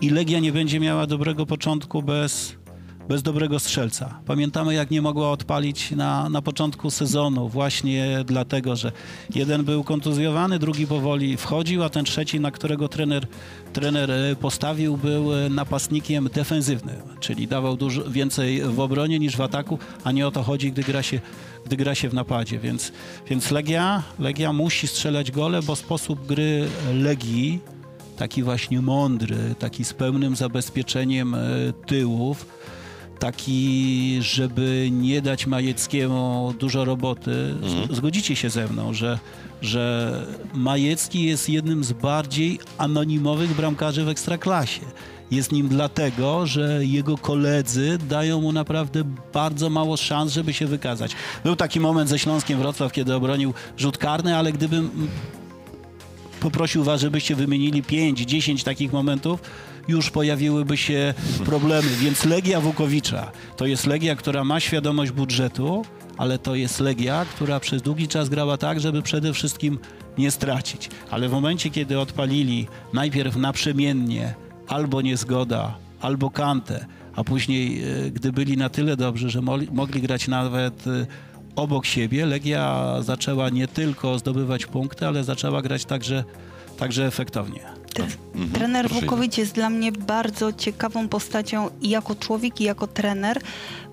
i 0.00 0.10
Legia 0.10 0.40
nie 0.40 0.52
będzie 0.52 0.80
miała 0.80 1.06
dobrego 1.06 1.46
początku 1.46 2.02
bez, 2.02 2.56
bez 3.08 3.22
dobrego 3.22 3.58
strzelca. 3.58 4.20
Pamiętamy, 4.26 4.74
jak 4.74 4.90
nie 4.90 5.02
mogła 5.02 5.30
odpalić 5.30 5.90
na, 5.90 6.28
na 6.28 6.42
początku 6.42 6.90
sezonu, 6.90 7.48
właśnie 7.48 8.24
dlatego, 8.24 8.76
że 8.76 8.92
jeden 9.34 9.64
był 9.64 9.84
kontuzjowany, 9.84 10.58
drugi 10.58 10.86
powoli 10.86 11.36
wchodził, 11.36 11.82
a 11.82 11.88
ten 11.88 12.04
trzeci, 12.04 12.40
na 12.40 12.50
którego 12.50 12.88
trener, 12.88 13.26
trener 13.72 14.10
e, 14.10 14.36
postawił, 14.36 14.96
był 14.96 15.34
e, 15.34 15.48
napastnikiem 15.48 16.28
defensywnym, 16.34 16.96
czyli 17.20 17.46
dawał 17.46 17.76
dużo 17.76 18.10
więcej 18.10 18.62
w 18.62 18.80
obronie 18.80 19.18
niż 19.18 19.36
w 19.36 19.40
ataku, 19.40 19.78
a 20.04 20.12
nie 20.12 20.26
o 20.26 20.30
to 20.30 20.42
chodzi, 20.42 20.72
gdy 20.72 20.82
gra 20.82 21.02
się 21.02 21.20
gdy 21.66 21.76
gra 21.76 21.94
się 21.94 22.08
w 22.08 22.14
napadzie, 22.14 22.58
więc, 22.58 22.92
więc 23.30 23.50
Legia, 23.50 24.02
Legia 24.18 24.52
musi 24.52 24.86
strzelać 24.86 25.30
gole, 25.30 25.62
bo 25.62 25.76
sposób 25.76 26.26
gry 26.26 26.68
Legii 26.94 27.60
taki 28.16 28.42
właśnie 28.42 28.80
mądry, 28.80 29.36
taki 29.58 29.84
z 29.84 29.92
pełnym 29.92 30.36
zabezpieczeniem 30.36 31.34
e, 31.34 31.38
tyłów, 31.86 32.46
taki, 33.18 34.18
żeby 34.20 34.88
nie 34.92 35.22
dać 35.22 35.46
Majeckiemu 35.46 36.54
dużo 36.58 36.84
roboty. 36.84 37.54
Z- 37.90 37.96
Zgodzicie 37.96 38.36
się 38.36 38.50
ze 38.50 38.68
mną, 38.68 38.94
że, 38.94 39.18
że 39.62 40.12
Majecki 40.54 41.22
jest 41.24 41.48
jednym 41.48 41.84
z 41.84 41.92
bardziej 41.92 42.58
anonimowych 42.78 43.54
bramkarzy 43.56 44.04
w 44.04 44.08
Ekstraklasie. 44.08 44.80
Jest 45.30 45.52
nim 45.52 45.68
dlatego, 45.68 46.46
że 46.46 46.84
jego 46.86 47.18
koledzy 47.18 47.98
dają 48.08 48.40
mu 48.40 48.52
naprawdę 48.52 49.02
bardzo 49.34 49.70
mało 49.70 49.96
szans, 49.96 50.32
żeby 50.32 50.52
się 50.52 50.66
wykazać. 50.66 51.12
Był 51.44 51.56
taki 51.56 51.80
moment 51.80 52.08
ze 52.10 52.18
Śląskiem 52.18 52.58
Wrocław, 52.58 52.92
kiedy 52.92 53.14
obronił 53.14 53.54
rzut 53.78 53.98
karny, 53.98 54.36
ale 54.36 54.52
gdybym 54.52 55.08
poprosił 56.40 56.84
was, 56.84 57.00
żebyście 57.00 57.34
wymienili 57.34 57.82
5-10 57.82 58.64
takich 58.64 58.92
momentów, 58.92 59.40
już 59.88 60.10
pojawiłyby 60.10 60.76
się 60.76 61.14
problemy. 61.44 61.88
Więc 62.00 62.24
Legia 62.24 62.60
Wukowicza 62.60 63.30
to 63.56 63.66
jest 63.66 63.86
Legia, 63.86 64.16
która 64.16 64.44
ma 64.44 64.60
świadomość 64.60 65.12
budżetu, 65.12 65.84
ale 66.16 66.38
to 66.38 66.54
jest 66.54 66.80
Legia, 66.80 67.24
która 67.34 67.60
przez 67.60 67.82
długi 67.82 68.08
czas 68.08 68.28
grała 68.28 68.56
tak, 68.56 68.80
żeby 68.80 69.02
przede 69.02 69.32
wszystkim 69.32 69.78
nie 70.18 70.30
stracić. 70.30 70.90
Ale 71.10 71.28
w 71.28 71.32
momencie, 71.32 71.70
kiedy 71.70 72.00
odpalili 72.00 72.66
najpierw 72.92 73.36
naprzemiennie 73.36 74.34
albo 74.68 75.00
niezgoda, 75.02 75.74
albo 76.00 76.30
kantę, 76.30 76.86
a 77.16 77.24
później, 77.24 77.82
e, 78.06 78.10
gdy 78.10 78.32
byli 78.32 78.56
na 78.56 78.68
tyle 78.68 78.96
dobrzy, 78.96 79.30
że 79.30 79.42
mo- 79.42 79.58
mogli 79.72 80.02
grać 80.02 80.28
nawet 80.28 80.86
e, 80.86 81.06
obok 81.56 81.86
siebie, 81.86 82.26
Legia 82.26 82.94
zaczęła 83.02 83.48
nie 83.50 83.68
tylko 83.68 84.18
zdobywać 84.18 84.66
punkty, 84.66 85.06
ale 85.06 85.24
zaczęła 85.24 85.62
grać 85.62 85.84
także, 85.84 86.24
także 86.78 87.06
efektownie. 87.06 87.75
Tre- 87.94 88.06
Trener 88.52 88.86
proszę. 88.86 89.00
Wukowicz 89.00 89.38
jest 89.38 89.54
dla 89.54 89.70
mnie 89.70 89.92
bardzo 89.92 90.52
ciekawą 90.52 91.08
postacią 91.08 91.70
i 91.82 91.88
jako 91.88 92.14
człowiek, 92.14 92.60
i 92.60 92.64
jako 92.64 92.86
trener, 92.86 93.40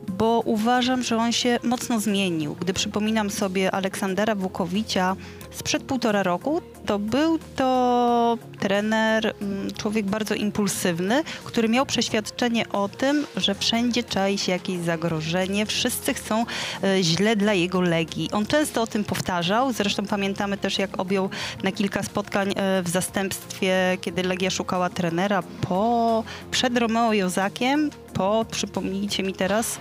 bo 0.07 0.41
uważam, 0.45 1.03
że 1.03 1.17
on 1.17 1.31
się 1.31 1.59
mocno 1.63 1.99
zmienił. 1.99 2.55
Gdy 2.59 2.73
przypominam 2.73 3.29
sobie 3.29 3.71
Aleksandra 3.71 4.35
Wukowicza 4.35 5.15
sprzed 5.51 5.83
półtora 5.83 6.23
roku, 6.23 6.61
to 6.85 6.99
był 6.99 7.39
to 7.55 8.37
trener, 8.59 9.33
mm, 9.41 9.71
człowiek 9.71 10.05
bardzo 10.05 10.35
impulsywny, 10.35 11.23
który 11.43 11.69
miał 11.69 11.85
przeświadczenie 11.85 12.69
o 12.69 12.89
tym, 12.89 13.25
że 13.37 13.55
wszędzie 13.55 14.03
czai 14.03 14.37
się 14.37 14.51
jakieś 14.51 14.79
zagrożenie, 14.79 15.65
wszyscy 15.65 16.13
chcą 16.13 16.45
e, 16.83 17.03
źle 17.03 17.35
dla 17.35 17.53
jego 17.53 17.81
legii. 17.81 18.29
On 18.31 18.45
często 18.45 18.81
o 18.81 18.87
tym 18.87 19.03
powtarzał, 19.03 19.73
zresztą 19.73 20.05
pamiętamy 20.05 20.57
też, 20.57 20.79
jak 20.79 20.99
objął 20.99 21.29
na 21.63 21.71
kilka 21.71 22.03
spotkań 22.03 22.53
e, 22.55 22.83
w 22.83 22.89
zastępstwie, 22.89 23.97
kiedy 24.01 24.23
Legia 24.23 24.49
szukała 24.49 24.89
trenera 24.89 25.43
po, 25.69 26.23
przed 26.51 26.77
Romeo 26.77 27.13
Jozakiem, 27.13 27.89
po, 28.13 28.45
przypomnijcie 28.51 29.23
mi 29.23 29.33
teraz, 29.33 29.77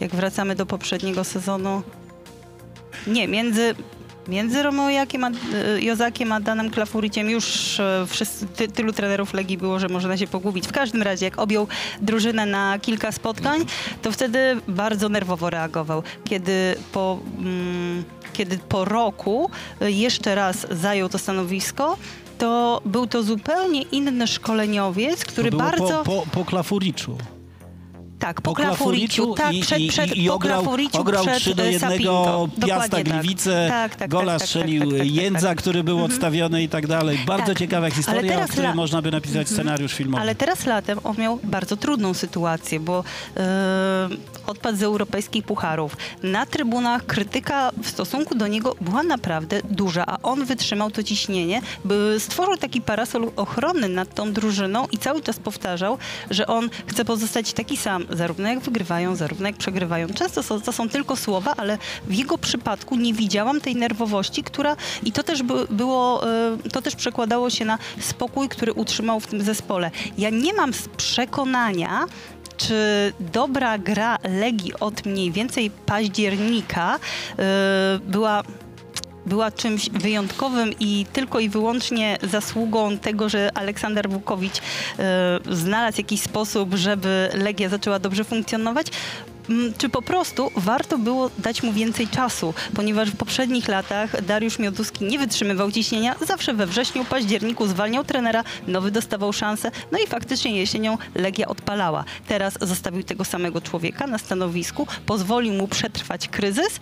jak 0.00 0.14
wracamy 0.14 0.54
do 0.54 0.66
poprzedniego 0.66 1.24
sezonu, 1.24 1.82
nie, 3.06 3.28
między, 3.28 3.74
między 4.28 4.62
Romeo 4.62 4.90
Jakiem 4.90 5.24
a, 5.24 5.30
e, 5.30 5.32
Jozakiem 5.80 6.32
a 6.32 6.40
Danem 6.40 6.70
Klafuriciem 6.70 7.30
już 7.30 7.80
e, 7.80 8.06
wszyscy, 8.08 8.46
ty, 8.46 8.68
tylu 8.68 8.92
trenerów 8.92 9.34
Legii 9.34 9.58
było, 9.58 9.78
że 9.78 9.88
można 9.88 10.16
się 10.16 10.26
pogubić. 10.26 10.66
W 10.68 10.72
każdym 10.72 11.02
razie, 11.02 11.24
jak 11.24 11.38
objął 11.38 11.68
drużynę 12.00 12.46
na 12.46 12.78
kilka 12.78 13.12
spotkań, 13.12 13.64
to 14.02 14.12
wtedy 14.12 14.38
bardzo 14.68 15.08
nerwowo 15.08 15.50
reagował. 15.50 16.02
Kiedy 16.24 16.74
po, 16.92 17.18
mm, 17.38 18.04
kiedy 18.32 18.58
po 18.58 18.84
roku 18.84 19.50
e, 19.80 19.90
jeszcze 19.90 20.34
raz 20.34 20.66
zajął 20.70 21.08
to 21.08 21.18
stanowisko, 21.18 21.96
to 22.38 22.82
był 22.84 23.06
to 23.06 23.22
zupełnie 23.22 23.82
inny 23.82 24.26
szkoleniowiec, 24.26 25.24
który 25.24 25.50
to 25.50 25.56
było 25.56 25.70
bardzo... 25.70 26.02
po, 26.04 26.12
po, 26.12 26.26
po 26.30 26.44
Klafuriczu. 26.44 27.18
Tak, 28.24 28.40
po, 28.40 28.50
po 28.50 28.54
Klafuriciu, 28.54 29.34
tak, 29.34 29.54
i- 29.54 29.60
przed, 29.60 29.88
przed, 29.88 30.16
i 30.16 30.26
po 30.28 30.34
ograł- 30.34 30.62
Klafuriciu 30.62 31.00
ograł 31.00 31.24
przed 31.26 31.36
3 31.38 31.54
do 31.54 31.62
e, 31.62 31.72
1 31.72 31.90
Sapinto. 31.90 32.48
Piasta 32.54 32.66
Dokładnie 32.66 33.04
tak. 33.12 33.20
Gliwice, 33.20 33.66
Tak, 33.70 33.96
tak, 33.96 34.10
gola 34.10 34.32
tak, 34.32 34.38
tak, 34.38 34.48
strzelił 34.48 34.80
tak, 34.82 34.90
tak, 34.90 34.98
tak, 34.98 35.10
Jędza, 35.10 35.48
tak. 35.48 35.58
który 35.58 35.84
był 35.84 36.04
odstawiony 36.04 36.62
i 36.62 36.68
tak 36.68 36.86
dalej. 36.86 37.18
Bardzo 37.26 37.46
Tak. 37.46 37.58
ciekawa 37.58 37.90
historia, 37.90 38.44
o 38.44 38.48
której 38.48 38.74
można 38.74 39.02
by 39.02 39.10
napisać 39.10 39.48
scenariusz 39.48 39.92
filmowy. 39.94 40.22
Ale 40.22 40.34
teraz 40.34 40.66
latem 40.66 40.98
on 41.04 41.16
miał 41.18 41.38
bardzo 41.42 41.76
trudną 41.76 42.14
sytuację, 42.14 42.80
bo 42.80 43.04
e, 43.36 44.08
odpadł 44.46 44.78
z 44.78 44.82
europejskich 44.82 45.44
pucharów. 45.44 45.96
Na 46.22 46.46
trybunach 46.46 47.06
krytyka 47.06 47.70
w 47.82 47.88
stosunku 47.88 48.34
do 48.34 48.46
niego 48.46 48.74
była 48.80 49.02
naprawdę 49.02 49.60
duża, 49.70 50.04
a 50.06 50.18
on 50.22 50.44
wytrzymał 50.44 50.90
to 50.90 51.02
ciśnienie, 51.02 51.62
by 51.84 52.16
stworzył 52.18 52.56
taki 52.56 52.80
parasol 52.80 53.30
ochronny 53.36 53.88
nad 53.88 54.14
tą 54.14 54.32
drużyną 54.32 54.86
i 54.92 54.98
cały 54.98 55.22
czas 55.22 55.38
powtarzał, 55.38 55.98
że 56.30 56.46
on 56.46 56.70
chce 56.86 57.04
pozostać 57.04 57.52
taki 57.52 57.76
sam, 57.76 58.06
zarówno 58.10 58.48
jak 58.48 58.60
wygrywają, 58.60 59.16
zarówno 59.16 59.46
jak 59.46 59.56
przegrywają. 59.56 60.08
Często 60.08 60.42
są, 60.42 60.60
to 60.60 60.72
są 60.72 60.88
tylko 60.88 61.16
słowa, 61.16 61.54
ale 61.56 61.78
w 62.06 62.14
jego 62.14 62.38
przypadku 62.38 62.96
nie 62.96 63.14
widziałam 63.14 63.60
tej 63.60 63.76
nerwowości, 63.76 64.42
która 64.42 64.76
i 65.02 65.12
to 65.12 65.22
też 65.22 65.42
by, 65.42 65.66
było, 65.70 66.28
e, 66.28 66.56
to 66.72 66.82
też 66.82 66.96
przekładało 66.96 67.50
się 67.50 67.64
na 67.64 67.78
spokój, 68.00 68.48
który 68.48 68.72
utrzymał 68.72 69.20
w 69.20 69.26
tym 69.26 69.42
zespole. 69.42 69.90
Ja 70.18 70.30
nie 70.30 70.54
mam 70.54 70.70
przekonania, 70.96 72.06
czy 72.56 73.12
dobra 73.20 73.78
gra 73.78 74.18
Legii 74.40 74.74
od 74.80 75.06
mniej 75.06 75.32
więcej 75.32 75.70
października 75.70 76.98
e, 77.38 77.98
była 78.06 78.42
była 79.26 79.50
czymś 79.50 79.90
wyjątkowym 79.90 80.72
i 80.80 81.06
tylko 81.12 81.40
i 81.40 81.48
wyłącznie 81.48 82.18
zasługą 82.22 82.98
tego, 82.98 83.28
że 83.28 83.50
Aleksander 83.54 84.10
Wukowicz 84.10 84.58
e, 84.58 85.38
znalazł 85.50 85.98
jakiś 85.98 86.20
sposób, 86.20 86.74
żeby 86.74 87.28
Legia 87.34 87.68
zaczęła 87.68 87.98
dobrze 87.98 88.24
funkcjonować. 88.24 88.86
Mm, 89.48 89.72
Czy 89.78 89.88
po 89.88 90.02
prostu 90.02 90.50
warto 90.56 90.98
było 90.98 91.30
dać 91.38 91.62
mu 91.62 91.72
więcej 91.72 92.08
czasu, 92.08 92.54
ponieważ 92.74 93.10
w 93.10 93.16
poprzednich 93.16 93.68
latach 93.68 94.22
Dariusz 94.24 94.58
Mioduski 94.58 95.04
nie 95.04 95.18
wytrzymywał 95.18 95.72
ciśnienia, 95.72 96.14
zawsze 96.26 96.54
we 96.54 96.66
wrześniu, 96.66 97.04
październiku 97.04 97.66
zwalniał 97.66 98.04
trenera, 98.04 98.44
nowy 98.66 98.90
dostawał 98.90 99.32
szansę, 99.32 99.70
no 99.92 99.98
i 99.98 100.06
faktycznie 100.06 100.56
jesienią 100.56 100.98
Legia 101.14 101.46
odpalała. 101.48 102.04
Teraz 102.28 102.58
zostawił 102.60 103.02
tego 103.02 103.24
samego 103.24 103.60
człowieka 103.60 104.06
na 104.06 104.18
stanowisku, 104.18 104.86
pozwolił 105.06 105.52
mu 105.52 105.68
przetrwać 105.68 106.28
kryzys, 106.28 106.80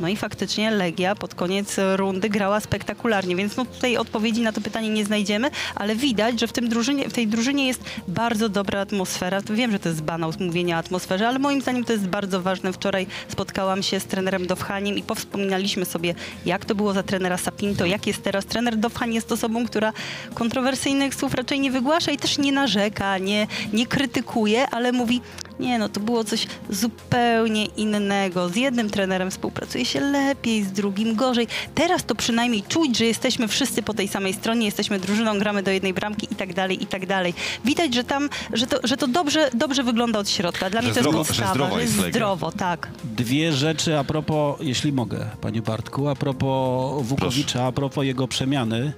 no 0.00 0.08
i 0.08 0.16
faktycznie 0.16 0.70
Legia 0.70 1.14
pod 1.14 1.34
koniec 1.34 1.76
rundy 1.96 2.28
grała 2.28 2.60
spektakularnie, 2.60 3.36
więc 3.36 3.56
no 3.56 3.64
tutaj 3.64 3.96
odpowiedzi 3.96 4.40
na 4.40 4.52
to 4.52 4.60
pytanie 4.60 4.88
nie 4.88 5.04
znajdziemy, 5.04 5.50
ale 5.74 5.96
widać, 5.96 6.40
że 6.40 6.46
w, 6.46 6.52
tym 6.52 6.68
drużynie, 6.68 7.08
w 7.08 7.12
tej 7.12 7.26
drużynie 7.26 7.66
jest 7.66 7.84
bardzo 8.08 8.48
dobra 8.48 8.80
atmosfera. 8.80 9.40
Wiem, 9.50 9.72
że 9.72 9.78
to 9.78 9.88
jest 9.88 10.02
banał 10.02 10.32
mówienia 10.40 10.76
o 10.76 10.78
atmosferze, 10.78 11.28
ale 11.28 11.38
moim 11.38 11.60
zdaniem 11.60 11.84
to 11.84 11.92
jest 11.92 12.03
bardzo 12.08 12.42
ważne. 12.42 12.72
Wczoraj 12.72 13.06
spotkałam 13.28 13.82
się 13.82 14.00
z 14.00 14.04
trenerem 14.04 14.46
Dowhaniem 14.46 14.98
i 14.98 15.02
powspominaliśmy 15.02 15.84
sobie, 15.84 16.14
jak 16.46 16.64
to 16.64 16.74
było 16.74 16.92
za 16.92 17.02
trenera 17.02 17.36
Sapinto, 17.36 17.86
jak 17.86 18.06
jest 18.06 18.22
teraz. 18.22 18.46
Trener 18.46 18.76
Dowhan 18.76 19.12
jest 19.12 19.32
osobą, 19.32 19.66
która 19.66 19.92
kontrowersyjnych 20.34 21.14
słów 21.14 21.34
raczej 21.34 21.60
nie 21.60 21.70
wygłasza 21.70 22.12
i 22.12 22.16
też 22.16 22.38
nie 22.38 22.52
narzeka, 22.52 23.18
nie, 23.18 23.46
nie 23.72 23.86
krytykuje, 23.86 24.70
ale 24.70 24.92
mówi, 24.92 25.20
Nie 25.60 25.78
no, 25.78 25.88
to 25.88 26.00
było 26.00 26.24
coś 26.24 26.46
zupełnie 26.70 27.64
innego. 27.64 28.48
Z 28.48 28.56
jednym 28.56 28.90
trenerem 28.90 29.30
współpracuje 29.30 29.84
się 29.84 30.00
lepiej, 30.00 30.64
z 30.64 30.72
drugim 30.72 31.14
gorzej. 31.14 31.46
Teraz 31.74 32.04
to 32.04 32.14
przynajmniej 32.14 32.62
czuć, 32.62 32.98
że 32.98 33.04
jesteśmy 33.04 33.48
wszyscy 33.48 33.82
po 33.82 33.94
tej 33.94 34.08
samej 34.08 34.32
stronie, 34.32 34.66
jesteśmy 34.66 34.98
drużyną, 35.00 35.38
gramy 35.38 35.62
do 35.62 35.70
jednej 35.70 35.94
bramki 35.94 36.28
i 36.30 36.34
tak 36.36 36.54
dalej, 36.54 36.82
i 36.82 36.86
tak 36.86 37.06
dalej. 37.06 37.34
Widać, 37.64 37.94
że 37.94 38.04
tam, 38.04 38.28
że 38.52 38.66
to, 38.66 38.78
że 38.84 38.96
to 38.96 39.06
dobrze, 39.06 39.50
dobrze 39.54 39.82
wygląda 39.82 40.18
od 40.18 40.28
środka. 40.30 40.70
Dla 40.70 40.82
Że 40.82 40.86
mnie 40.88 40.94
to 40.94 41.00
zdrowo- 41.00 41.18
jest 41.18 41.28
podstawa, 41.28 41.70
że 41.74 41.80
jest 41.82 41.96
jest 41.96 42.08
zdrowo, 42.08 42.52
tak. 42.52 42.88
Dwie 43.04 43.52
rzeczy 43.52 43.98
a 43.98 44.04
propos, 44.04 44.56
jeśli 44.60 44.92
mogę, 44.92 45.26
panie 45.40 45.62
Bartku, 45.62 46.08
a 46.08 46.14
propos 46.14 47.02
Wukowicza, 47.06 47.64
a 47.64 47.72
propos 47.72 48.04
jego 48.04 48.28
przemiany. 48.28 48.92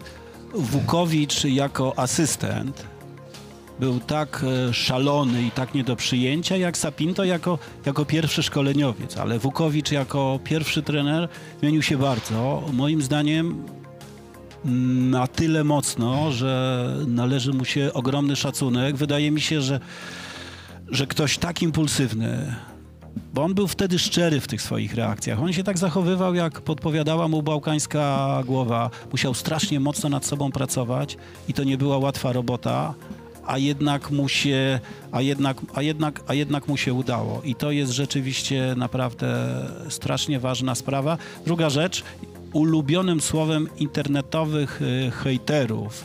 Wukowicz 0.54 1.44
jako 1.44 1.98
asystent 1.98 2.86
był 3.80 4.00
tak 4.00 4.44
e, 4.68 4.74
szalony 4.74 5.42
i 5.42 5.50
tak 5.50 5.74
nie 5.74 5.84
do 5.84 5.96
przyjęcia, 5.96 6.56
jak 6.56 6.78
Sapinto 6.78 7.24
jako, 7.24 7.58
jako 7.86 8.04
pierwszy 8.04 8.42
szkoleniowiec, 8.42 9.16
ale 9.16 9.38
Wukowicz 9.38 9.92
jako 9.92 10.40
pierwszy 10.44 10.82
trener 10.82 11.28
zmienił 11.60 11.82
się 11.82 11.98
bardzo. 11.98 12.62
Moim 12.72 13.02
zdaniem 13.02 13.64
mm, 14.64 15.10
na 15.10 15.26
tyle 15.26 15.64
mocno, 15.64 16.32
że 16.32 16.86
należy 17.06 17.52
mu 17.52 17.64
się 17.64 17.90
ogromny 17.94 18.36
szacunek. 18.36 18.96
Wydaje 18.96 19.30
mi 19.30 19.40
się, 19.40 19.60
że, 19.60 19.80
że 20.88 21.06
ktoś 21.06 21.38
tak 21.38 21.62
impulsywny, 21.62 22.54
bo 23.34 23.42
on 23.42 23.54
był 23.54 23.68
wtedy 23.68 23.98
szczery 23.98 24.40
w 24.40 24.48
tych 24.48 24.62
swoich 24.62 24.94
reakcjach. 24.94 25.42
On 25.42 25.52
się 25.52 25.64
tak 25.64 25.78
zachowywał, 25.78 26.34
jak 26.34 26.60
podpowiadała 26.60 27.28
mu 27.28 27.42
bałkańska 27.42 28.42
głowa. 28.46 28.90
Musiał 29.12 29.34
strasznie 29.34 29.80
mocno 29.80 30.08
nad 30.08 30.24
sobą 30.26 30.52
pracować 30.52 31.16
i 31.48 31.52
to 31.52 31.64
nie 31.64 31.78
była 31.78 31.98
łatwa 31.98 32.32
robota, 32.32 32.94
a 33.46 33.58
jednak 33.58 34.10
mu 34.10 34.28
się, 34.28 34.80
a 35.12 35.20
jednak, 35.20 35.56
a 35.74 35.82
jednak, 35.82 36.22
a 36.26 36.34
jednak 36.34 36.68
mu 36.68 36.76
się 36.76 36.94
udało. 36.94 37.42
I 37.44 37.54
to 37.54 37.70
jest 37.70 37.92
rzeczywiście 37.92 38.74
naprawdę 38.76 39.46
strasznie 39.88 40.40
ważna 40.40 40.74
sprawa. 40.74 41.18
Druga 41.46 41.70
rzecz, 41.70 42.04
ulubionym 42.52 43.20
słowem 43.20 43.68
internetowych 43.76 44.82
y, 44.82 45.10
hejterów 45.10 46.04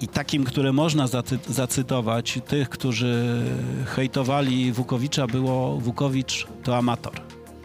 i 0.00 0.08
takim, 0.08 0.44
które 0.44 0.72
można 0.72 1.06
zacy- 1.06 1.38
zacytować, 1.48 2.38
tych, 2.46 2.68
którzy 2.68 3.42
hejtowali 3.86 4.72
Wukowicza, 4.72 5.26
było 5.26 5.76
Wukowicz 5.78 6.46
to 6.62 6.76
amator. 6.76 7.12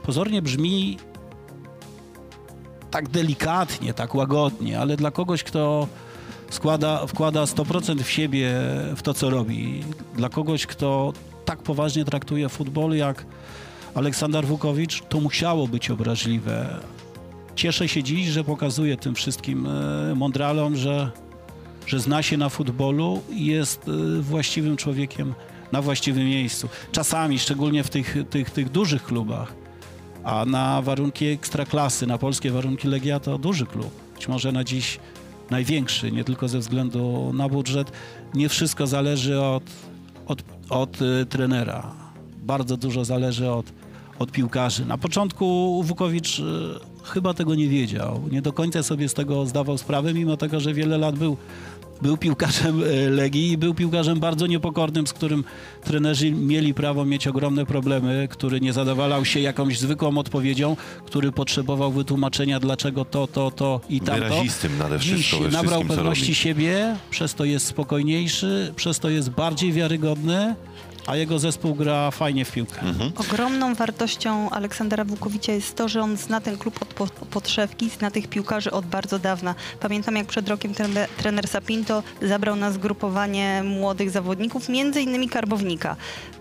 Pozornie 0.04 0.42
brzmi 0.42 0.98
tak 2.92 3.10
delikatnie, 3.10 3.94
tak 3.94 4.16
łagodnie, 4.16 4.80
ale 4.80 4.98
dla 4.98 5.12
kogoś, 5.12 5.44
kto 5.44 5.88
składa, 6.50 7.08
wkłada 7.08 7.44
100% 7.44 8.04
w 8.04 8.10
siebie, 8.10 8.52
w 8.96 9.02
to, 9.02 9.14
co 9.14 9.30
robi, 9.30 9.84
dla 10.16 10.30
kogoś, 10.30 10.66
kto 10.66 11.14
tak 11.46 11.60
poważnie 11.60 12.06
traktuje 12.06 12.50
futbol 12.50 12.96
jak 12.96 13.26
Aleksander 13.96 14.46
Wukowicz, 14.46 15.04
to 15.10 15.20
musiało 15.20 15.68
być 15.68 15.90
obraźliwe. 15.90 16.80
Cieszę 17.56 17.88
się 17.88 18.04
dziś, 18.04 18.28
że 18.28 18.44
pokazuje 18.44 18.98
tym 18.98 19.16
wszystkim 19.16 19.68
e, 19.68 20.16
mądralom, 20.16 20.76
że 20.76 21.12
że 21.90 22.00
zna 22.00 22.24
się 22.24 22.38
na 22.38 22.50
futbolu 22.50 23.22
i 23.30 23.46
jest 23.46 23.88
y, 23.88 24.22
właściwym 24.22 24.78
człowiekiem 24.78 25.34
na 25.72 25.82
właściwym 25.82 26.26
miejscu. 26.26 26.70
Czasami, 26.92 27.40
szczególnie 27.40 27.84
w 27.84 27.90
tych, 27.90 28.18
tych, 28.30 28.50
tych 28.50 28.70
dużych 28.70 29.04
klubach, 29.04 29.54
a 30.24 30.46
na 30.46 30.82
warunki 30.82 31.26
ekstraklasy, 31.26 32.08
na 32.08 32.18
polskie 32.18 32.52
warunki 32.52 32.88
Legia 32.88 33.20
to 33.20 33.38
duży 33.38 33.66
klub. 33.66 33.92
Być 34.16 34.28
może 34.28 34.52
na 34.52 34.64
dziś 34.64 35.00
największy, 35.52 36.12
nie 36.12 36.24
tylko 36.24 36.48
ze 36.48 36.60
względu 36.60 37.32
na 37.34 37.50
budżet. 37.50 37.92
Nie 38.34 38.50
wszystko 38.50 38.88
zależy 38.88 39.42
od, 39.42 39.64
od, 40.28 40.44
od 40.70 41.02
y, 41.02 41.26
trenera. 41.26 41.92
Bardzo 42.44 42.78
dużo 42.78 43.06
zależy 43.06 43.52
od, 43.52 43.74
od 44.20 44.32
piłkarzy. 44.32 44.86
Na 44.86 44.98
początku 44.98 45.82
Wukowicz 45.84 46.40
y, 46.40 46.44
chyba 47.04 47.34
tego 47.34 47.56
nie 47.56 47.68
wiedział. 47.68 48.22
Nie 48.32 48.42
do 48.42 48.54
końca 48.54 48.84
sobie 48.84 49.10
z 49.10 49.14
tego 49.14 49.46
zdawał 49.46 49.78
sprawę, 49.78 50.14
mimo 50.14 50.38
tego, 50.38 50.60
że 50.60 50.74
wiele 50.74 50.98
lat 50.98 51.20
był, 51.20 51.38
był 52.02 52.18
piłkarzem 52.18 52.84
y, 52.84 53.10
Legii 53.10 53.52
i 53.52 53.58
był 53.58 53.74
piłkarzem 53.74 54.20
bardzo 54.20 54.48
niepokornym, 54.48 55.08
z 55.08 55.14
którym 55.14 55.44
trenerzy 55.84 56.32
mieli 56.32 56.74
prawo 56.74 57.06
mieć 57.06 57.28
ogromne 57.28 57.66
problemy, 57.66 58.28
który 58.32 58.62
nie 58.62 58.74
zadawalał 58.74 59.26
się 59.26 59.40
jakąś 59.40 59.80
zwykłą 59.80 60.18
odpowiedzią, 60.18 60.78
który 61.06 61.32
potrzebował 61.32 61.92
wytłumaczenia, 61.92 62.60
dlaczego 62.60 63.06
to, 63.06 63.28
to, 63.28 63.52
to 63.52 63.82
i 63.90 64.02
tamto. 64.02 64.30
Wyrazistym 64.30 64.78
nade 64.78 65.00
Dziś 65.00 65.12
wszystko 65.12 65.38
we 65.38 65.52
nabrał 65.52 65.80
wszystkim, 65.80 65.98
pewności 65.98 66.36
siebie, 66.36 66.96
przez 67.10 67.36
to 67.36 67.46
jest 67.46 67.66
spokojniejszy, 67.66 68.74
przez 68.76 69.00
to 69.00 69.10
jest 69.10 69.30
bardziej 69.30 69.74
wiarygodny, 69.74 70.56
a 71.10 71.16
jego 71.16 71.40
zespół 71.40 71.76
gra 71.76 72.12
fajnie 72.12 72.46
w 72.46 72.52
piłkę. 72.52 72.82
Mhm. 72.82 73.12
Ogromną 73.18 73.76
wartością 73.76 74.50
Aleksandra 74.50 75.06
Wukowicza 75.06 75.52
jest 75.52 75.76
to, 75.76 75.88
że 75.88 76.02
on 76.02 76.18
zna 76.18 76.42
ten 76.42 76.58
klub 76.58 76.82
od 76.82 76.94
po- 76.94 77.26
podszewki, 77.26 77.90
zna 77.90 78.12
tych 78.12 78.28
piłkarzy 78.28 78.72
od 78.72 78.86
bardzo 78.86 79.20
dawna. 79.20 79.56
Pamiętam, 79.80 80.16
jak 80.16 80.28
przed 80.28 80.50
rokiem 80.50 80.74
trener, 80.74 81.10
trener 81.18 81.48
Sapinto 81.48 82.04
zabrał 82.22 82.56
na 82.56 82.72
zgrupowanie 82.72 83.64
młodych 83.66 84.10
zawodników, 84.10 84.70
między 84.70 85.02
innymi 85.02 85.30
Karbownika. 85.30 85.96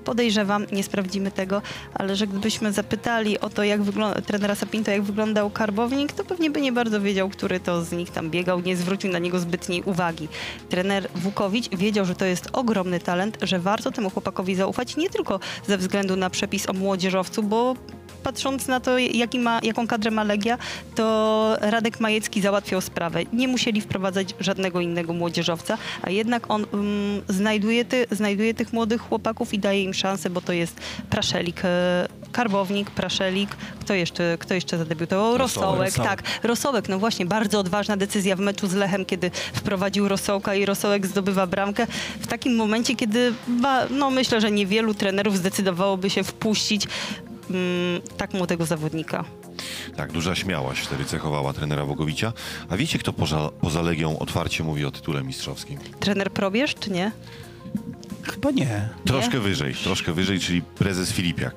Podejrzewam, 0.05 0.67
nie 0.73 0.83
sprawdzimy 0.85 1.31
tego, 1.31 1.63
ale 1.95 2.17
że 2.17 2.27
gdybyśmy 2.27 2.73
zapytali 2.73 3.41
o 3.41 3.51
to, 3.51 3.65
jak 3.65 3.83
wygląda 3.83 4.21
trenera 4.21 4.55
Sapinto, 4.55 4.91
jak 4.91 5.03
wyglądał 5.03 5.51
Karbownik, 5.51 6.13
to 6.13 6.25
pewnie 6.25 6.51
by 6.51 6.61
nie 6.61 6.73
bardzo 6.73 7.01
wiedział, 7.01 7.29
który 7.29 7.61
to 7.61 7.85
z 7.85 7.93
nich 7.93 8.11
tam 8.11 8.31
biegał, 8.31 8.61
nie 8.61 8.77
zwrócił 8.77 9.11
na 9.11 9.19
niego 9.19 9.39
zbytniej 9.39 9.83
uwagi. 9.83 10.29
Trener 10.69 11.09
Wukowicz 11.15 11.69
wiedział, 11.69 12.05
że 12.05 12.15
to 12.15 12.25
jest 12.25 12.49
ogromny 12.53 13.01
talent, 13.01 13.39
że 13.43 13.59
warto 13.59 13.91
temu 13.91 14.11
chłopakowi 14.11 14.58
zaufać, 14.59 14.97
nie 14.97 15.11
tylko 15.11 15.41
ze 15.67 15.79
względu 15.79 16.17
na 16.17 16.31
przepis 16.31 16.69
o 16.69 16.73
młodzieżowcu, 16.73 17.43
bo 17.43 17.75
patrząc 18.23 18.67
na 18.67 18.81
to, 18.81 18.99
jaki 18.99 19.39
ma, 19.39 19.61
jaką 19.63 19.87
kadrę 19.87 20.11
ma 20.11 20.25
Legia, 20.25 20.59
to 20.95 21.57
Radek 21.61 22.01
Majecki 22.01 22.41
załatwiał 22.41 22.81
sprawę. 22.81 23.21
Nie 23.33 23.49
musieli 23.49 23.81
wprowadzać 23.81 24.35
żadnego 24.41 24.81
innego 24.81 25.13
młodzieżowca, 25.13 25.79
a 26.03 26.11
jednak 26.11 26.51
on 26.51 26.67
mm, 26.73 27.23
znajduje, 27.29 27.85
ty, 27.85 28.07
znajduje 28.11 28.55
tych 28.55 28.73
młodych 28.73 29.01
chłopaków 29.01 29.55
i 29.55 29.59
daje 29.59 29.83
im 29.83 29.95
szansę, 29.95 30.31
bo 30.31 30.41
to 30.41 30.53
jest 30.53 30.81
Praszelik, 31.11 31.61
e, 31.65 32.09
Karbownik, 32.33 32.91
Praszelik, 32.91 33.51
kto 33.81 33.95
jeszcze, 33.95 34.37
kto 34.41 34.55
jeszcze 34.55 34.79
zadebiutował? 34.79 35.39
Rosołek, 35.39 35.81
Rosołek. 35.81 36.09
tak. 36.09 36.23
Rosołek, 36.43 36.89
no 36.89 36.99
właśnie, 36.99 37.27
bardzo 37.27 37.59
odważna 37.59 37.97
decyzja 37.97 38.37
w 38.37 38.41
meczu 38.41 38.67
z 38.67 38.75
Lechem, 38.75 39.05
kiedy 39.05 39.31
wprowadził 39.55 40.09
Rosołka 40.09 40.55
i 40.55 40.67
Rosołek 40.67 41.07
zdobywa 41.07 41.47
bramkę. 41.47 41.87
W 42.21 42.27
takim 42.27 42.57
momencie, 42.57 42.97
kiedy 42.97 43.35
ba, 43.49 43.87
no 43.91 44.11
myślę, 44.11 44.41
że 44.41 44.51
niewielu 44.51 44.95
trenerów 44.95 45.37
zdecydowałoby 45.37 46.11
się 46.11 46.25
wpuścić 46.25 46.87
tak 48.17 48.35
młodego 48.35 48.67
zawodnika. 48.67 49.25
Tak, 49.97 50.13
duża 50.13 50.35
śmiałość 50.35 50.81
wtedy 50.81 51.05
cechowała 51.05 51.53
trenera 51.53 51.85
Wogowicza. 51.85 52.33
A 52.69 52.77
wiecie, 52.77 52.99
kto 52.99 53.13
poza, 53.13 53.49
poza 53.61 53.83
Legią 53.83 54.19
otwarcie 54.19 54.65
mówi 54.65 54.85
o 54.85 54.91
tytule 54.91 55.23
mistrzowskim? 55.23 55.79
Trener 56.01 56.31
Probierz, 56.31 56.75
czy 56.75 56.91
nie? 56.91 57.13
Chyba 58.23 58.51
nie. 58.51 58.89
Troszkę 59.05 59.41
wyżej, 59.41 59.75
troszkę 59.75 60.13
wyżej, 60.13 60.41
czyli 60.41 60.63
prezes 60.63 61.13
Filipiak. 61.13 61.55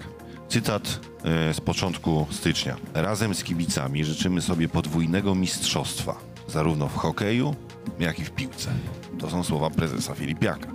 Cytat 0.49 0.99
e, 1.23 1.53
z 1.53 1.61
początku 1.61 2.27
stycznia. 2.31 2.77
Razem 2.93 3.35
z 3.35 3.43
kibicami 3.43 4.05
życzymy 4.05 4.41
sobie 4.41 4.69
podwójnego 4.69 5.35
mistrzostwa, 5.35 6.19
zarówno 6.47 6.87
w 6.87 6.95
hokeju, 6.95 7.55
jak 7.99 8.19
i 8.19 8.25
w 8.25 8.31
piłce. 8.31 8.71
To 9.19 9.29
są 9.29 9.43
słowa 9.43 9.69
prezesa 9.69 10.15
Filipiaka. 10.15 10.67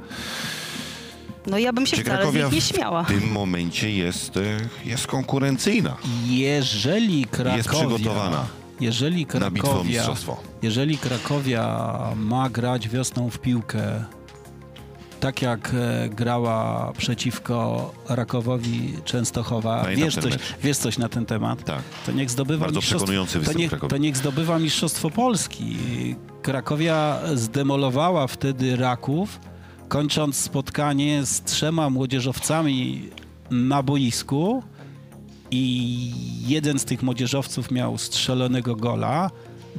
No 1.47 1.59
ja 1.59 1.73
bym 1.73 1.87
się 1.87 1.97
Czy 1.97 2.03
wcale 2.03 2.17
z 2.17 2.21
Krakowia 2.21 2.45
nich 2.45 2.55
nie 2.55 2.61
w 2.61 2.65
śmiała. 2.65 3.05
tym 3.05 3.33
momencie 3.33 3.93
jest, 3.93 4.37
e, 4.37 4.41
jest 4.85 5.07
konkurencyjna? 5.07 5.97
Jeżeli 6.27 7.25
Krakowia... 7.25 7.57
Jest 7.57 7.69
przygotowana 7.69 8.47
Jeżeli 8.81 9.27
na 9.41 9.51
bitwę 9.51 9.69
o 9.71 9.73
Krakowia, 9.73 10.05
jeżeli 10.63 10.99
Krakowia 10.99 11.91
ma 12.17 12.51
grać 12.51 12.89
wiosną 12.89 13.31
w 13.31 13.39
piłkę, 13.39 14.05
tak 15.21 15.43
jak 15.43 15.75
e, 15.75 16.09
grała 16.09 16.93
przeciwko 16.99 17.93
Rakowowi 18.09 18.95
Częstochowa, 19.05 19.83
Pamiętam 19.83 20.05
wiesz 20.05 20.15
coś, 20.15 20.33
wiesz 20.63 20.77
coś 20.77 20.99
na 20.99 21.09
ten 21.09 21.27
temat? 21.27 21.65
Tak. 21.65 21.83
To 22.07 22.13
niech 22.13 22.31
zdobywa 22.31 22.65
Bardzo 22.65 22.81
mistrzostwo, 22.81 23.13
to 23.45 23.53
niech, 23.53 23.73
to 23.89 23.97
niech 23.97 24.17
zdobywa 24.17 24.59
Mistrzostwo 24.59 25.11
Polski. 25.11 25.77
Krakowia 26.43 27.21
zdemolowała 27.35 28.27
wtedy 28.27 28.77
Raków, 28.77 29.41
kończąc 29.89 30.37
spotkanie 30.37 31.27
z 31.27 31.43
trzema 31.43 31.91
młodzieżowcami 31.91 33.11
na 33.51 33.83
boisku 33.83 34.63
i 35.51 36.11
jeden 36.47 36.79
z 36.79 36.85
tych 36.85 37.03
młodzieżowców 37.03 37.71
miał 37.71 37.99
strzelonego 37.99 38.77
gola. 38.77 39.31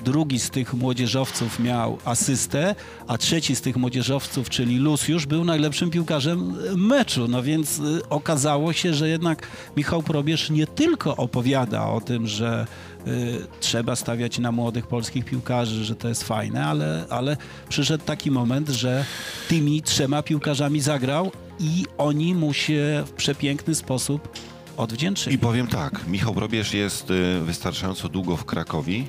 Drugi 0.06 0.40
z 0.40 0.50
tych 0.50 0.74
młodzieżowców 0.74 1.60
miał 1.60 1.98
asystę, 2.06 2.76
a 3.08 3.18
trzeci 3.18 3.56
z 3.56 3.62
tych 3.62 3.78
młodzieżowców, 3.78 4.50
czyli 4.50 4.78
Luciusz, 4.78 5.26
był 5.26 5.46
najlepszym 5.46 5.90
piłkarzem 5.90 6.54
meczu. 6.76 7.28
No 7.28 7.44
więc 7.44 7.80
y, 7.80 8.10
okazało 8.10 8.74
się, 8.74 8.94
że 8.94 9.10
jednak 9.10 9.48
Michał 9.78 10.04
Probierz 10.04 10.50
nie 10.50 10.68
tylko 10.68 11.16
opowiada 11.16 11.88
o 11.88 12.02
tym, 12.02 12.28
że 12.28 12.68
y, 13.08 13.48
trzeba 13.60 13.96
stawiać 13.96 14.40
na 14.40 14.52
młodych 14.52 14.88
polskich 14.88 15.26
piłkarzy, 15.26 15.86
że 15.86 15.96
to 15.96 16.10
jest 16.10 16.24
fajne, 16.24 16.66
ale, 16.66 17.06
ale 17.10 17.38
przyszedł 17.70 18.04
taki 18.06 18.32
moment, 18.32 18.70
że 18.70 19.06
tymi 19.48 19.82
trzema 19.82 20.24
piłkarzami 20.24 20.82
zagrał 20.82 21.32
i 21.60 21.86
oni 21.98 22.36
mu 22.36 22.54
się 22.54 23.04
w 23.08 23.12
przepiękny 23.12 23.76
sposób 23.76 24.30
odwdzięczyli. 24.78 25.36
I 25.36 25.40
powiem 25.40 25.68
tak, 25.68 26.08
Michał 26.08 26.34
Probierz 26.34 26.74
jest 26.74 27.12
y, 27.12 27.42
wystarczająco 27.42 28.10
długo 28.10 28.38
w 28.38 28.46
Krakowi, 28.46 29.06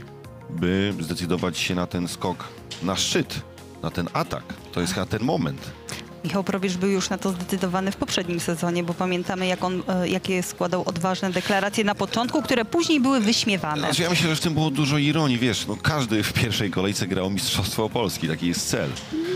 by 0.51 0.95
zdecydować 1.01 1.59
się 1.59 1.75
na 1.75 1.87
ten 1.87 2.09
skok 2.09 2.45
na 2.83 2.97
szczyt, 2.97 3.41
na 3.83 3.91
ten 3.91 4.09
atak. 4.13 4.43
To 4.73 4.81
jest 4.81 4.95
chyba 4.95 5.07
ten 5.07 5.23
moment. 5.23 5.71
Michał 6.25 6.45
Probierz 6.45 6.77
był 6.77 6.89
już 6.89 7.11
na 7.11 7.19
to 7.19 7.31
zdecydowany 7.31 7.93
w 7.93 7.97
poprzednim 7.97 8.41
sezonie, 8.41 8.85
bo 8.85 8.95
pamiętamy, 8.95 9.47
jak 9.47 9.65
on, 9.65 9.83
e, 9.89 10.09
jakie 10.09 10.43
składał 10.43 10.83
odważne 10.87 11.31
deklaracje 11.31 11.85
na 11.85 11.95
początku, 11.95 12.43
które 12.43 12.65
później 12.65 13.01
były 13.01 13.21
wyśmiewane. 13.21 13.83
Znaczy 13.83 14.03
ja 14.03 14.11
myślę, 14.11 14.29
że 14.29 14.37
w 14.37 14.41
tym 14.41 14.55
było 14.55 14.71
dużo 14.71 14.99
ironii, 14.99 15.39
wiesz, 15.39 15.67
no 15.67 15.77
każdy 15.83 16.23
w 16.23 16.33
pierwszej 16.33 16.71
kolejce 16.71 17.07
grał 17.07 17.27
o 17.27 17.31
Mistrzostwo 17.31 17.89
Polski, 17.89 18.29
taki 18.29 18.47
jest 18.47 18.69
cel. 18.69 18.91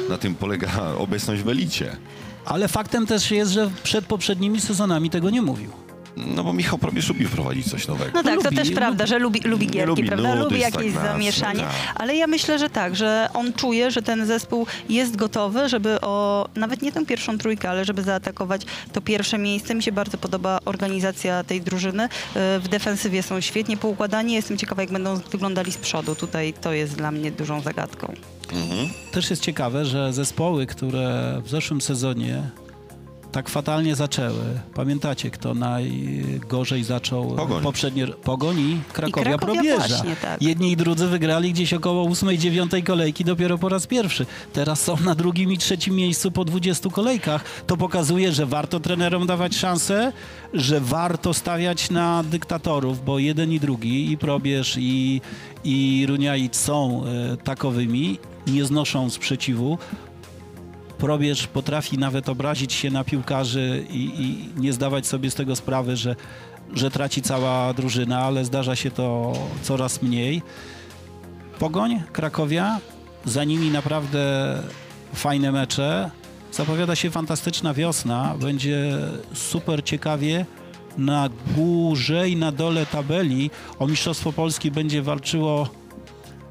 Na 0.09 0.19
tym 0.19 0.35
polega 0.35 0.69
obecność 0.99 1.43
w 1.43 1.49
elicie. 1.49 1.97
Ale 2.45 2.69
faktem 2.69 3.07
też 3.07 3.31
jest, 3.31 3.53
że 3.53 3.71
przed 3.83 4.07
poprzednimi 4.07 4.61
sezonami 4.61 5.11
tego 5.11 5.31
nie 5.31 5.43
mówił. 5.43 5.82
No 6.17 6.45
bo 6.45 6.53
Michał 6.53 6.79
Probierz 6.79 7.09
lubi 7.09 7.25
wprowadzić 7.27 7.71
coś 7.71 7.89
nowego. 7.89 8.11
No 8.15 8.23
tak, 8.23 8.39
to 8.39 8.45
Lubi, 8.45 8.57
też 8.57 8.71
prawda, 8.71 9.05
lubi. 9.05 9.09
że 9.09 9.19
lubi, 9.19 9.41
lubi 9.41 9.67
gierki, 9.67 9.89
Lubi 9.89 10.05
prawda? 10.05 10.29
nudy, 10.29 10.43
lubi 10.45 10.61
jakieś 10.61 10.75
stagnację, 10.91 11.11
zamieszanie. 11.13 11.61
tak. 11.61 11.71
Ale 11.95 12.17
ja 12.17 12.27
myślę, 12.27 12.59
że 12.59 12.71
tak, 12.71 12.97
że 12.97 13.29
on 13.35 13.53
czuje, 13.53 13.91
że 13.91 14.03
ten 14.03 14.27
zespół 14.27 14.67
jest 14.89 15.17
gotowy, 15.17 15.69
żeby 15.69 16.01
o 16.01 16.49
nawet 16.57 16.83
nie 16.83 16.93
tę 16.93 17.07
pierwszą 17.07 17.39
trójkę, 17.39 17.71
ale 17.71 17.85
żeby 17.85 18.03
zaatakować 18.03 18.63
to 18.93 19.01
pierwsze 19.01 19.39
miejsce. 19.39 19.75
Mi 19.75 19.83
się 19.83 19.93
bardzo 19.93 20.19
podoba 20.19 20.59
organizacja 20.65 21.45
tej 21.45 21.61
drużyny. 21.61 22.03
E, 22.05 22.09
W 22.61 22.69
defensywie 22.69 23.23
są 23.23 23.41
świetnie 23.41 23.77
poukładani. 23.77 24.33
Jestem 24.33 24.59
ciekawa, 24.59 24.83
jak 24.83 24.93
będą 24.93 25.17
wyglądali 25.17 25.73
z 25.73 25.77
przodu. 25.77 26.15
Tutaj 26.15 26.55
to 26.61 26.73
jest 26.73 26.95
dla 26.97 27.11
mnie 27.11 27.31
dużą 27.33 27.61
zagadką. 27.61 28.15
Też 29.13 29.31
jest 29.31 29.43
ciekawe, 29.43 29.85
że 29.85 30.13
zespoły, 30.13 30.67
które 30.67 31.41
w 31.45 31.49
zeszłym 31.51 31.81
sezonie 31.81 32.43
tak 33.33 33.49
fatalnie 33.49 33.97
zaczęły. 33.97 34.45
Pamiętacie, 34.75 35.31
kto 35.31 35.55
najgorzej 35.55 36.85
zaczął 36.85 37.31
Pogoń. 37.31 37.63
poprzednie 37.63 38.07
Pogoń 38.07 38.59
i 38.61 38.81
Krakowia, 38.93 39.09
I 39.09 39.25
Krakowia 39.25 39.39
Probierza. 39.55 39.89
właśnie, 39.89 40.17
tak. 40.17 40.43
Jedni 40.43 40.73
i 40.73 40.77
drudzy 40.77 41.07
wygrali 41.09 41.53
gdzieś 41.53 41.75
około 41.75 42.09
8-9 42.09 42.83
kolejki 42.83 43.25
dopiero 43.25 43.59
po 43.59 43.69
raz 43.69 43.87
pierwszy. 43.87 44.27
Teraz 44.53 44.81
są 44.83 44.97
na 44.97 45.15
drugim 45.15 45.53
i 45.53 45.59
trzecim 45.59 45.95
miejscu 45.95 46.31
po 46.31 46.45
20 46.45 46.91
kolejkach. 46.91 47.45
To 47.67 47.77
pokazuje, 47.77 48.33
że 48.33 48.47
warto 48.47 48.81
trenerom 48.81 49.27
dawać 49.27 49.57
szansę, 49.57 50.13
że 50.55 50.81
warto 50.81 51.35
stawiać 51.35 51.91
na 51.91 52.23
dyktatorów, 52.23 53.05
bo 53.05 53.19
jeden 53.19 53.53
i 53.53 53.61
drugi, 53.61 54.13
i 54.13 54.19
Probierz, 54.19 54.77
i, 54.79 55.21
i 55.65 56.05
Runiaic 56.09 56.57
są 56.57 57.05
e, 57.33 57.37
takowymi, 57.37 58.19
nie 58.47 58.65
znoszą 58.65 59.11
sprzeciwu. 59.11 59.79
Probierz 61.03 61.47
potrafi 61.47 61.99
nawet 61.99 62.29
obrazić 62.29 62.73
się 62.73 62.91
na 62.91 63.05
piłkarzy 63.05 63.87
i, 63.91 64.11
i 64.23 64.61
nie 64.61 64.73
zdawać 64.73 65.07
sobie 65.07 65.31
z 65.31 65.35
tego 65.35 65.57
sprawy, 65.57 65.97
że, 65.97 66.17
że 66.75 66.91
traci 66.91 67.23
cała 67.23 67.75
drużyna, 67.75 68.19
ale 68.19 68.45
zdarza 68.45 68.77
się 68.77 68.91
to 68.91 69.33
coraz 69.63 70.03
mniej. 70.03 70.43
Pogoń, 71.59 72.03
Krakowia, 72.13 72.81
za 73.25 73.45
nimi 73.45 73.71
naprawdę 73.71 74.57
fajne 75.15 75.53
mecze. 75.53 76.11
Zapowiada 76.53 76.97
się 76.97 77.11
fantastyczna 77.11 77.75
wiosna, 77.75 78.35
będzie 78.41 78.99
super 79.35 79.85
ciekawie. 79.85 80.47
Na 80.99 81.29
górze 81.57 82.29
i 82.29 82.37
na 82.37 82.53
dole 82.53 82.87
tabeli 82.87 83.51
o 83.79 83.87
Mistrzostwo 83.87 84.33
Polski 84.33 84.71
będzie 84.71 85.03
walczyło 85.03 85.69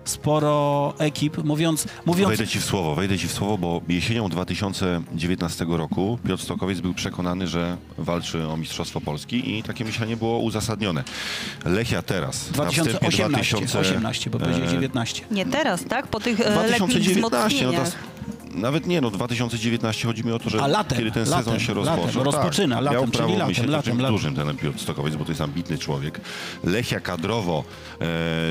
sporo 0.05 0.93
ekip. 0.97 1.37
Mówiąc, 1.43 1.87
mówiąc 2.05 2.27
Wejdę 2.29 2.47
ci 2.47 2.59
w 2.59 2.65
słowo, 2.65 2.95
wejdę 2.95 3.17
ci 3.19 3.27
w 3.27 3.31
słowo, 3.31 3.57
bo 3.57 3.81
jesienią 3.89 4.29
2019 4.29 5.65
roku 5.69 6.19
Piotr 6.27 6.43
Stokowiec 6.43 6.79
był 6.81 6.93
przekonany, 6.93 7.47
że 7.47 7.77
walczy 7.97 8.47
o 8.47 8.57
Mistrzostwo 8.57 9.01
Polski 9.01 9.57
i 9.57 9.63
takie 9.63 9.85
myślenie 9.85 10.17
było 10.17 10.39
uzasadnione. 10.39 11.03
Lechia 11.65 12.01
teraz, 12.01 12.51
na 12.57 12.65
wstępie 12.69 12.91
2018, 12.91 13.55
2000, 13.57 13.79
18, 13.79 14.29
bo 14.29 14.39
powiedział 14.39 14.63
e, 14.63 14.67
19. 14.67 15.23
Nie 15.31 15.45
teraz, 15.45 15.83
tak? 15.89 16.07
Po 16.07 16.19
tych 16.19 16.39
e, 16.39 16.43
letnich 16.43 16.77
2019, 16.89 17.21
no 17.21 17.29
to, 17.29 17.47
wzmocnieniach. 17.49 17.87
s- 17.87 17.95
nawet 18.55 18.87
nie, 18.87 19.01
no 19.01 19.11
2019 19.11 20.07
chodzi 20.07 20.23
mi 20.23 20.31
o 20.31 20.39
to, 20.39 20.49
że 20.49 20.67
latem, 20.67 20.97
kiedy 20.97 21.11
ten 21.11 21.29
latem, 21.29 21.43
sezon 21.43 21.59
się 21.59 21.73
latem, 21.73 22.21
rozpoczyna, 22.23 22.75
tak, 22.75 22.85
latem, 22.85 23.01
miał 23.01 23.11
prawo 23.11 23.33
latem, 23.33 23.47
myśleć 23.47 23.67
o 23.67 23.71
latem, 23.71 23.91
czymś 23.91 24.01
latem. 24.01 24.15
dużym 24.15 24.35
ten 24.35 24.57
Piotr 24.57 24.79
Stokowiec, 24.79 25.15
bo 25.15 25.25
to 25.25 25.31
jest 25.31 25.41
ambitny 25.41 25.77
człowiek. 25.77 26.21
Lechia 26.63 26.99
kadrowo 26.99 27.63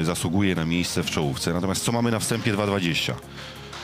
e, 0.00 0.04
zasługuje 0.04 0.54
na 0.54 0.64
miejsce 0.64 1.02
w 1.02 1.10
czołówce, 1.10 1.52
natomiast 1.52 1.84
co 1.84 1.92
mamy 1.92 2.10
na 2.10 2.18
wstępie 2.18 2.54
2.20? 2.54 3.12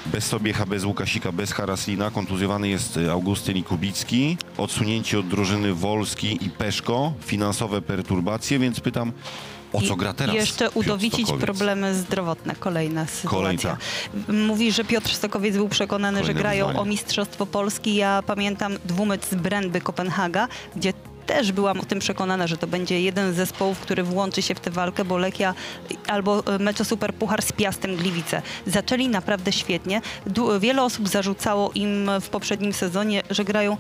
Bez 0.07 0.25
Sobiecha, 0.25 0.67
bez 0.67 0.85
Łukasika, 0.85 1.33
bez 1.33 1.53
Haraslina. 1.53 2.11
Kontuzjowany 2.11 2.69
jest 2.69 2.97
e, 2.97 3.13
Augustyn 3.13 3.57
i 3.57 3.63
Kubicki. 3.63 4.37
Odsunięci 4.59 5.17
od 5.17 5.29
drużyny 5.29 5.75
Wolski 5.75 6.47
i 6.47 6.51
Peszko. 6.51 7.13
Finansowe 7.21 7.83
perturbacje, 7.83 8.59
więc 8.59 8.81
pytam, 8.81 9.13
o 9.77 9.81
co 9.81 9.95
I 9.95 9.97
gra 9.97 10.13
teraz? 10.13 10.35
Jeszcze 10.37 10.71
udowicić 10.71 11.29
problemy 11.41 11.95
zdrowotne. 11.95 12.55
Kolejna 12.55 13.07
sytuacja. 13.07 13.31
Kolejna. 13.39 13.77
Mówi, 14.47 14.73
że 14.73 14.85
Piotr 14.85 15.15
Stokowiec 15.15 15.57
był 15.57 15.69
przekonany, 15.69 16.19
Kolejne 16.19 16.35
że 16.39 16.43
grają 16.43 16.67
wyzwanie. 16.67 16.81
o 16.83 16.85
Mistrzostwo 16.91 17.47
Polski. 17.47 17.95
Ja 17.97 18.23
pamiętam 18.27 18.79
dwumecz 18.85 19.25
z 19.25 19.35
Brędby 19.35 19.81
Kopenhaga, 19.81 20.49
gdzie 20.77 20.93
też 21.27 21.53
byłam 21.53 21.81
o 21.81 21.85
tym 21.85 21.99
przekonana, 21.99 22.47
że 22.47 22.57
to 22.57 22.67
będzie 22.67 23.01
jeden 23.01 23.33
z 23.33 23.37
zespołów, 23.37 23.81
który 23.81 24.03
włączy 24.03 24.43
się 24.43 24.55
w 24.55 24.61
tę 24.61 24.71
walkę, 24.71 25.05
bo 25.05 25.19
Lechia 25.19 25.55
albo 26.07 26.47
e, 26.55 26.59
mecz 26.59 26.81
o 26.81 26.85
Super 26.85 27.15
Puchar 27.15 27.43
z 27.43 27.53
Piastem 27.53 27.97
Gliwice. 27.97 28.43
Zaczęli 28.67 29.09
naprawdę 29.09 29.53
świetnie. 29.53 30.01
Du- 30.27 30.61
wiele 30.61 30.83
osób 30.83 31.09
zarzucało 31.09 31.71
im 31.75 32.11
w 32.21 32.29
poprzednim 32.29 32.73
sezonie, 32.73 33.23
że 33.31 33.45
grają 33.45 33.77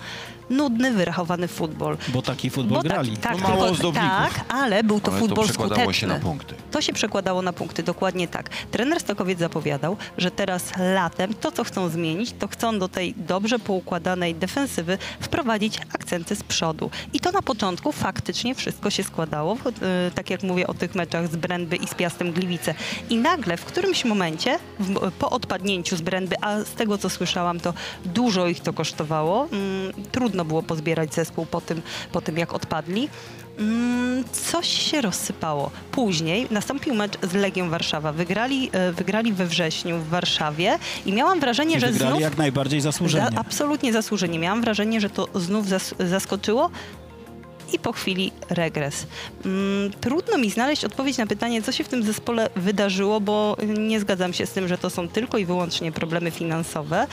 nudny, 0.50 0.92
wyrachowany 0.92 1.48
futbol. 1.48 1.96
Bo 2.08 2.22
taki 2.22 2.50
futbol 2.50 2.76
Bo 2.78 2.82
tak- 2.82 2.92
grali. 2.92 3.16
Tak, 3.16 3.40
No 3.42 3.48
mało 3.48 3.70
tylko, 3.70 3.92
tak, 3.92 4.44
ale 4.48 4.84
był 4.84 5.00
to 5.00 5.10
Ale 5.10 5.20
futbol 5.20 5.44
to 5.44 5.48
przekładało 5.48 5.80
skuteczny. 5.80 5.94
się 6.00 6.06
na 6.06 6.14
punkty. 6.18 6.54
To 6.70 6.80
się 6.80 6.92
przekładało 6.92 7.42
na 7.42 7.52
punkty, 7.52 7.82
dokładnie 7.82 8.28
tak. 8.28 8.48
Trener 8.48 9.00
Stokowiec 9.00 9.38
zapowiadał, 9.38 9.96
że 10.18 10.30
teraz 10.30 10.72
latem 10.94 11.34
to, 11.34 11.52
co 11.52 11.64
chcą 11.64 11.88
zmienić, 11.88 12.32
to 12.38 12.48
chcą 12.48 12.78
do 12.78 12.88
tej 12.88 13.14
dobrze 13.16 13.58
poukładanej 13.58 14.34
defensywy 14.34 14.98
wprowadzić 15.20 15.78
akcenty 15.94 16.36
z 16.36 16.42
przodu. 16.42 16.90
I 17.12 17.20
to 17.20 17.32
na 17.32 17.42
początku 17.42 17.92
faktycznie 17.92 18.54
wszystko 18.54 18.90
się 18.90 19.04
składało, 19.04 19.56
e, 19.82 20.10
tak 20.10 20.30
jak 20.30 20.42
mówię 20.42 20.66
o 20.66 20.74
tych 20.74 20.94
meczach 20.94 21.28
z 21.28 21.36
Brędby 21.36 21.76
i 21.76 21.86
z 21.86 21.94
Piastem 21.94 22.32
Gliwice. 22.32 22.74
I 23.10 23.16
nagle 23.16 23.56
w 23.56 23.64
którymś 23.64 24.04
momencie, 24.04 24.58
po 25.18 25.30
odpadnięciu 25.30 25.96
z 25.96 26.00
Brędby, 26.00 26.36
a 26.40 26.60
z 26.60 26.70
tego 26.74 26.98
co 26.98 27.10
słyszałam, 27.10 27.60
to 27.60 27.74
dużo 28.04 28.46
ich 28.46 28.60
to 28.60 28.72
kosztowało, 28.72 29.48
mm, 29.52 29.92
trudno 30.36 30.44
było 30.44 30.62
pozbierać 30.62 31.14
zespół 31.14 31.46
po 31.46 31.60
tym, 31.60 31.82
po 32.12 32.20
tym 32.20 32.38
jak 32.38 32.52
odpadli. 32.52 33.08
Mm, 33.58 34.24
coś 34.32 34.68
się 34.68 35.00
rozsypało. 35.00 35.70
Później 35.92 36.46
nastąpił 36.50 36.94
mecz 36.94 37.12
z 37.22 37.34
Legią 37.34 37.70
Warszawa. 37.70 38.12
Wygrali, 38.12 38.70
e, 38.72 38.92
wygrali 38.92 39.32
we 39.32 39.46
wrześniu 39.46 39.98
w 39.98 40.08
Warszawie 40.08 40.78
i 41.06 41.12
miałam 41.12 41.40
wrażenie, 41.40 41.76
I 41.76 41.80
że 41.80 41.86
wygrali 41.86 42.10
znów... 42.10 42.22
jak 42.22 42.36
najbardziej 42.38 42.80
zasłużenie. 42.80 43.28
Za, 43.32 43.40
absolutnie 43.40 43.92
zasłużenie. 43.92 44.38
Miałam 44.38 44.60
wrażenie, 44.60 45.00
że 45.00 45.10
to 45.10 45.28
znów 45.34 45.68
zas, 45.68 45.94
zaskoczyło 45.98 46.70
i 47.72 47.78
po 47.78 47.92
chwili 47.92 48.32
regres. 48.50 49.06
Mm, 49.44 49.92
trudno 50.00 50.38
mi 50.38 50.50
znaleźć 50.50 50.84
odpowiedź 50.84 51.18
na 51.18 51.26
pytanie, 51.26 51.62
co 51.62 51.72
się 51.72 51.84
w 51.84 51.88
tym 51.88 52.02
zespole 52.02 52.50
wydarzyło, 52.56 53.20
bo 53.20 53.56
nie 53.78 54.00
zgadzam 54.00 54.32
się 54.32 54.46
z 54.46 54.52
tym, 54.52 54.68
że 54.68 54.78
to 54.78 54.90
są 54.90 55.08
tylko 55.08 55.38
i 55.38 55.44
wyłącznie 55.44 55.92
problemy 55.92 56.30
finansowe. 56.30 57.06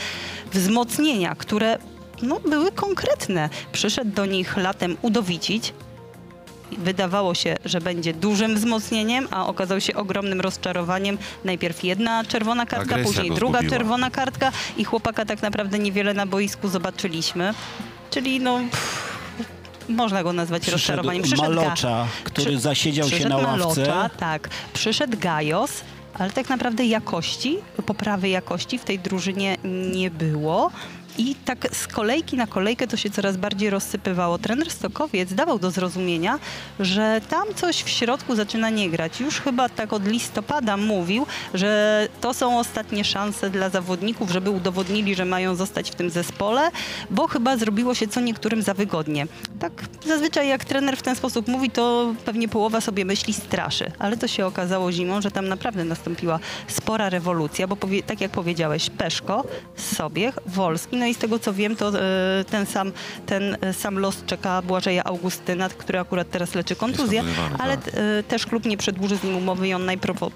Wzmocnienia, 0.52 1.36
które 1.36 1.78
no, 2.24 2.40
były 2.40 2.72
konkretne. 2.72 3.50
Przyszedł 3.72 4.12
do 4.12 4.26
nich 4.26 4.58
latem 4.58 4.98
udowicić, 5.02 5.74
wydawało 6.78 7.36
się, 7.36 7.56
że 7.66 7.82
będzie 7.82 8.14
dużym 8.14 8.56
wzmocnieniem, 8.56 9.28
a 9.32 9.48
okazał 9.48 9.82
się 9.82 9.96
ogromnym 9.96 10.42
rozczarowaniem. 10.42 11.18
Najpierw 11.44 11.84
jedna 11.84 12.24
czerwona 12.24 12.66
kartka, 12.66 12.96
Agresja 12.96 13.14
później 13.22 13.38
druga 13.38 13.60
zgubiła. 13.60 13.78
czerwona 13.78 14.12
kartka 14.12 14.52
i 14.78 14.84
chłopaka 14.84 15.26
tak 15.26 15.42
naprawdę 15.42 15.80
niewiele 15.80 16.14
na 16.14 16.26
boisku 16.26 16.68
zobaczyliśmy. 16.70 17.54
Czyli 18.12 18.40
no... 18.40 18.60
Pff, 18.72 19.14
można 19.90 20.24
go 20.24 20.34
nazwać 20.34 20.68
rozczarowaniem. 20.68 21.24
Przyszedł 21.24 21.42
Malocza, 21.42 22.08
który 22.24 22.52
przy- 22.52 22.60
zasiedział 22.60 23.10
się 23.10 23.16
przyszedł 23.16 23.30
na 23.30 23.38
ławce. 23.38 23.82
Malocza, 23.82 24.10
tak. 24.18 24.50
Przyszedł 24.74 25.18
Gajos, 25.20 25.72
ale 26.20 26.32
tak 26.32 26.50
naprawdę 26.50 26.86
jakości, 26.86 27.58
poprawy 27.86 28.30
jakości 28.30 28.80
w 28.80 28.84
tej 28.84 29.00
drużynie 29.00 29.58
nie 29.94 30.12
było. 30.12 30.72
I 31.18 31.36
tak 31.36 31.68
z 31.76 31.88
kolejki 31.88 32.38
na 32.38 32.48
kolejkę 32.48 32.88
to 32.88 32.98
się 32.98 33.10
coraz 33.10 33.38
bardziej 33.38 33.70
rozsypywało. 33.70 34.38
Trener 34.38 34.72
Stokowiec 34.72 35.34
dawał 35.34 35.60
do 35.60 35.72
zrozumienia, 35.72 36.40
że 36.80 37.22
tam 37.30 37.44
coś 37.56 37.84
w 37.84 37.90
środku 37.90 38.36
zaczyna 38.36 38.70
nie 38.70 38.90
grać. 38.90 39.20
Już 39.20 39.42
chyba 39.42 39.70
tak 39.70 39.94
od 39.94 40.08
listopada 40.08 40.78
mówił, 40.78 41.26
że 41.54 42.08
to 42.22 42.34
są 42.34 42.60
ostatnie 42.60 43.04
szanse 43.04 43.50
dla 43.50 43.70
zawodników, 43.70 44.32
żeby 44.32 44.50
udowodnili, 44.50 45.16
że 45.16 45.26
mają 45.26 45.56
zostać 45.56 45.92
w 45.92 45.96
tym 45.96 46.10
zespole, 46.10 46.72
bo 47.10 47.28
chyba 47.28 47.58
zrobiło 47.58 47.96
się 47.96 48.08
co 48.08 48.22
niektórym 48.22 48.62
za 48.62 48.74
wygodnie. 48.74 49.28
Tak 49.60 49.72
zazwyczaj 50.08 50.48
jak 50.48 50.66
trener 50.66 50.98
w 50.98 51.02
ten 51.02 51.16
sposób 51.16 51.48
mówi, 51.48 51.70
to 51.70 52.14
pewnie 52.26 52.48
połowa 52.48 52.82
sobie 52.82 53.06
myśli 53.06 53.34
straszy, 53.34 53.92
ale 54.00 54.18
to 54.18 54.28
się 54.28 54.46
okazało 54.46 54.92
zimą, 54.92 55.22
że 55.22 55.32
tam 55.32 55.48
naprawdę 55.48 55.84
nastąpiła 55.84 56.40
spora 56.68 57.10
rewolucja, 57.10 57.68
bo 57.68 57.78
tak 58.06 58.22
jak 58.22 58.32
powiedziałeś, 58.32 58.90
Peszko, 58.90 59.46
Sobiech, 59.76 60.40
Wolski, 60.46 61.03
no 61.04 61.08
i 61.08 61.14
z 61.14 61.18
tego 61.18 61.40
co 61.40 61.54
wiem, 61.54 61.76
to 61.76 62.00
e, 62.00 62.46
ten 62.52 62.66
sam, 62.66 62.92
ten 63.26 63.58
e, 63.62 63.74
sam 63.74 64.00
los 64.00 64.26
czeka 64.26 64.62
Błażeja 64.62 65.04
Augustyna, 65.04 65.70
który 65.70 66.00
akurat 66.00 66.30
teraz 66.30 66.56
leczy 66.56 66.76
kontuzję, 66.76 67.24
ale 67.60 67.78
tak. 67.78 67.94
e, 67.94 68.24
też 68.24 68.46
klub 68.46 68.66
nie 68.66 68.78
przedłuży 68.78 69.18
z 69.18 69.24
nim 69.24 69.36
umowy 69.36 69.68
i 69.68 69.74
on 69.74 69.90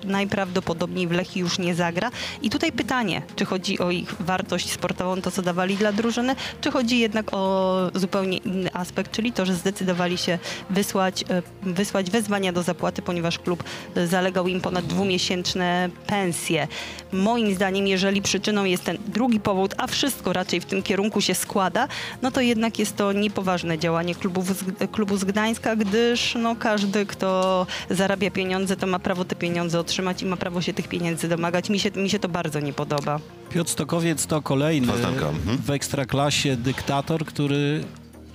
najprawdopodobniej 0.04 1.08
w 1.08 1.12
Lechii 1.12 1.42
już 1.42 1.60
nie 1.60 1.76
zagra. 1.76 2.12
I 2.42 2.50
tutaj 2.50 2.72
pytanie, 2.72 3.22
czy 3.36 3.46
chodzi 3.46 3.80
o 3.80 3.92
ich 3.92 4.16
wartość 4.20 4.72
sportową, 4.72 5.22
to 5.22 5.32
co 5.32 5.42
dawali 5.42 5.76
dla 5.76 5.92
drużyny, 5.92 6.36
czy 6.62 6.72
chodzi 6.72 7.00
jednak 7.00 7.34
o 7.34 7.78
zupełnie 7.96 8.38
inny 8.38 8.74
aspekt, 8.74 9.12
czyli 9.12 9.32
to, 9.32 9.46
że 9.46 9.56
zdecydowali 9.56 10.18
się 10.18 10.40
wysłać, 10.70 11.26
wysłać 11.64 12.12
wezwania 12.12 12.54
do 12.54 12.64
zapłaty, 12.64 13.02
ponieważ 13.02 13.40
klub 13.40 13.64
zalegał 14.06 14.48
im 14.48 14.62
ponad 14.62 14.86
dwumiesięczne 14.86 15.90
pensje. 16.08 16.68
Moim 17.12 17.56
zdaniem, 17.56 17.88
jeżeli 17.88 18.22
przyczyną 18.22 18.64
jest 18.64 18.84
ten 18.84 18.98
drugi 19.08 19.40
powód, 19.40 19.74
a 19.78 19.88
wszystko 19.88 20.34
raczej 20.34 20.57
w 20.62 20.66
tym 20.66 20.84
kierunku 20.84 21.22
się 21.22 21.36
składa, 21.36 21.88
no 22.22 22.32
to 22.32 22.42
jednak 22.42 22.80
jest 22.80 22.96
to 22.96 23.14
niepoważne 23.14 23.80
działanie 23.80 24.16
klubu, 24.16 24.42
z, 24.42 24.64
klubu 24.92 25.18
z 25.18 25.24
Gdańska, 25.24 25.76
gdyż 25.76 26.36
no, 26.36 26.56
każdy, 26.56 27.06
kto 27.06 27.68
zarabia 27.90 28.32
pieniądze, 28.32 28.78
to 28.78 28.88
ma 28.88 29.00
prawo 29.00 29.26
te 29.26 29.36
pieniądze 29.36 29.80
otrzymać 29.80 30.22
i 30.22 30.26
ma 30.26 30.38
prawo 30.38 30.62
się 30.62 30.74
tych 30.74 30.88
pieniędzy 30.88 31.28
domagać. 31.28 31.70
Mi 31.70 31.80
się, 31.80 31.92
mi 31.92 32.10
się 32.10 32.20
to 32.20 32.30
bardzo 32.30 32.60
nie 32.60 32.74
podoba. 32.74 33.20
Piotr 33.50 33.72
Stokowiec 33.72 34.26
to 34.26 34.42
kolejny 34.42 34.94
mhm. 34.94 35.58
w 35.58 35.70
ekstraklasie 35.70 36.58
dyktator, 36.58 37.26
który 37.26 37.84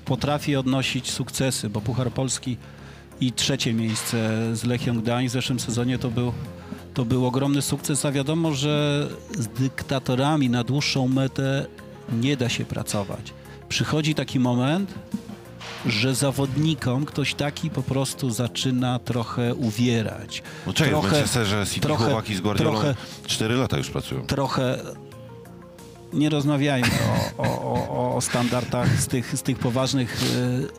potrafi 0.04 0.56
odnosić 0.56 1.10
sukcesy, 1.10 1.70
bo 1.70 1.80
Puchar 1.80 2.10
Polski 2.10 2.56
i 3.20 3.32
trzecie 3.32 3.72
miejsce 3.74 4.38
z 4.56 4.64
Lechią 4.64 5.00
Gdańsk 5.00 5.30
w 5.30 5.32
zeszłym 5.32 5.60
sezonie 5.60 5.98
to 5.98 6.10
był, 6.10 6.32
to 6.94 7.04
był 7.04 7.26
ogromny 7.26 7.62
sukces, 7.62 8.04
a 8.04 8.12
wiadomo, 8.12 8.52
że 8.52 9.08
z 9.38 9.46
dyktatorami 9.48 10.50
na 10.50 10.64
dłuższą 10.64 11.08
metę 11.08 11.66
nie 12.12 12.36
da 12.36 12.48
się 12.48 12.64
pracować. 12.64 13.32
Przychodzi 13.68 14.14
taki 14.14 14.38
moment, 14.40 14.94
że 15.86 16.14
zawodnikom 16.14 17.04
ktoś 17.04 17.34
taki 17.34 17.70
po 17.70 17.82
prostu 17.82 18.30
zaczyna 18.30 18.98
trochę 18.98 19.54
uwierać. 19.54 20.42
No 20.66 20.72
czekaj, 20.72 20.92
w 20.94 20.96
Trochę- 21.00 21.08
Manchesterze 21.16 21.66
City 21.66 21.80
trochę- 21.80 22.04
chłopaki 22.04 22.34
z 22.34 22.40
Guardiolą 22.40 22.70
trochę- 22.70 22.94
4 23.26 23.54
lata 23.54 23.76
już 23.78 23.90
pracują. 23.90 24.26
trochę 24.26 24.78
nie 26.12 26.28
rozmawiajmy 26.30 26.88
o, 27.38 27.42
o, 27.42 27.88
o, 27.88 28.14
o 28.16 28.20
standardach 28.20 29.00
z 29.00 29.06
tych, 29.06 29.36
z 29.38 29.42
tych 29.42 29.58
poważnych 29.58 30.22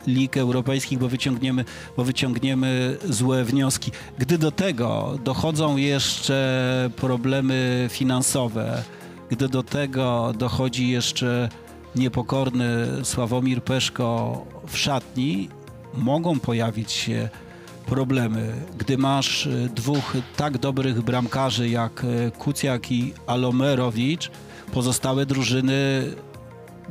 e, 0.06 0.10
lig 0.10 0.36
europejskich, 0.36 0.98
bo 0.98 1.08
wyciągniemy, 1.08 1.64
bo 1.96 2.04
wyciągniemy 2.04 2.96
złe 3.08 3.44
wnioski. 3.44 3.90
Gdy 4.18 4.38
do 4.38 4.50
tego 4.52 5.18
dochodzą 5.24 5.76
jeszcze 5.76 6.90
problemy 6.96 7.88
finansowe, 7.92 8.82
gdy 9.30 9.48
do 9.48 9.62
tego 9.62 10.32
dochodzi 10.38 10.88
jeszcze 10.88 11.48
niepokorny 11.96 12.86
Sławomir 13.02 13.62
Peszko 13.62 14.38
w 14.66 14.78
szatni, 14.78 15.48
mogą 15.94 16.40
pojawić 16.40 16.92
się 16.92 17.28
problemy. 17.86 18.52
Gdy 18.78 18.98
masz 18.98 19.46
e, 19.46 19.68
dwóch 19.68 20.12
tak 20.36 20.58
dobrych 20.58 21.02
bramkarzy 21.02 21.68
jak 21.68 22.04
e, 22.04 22.30
Kucjak 22.30 22.92
i 22.92 23.14
Alomerowicz, 23.26 24.30
pozostałe 24.72 25.26
drużyny, 25.26 26.04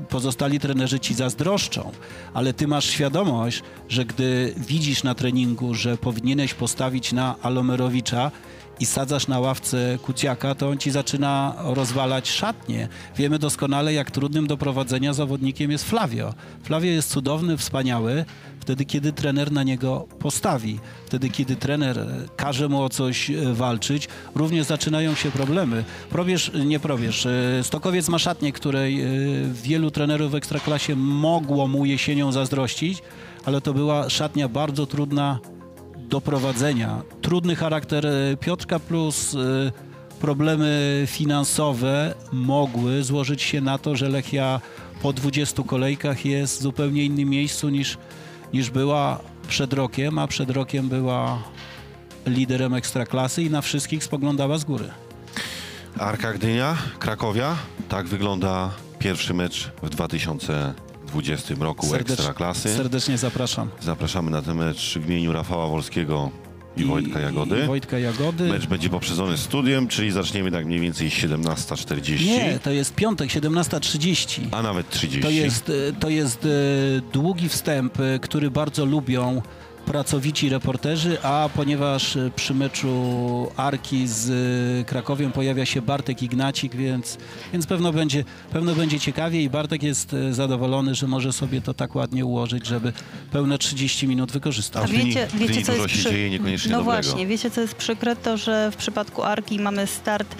pozostali 0.10 0.60
trenerzy 0.60 1.00
ci 1.00 1.14
zazdroszczą, 1.14 1.92
ale 2.34 2.54
ty 2.54 2.68
masz 2.68 2.86
świadomość, 2.86 3.64
że 3.90 4.06
gdy 4.06 4.54
widzisz 4.58 5.04
na 5.04 5.16
treningu, 5.16 5.74
że 5.74 5.98
powinieneś 5.98 6.54
postawić 6.54 7.14
na 7.14 7.36
Alomerowicza 7.42 8.32
i 8.80 8.86
sadzasz 8.86 9.28
na 9.28 9.40
ławce 9.40 9.98
Kucjaka, 10.02 10.56
to 10.56 10.70
on 10.70 10.78
ci 10.78 10.92
zaczyna 10.92 11.56
rozwalać 11.58 12.30
szatnie. 12.30 12.88
Wiemy 13.18 13.40
doskonale, 13.40 13.94
jak 13.94 14.12
trudnym 14.12 14.48
do 14.48 14.58
prowadzenia 14.58 15.14
zawodnikiem 15.14 15.72
jest 15.72 15.90
Flavio. 15.90 16.34
Flavio 16.64 16.92
jest 16.92 17.10
cudowny, 17.10 17.58
wspaniały, 17.58 18.26
wtedy 18.60 18.86
kiedy 18.86 19.14
trener 19.14 19.52
na 19.52 19.64
niego 19.64 20.08
postawi. 20.20 20.80
Wtedy 21.06 21.30
kiedy 21.30 21.56
trener 21.56 22.08
każe 22.36 22.70
mu 22.70 22.82
o 22.82 22.90
coś 22.90 23.30
e, 23.30 23.54
walczyć, 23.54 24.08
również 24.36 24.66
zaczynają 24.66 25.16
się 25.16 25.32
problemy. 25.32 25.84
Probierz, 26.10 26.52
nie 26.66 26.80
probierz. 26.80 27.26
e, 27.26 27.30
Stokowiec 27.64 28.10
ma 28.10 28.20
szatnię, 28.20 28.52
której 28.52 29.02
e, 29.02 29.08
wielu 29.54 29.92
trenerów 29.92 30.32
w 30.32 30.36
Ekstraklasie 30.36 30.96
mogło 30.96 31.68
mu 31.68 31.86
jesienią 31.86 32.32
zazdrościć, 32.32 33.04
ale 33.46 33.62
to 33.62 33.74
była 33.74 34.10
szatnia 34.10 34.48
bardzo 34.50 34.86
trudna 34.86 35.40
do 36.14 36.22
prowadzenia. 36.22 37.02
Trudny 37.22 37.56
charakter 37.56 38.06
e, 38.06 38.38
Piotrka 38.38 38.80
plus 38.80 39.36
e, 39.36 39.72
problemy 40.20 41.04
finansowe 41.08 42.14
mogły 42.32 43.04
złożyć 43.04 43.42
się 43.42 43.62
na 43.62 43.78
to, 43.78 43.96
że 43.96 44.10
Lechia 44.10 44.62
po 45.02 45.14
20 45.14 45.64
kolejkach 45.64 46.26
jest 46.26 46.60
w 46.60 46.62
zupełnie 46.62 47.06
innym 47.06 47.30
miejscu 47.30 47.70
niż, 47.70 47.98
niż 48.54 48.70
była 48.70 49.20
przed 49.48 49.74
rokiem, 49.74 50.20
a 50.20 50.28
przed 50.28 50.50
rokiem 50.50 50.90
była 50.90 51.44
liderem 52.26 52.74
ekstraklasy 52.74 53.44
i 53.44 53.50
na 53.50 53.62
wszystkich 53.62 54.04
spoglądała 54.04 54.58
z 54.58 54.64
góry. 54.64 54.90
Arka 55.98 56.34
Gdynia, 56.34 56.78
Krakowia. 57.00 57.56
Tak 57.90 58.08
wygląda 58.08 58.70
pierwszy 59.00 59.34
mecz 59.34 59.72
w 59.82 59.90
2020 61.14 61.64
roku 61.64 61.96
Ekstraklasy. 61.96 62.76
serdecznie 62.76 63.18
zapraszam. 63.18 63.70
Zapraszamy 63.82 64.32
na 64.32 64.42
ten 64.42 64.58
mecz 64.58 64.98
w 65.00 65.06
imieniu 65.10 65.34
Rafała 65.34 65.68
Wolskiego 65.68 66.32
i, 66.78 66.84
Wojtka 66.84 67.20
Jagody. 67.20 67.64
I 67.64 67.68
Wojtka 67.68 68.00
Jagody. 68.00 68.44
Mecz 68.44 68.66
będzie 68.66 68.90
poprzedzony 68.90 69.38
studiem, 69.38 69.88
czyli 69.88 70.12
zaczniemy 70.12 70.52
tak 70.52 70.66
mniej 70.66 70.80
więcej 70.80 71.10
17.40, 71.10 72.26
Nie, 72.26 72.60
to 72.64 72.72
jest 72.72 72.96
piątek, 72.96 73.30
17.30. 73.30 74.42
a 74.52 74.62
nawet 74.62 74.90
30. 74.90 75.22
To 75.22 75.30
jest, 75.30 75.70
e, 75.70 75.94
to 76.00 76.10
jest 76.10 76.46
e, 76.46 76.50
długi 77.14 77.50
wstęp, 77.50 78.00
e, 78.00 78.20
który 78.20 78.52
bardzo 78.52 78.86
lubią 78.86 79.42
pracowici 79.86 80.50
reporterzy, 80.50 81.18
a 81.24 81.50
ponieważ 81.56 82.16
e, 82.16 82.32
przy 82.36 82.54
meczu 82.54 82.94
Arki 83.58 84.08
z 84.08 84.30
e, 84.82 84.86
Krakowiem 84.86 85.32
pojawia 85.32 85.66
się 85.66 85.82
Bartek 85.82 86.24
Ignacik, 86.24 86.76
więc, 86.76 87.18
więc 87.54 87.68
pewno, 87.68 87.92
będzie, 87.94 88.24
pewno 88.54 88.76
będzie 88.76 89.00
ciekawie 89.00 89.42
i 89.44 89.50
Bartek 89.50 89.84
jest 89.84 90.14
e, 90.14 90.34
zadowolony, 90.34 90.96
że 90.96 91.08
może 91.08 91.34
sobie 91.34 91.62
to 91.62 91.74
tak 91.74 91.96
ładnie 91.96 92.26
ułożyć, 92.26 92.66
żeby 92.68 92.94
pełne 93.32 93.58
30 93.58 94.08
minut 94.08 94.32
wykorzystać. 94.32 94.84
A 94.84 94.88
w 94.88 94.92
Gdyni- 94.92 95.16
w 95.28 95.36
Gdyni 95.36 95.64
dużo 95.64 95.88
się 95.88 96.12
dzieje 96.12 96.30
niekoniecznie 96.30 96.72
No 96.72 96.78
dobrego. 96.78 97.02
właśnie, 97.04 97.28
wiecie 97.28 97.52
co 97.52 97.62
jest 97.62 97.76
przykre? 97.76 98.16
To, 98.16 98.38
że 98.38 98.72
w 98.72 98.76
przypadku 98.76 99.24
Arki 99.24 99.60
mamy 99.60 99.88
start, 99.88 100.36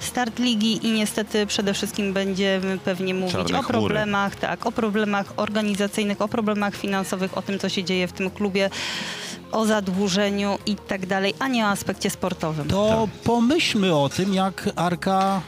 start 0.00 0.38
ligi 0.38 0.86
i 0.86 0.92
niestety 0.92 1.46
przede 1.46 1.74
wszystkim 1.74 2.12
będziemy 2.12 2.78
pewnie 2.78 3.14
mówić 3.14 3.32
Czarne 3.32 3.58
o 3.58 3.62
chmury. 3.62 3.84
problemach, 3.84 4.36
tak, 4.36 4.66
o 4.66 4.72
problemach 4.72 5.32
organizacyjnych, 5.36 6.22
o 6.22 6.28
problemach 6.28 6.74
finansowych, 6.76 7.38
o 7.38 7.42
tym, 7.42 7.58
co 7.58 7.68
się 7.68 7.84
dzieje 7.84 8.08
w 8.08 8.12
tym 8.12 8.30
klubie, 8.30 8.70
o 9.52 9.66
zadłużeniu 9.66 10.58
i 10.66 10.76
tak 10.76 11.06
dalej, 11.06 11.34
a 11.38 11.48
nie 11.48 11.64
o 11.64 11.68
aspekcie 11.68 12.10
sportowym. 12.10 12.68
To 12.68 13.08
pomyślmy 13.24 13.94
o 13.94 14.08
tym, 14.08 14.34
jak 14.34 14.68
Arka 14.76 15.40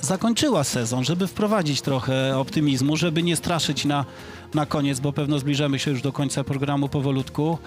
zakończyła 0.00 0.64
sezon, 0.64 1.04
żeby 1.04 1.26
wprowadzić 1.26 1.80
trochę 1.82 2.38
optymizmu, 2.38 2.96
żeby 2.96 3.22
nie 3.22 3.36
straszyć 3.36 3.84
na, 3.84 4.04
na 4.54 4.66
koniec, 4.66 5.00
bo 5.00 5.12
pewno 5.12 5.38
zbliżamy 5.38 5.78
się 5.78 5.90
już 5.90 6.02
do 6.02 6.12
końca 6.12 6.44
programu 6.44 6.88
powolutku. 6.88 7.58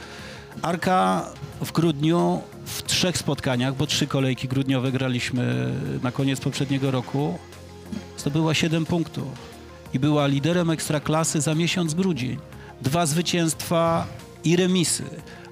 Arka 0.61 1.25
w 1.65 1.71
grudniu 1.71 2.41
w 2.65 2.83
trzech 2.83 3.17
spotkaniach, 3.17 3.75
bo 3.75 3.87
trzy 3.87 4.07
kolejki 4.07 4.47
grudniowe 4.47 4.91
graliśmy 4.91 5.73
na 6.03 6.11
koniec 6.11 6.39
poprzedniego 6.39 6.91
roku, 6.91 7.39
zdobyła 8.17 8.53
7 8.53 8.85
punktów 8.85 9.27
i 9.93 9.99
była 9.99 10.27
liderem 10.27 10.69
ekstraklasy 10.69 11.41
za 11.41 11.55
miesiąc 11.55 11.93
grudzień. 11.93 12.37
Dwa 12.81 13.05
zwycięstwa 13.05 14.07
i 14.43 14.55
remisy. 14.55 15.03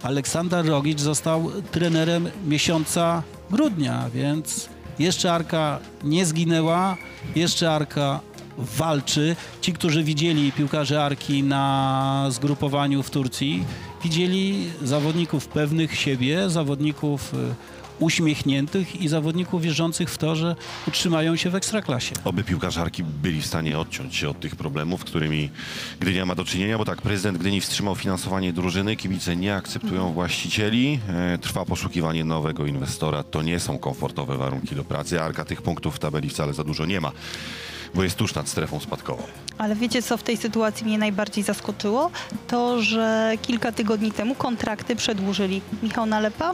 Aleksander 0.04 0.66
Rogicz 0.66 1.00
został 1.00 1.52
trenerem 1.72 2.30
miesiąca 2.46 3.24
grudnia, 3.52 4.10
więc 4.14 4.70
jeszcze 5.00 5.34
Arka 5.34 5.80
nie 6.04 6.26
zginęła, 6.26 6.98
jeszcze 7.36 7.72
Arka 7.72 8.20
walczy. 8.58 9.36
Ci, 9.62 9.74
którzy 9.74 10.04
widzieli 10.04 10.52
piłkarzy 10.52 11.00
Arki 11.00 11.44
na 11.44 12.26
zgrupowaniu 12.30 13.04
w 13.04 13.10
Turcji, 13.10 13.66
widzieli 14.04 14.70
zawodników 14.82 15.48
pewnych 15.48 15.96
siebie, 15.96 16.50
zawodników 16.50 17.34
y, 17.34 17.38
uśmiechniętych 18.00 19.02
i 19.02 19.08
zawodników 19.08 19.62
wierzących 19.62 20.10
w 20.10 20.18
to, 20.18 20.36
że 20.36 20.56
utrzymają 20.88 21.36
się 21.36 21.50
w 21.50 21.56
ekstraklasie. 21.56 22.16
Oby 22.24 22.44
piłkarzarki 22.44 23.04
byli 23.04 23.42
w 23.42 23.46
stanie 23.46 23.80
odciąć 23.80 24.16
się 24.16 24.30
od 24.30 24.40
tych 24.40 24.56
problemów, 24.56 25.04
którymi 25.04 25.50
Gdynia 26.00 26.26
ma 26.26 26.36
do 26.36 26.46
czynienia, 26.46 26.78
bo 26.78 26.86
tak, 26.86 27.02
prezydent 27.02 27.38
Gdyni 27.38 27.62
wstrzymał 27.62 27.96
finansowanie 27.96 28.54
drużyny, 28.54 28.96
kibice 28.96 29.36
nie 29.36 29.56
akceptują 29.56 30.14
właścicieli, 30.14 31.00
e, 31.10 31.38
trwa 31.38 31.66
poszukiwanie 31.66 32.24
nowego 32.24 32.66
inwestora, 32.66 33.24
to 33.24 33.42
nie 33.42 33.60
są 33.60 33.78
komfortowe 33.78 34.38
warunki 34.38 34.76
do 34.76 34.84
pracy, 34.84 35.22
Arka 35.22 35.46
tych 35.46 35.62
punktów 35.62 35.96
w 35.96 36.00
tabeli 36.00 36.30
wcale 36.30 36.54
za 36.54 36.64
dużo 36.64 36.86
nie 36.86 37.02
ma, 37.02 37.12
bo 37.96 38.04
jest 38.04 38.16
tuż 38.16 38.36
nad 38.36 38.50
strefą 38.50 38.80
spadkową. 38.80 39.24
Ale 39.58 39.76
wiecie, 39.76 40.02
co 40.02 40.18
w 40.18 40.24
tej 40.24 40.38
sytuacji 40.38 40.86
mnie 40.86 40.98
najbardziej 40.98 41.44
zaskoczyło? 41.44 42.12
To, 42.48 42.82
że 42.82 43.32
kilka 43.42 43.72
tygodni 43.72 44.12
temu 44.12 44.36
kontrakty 44.36 44.96
przedłużyli 44.96 45.62
Michał 45.84 46.06
Nalepa 46.06 46.52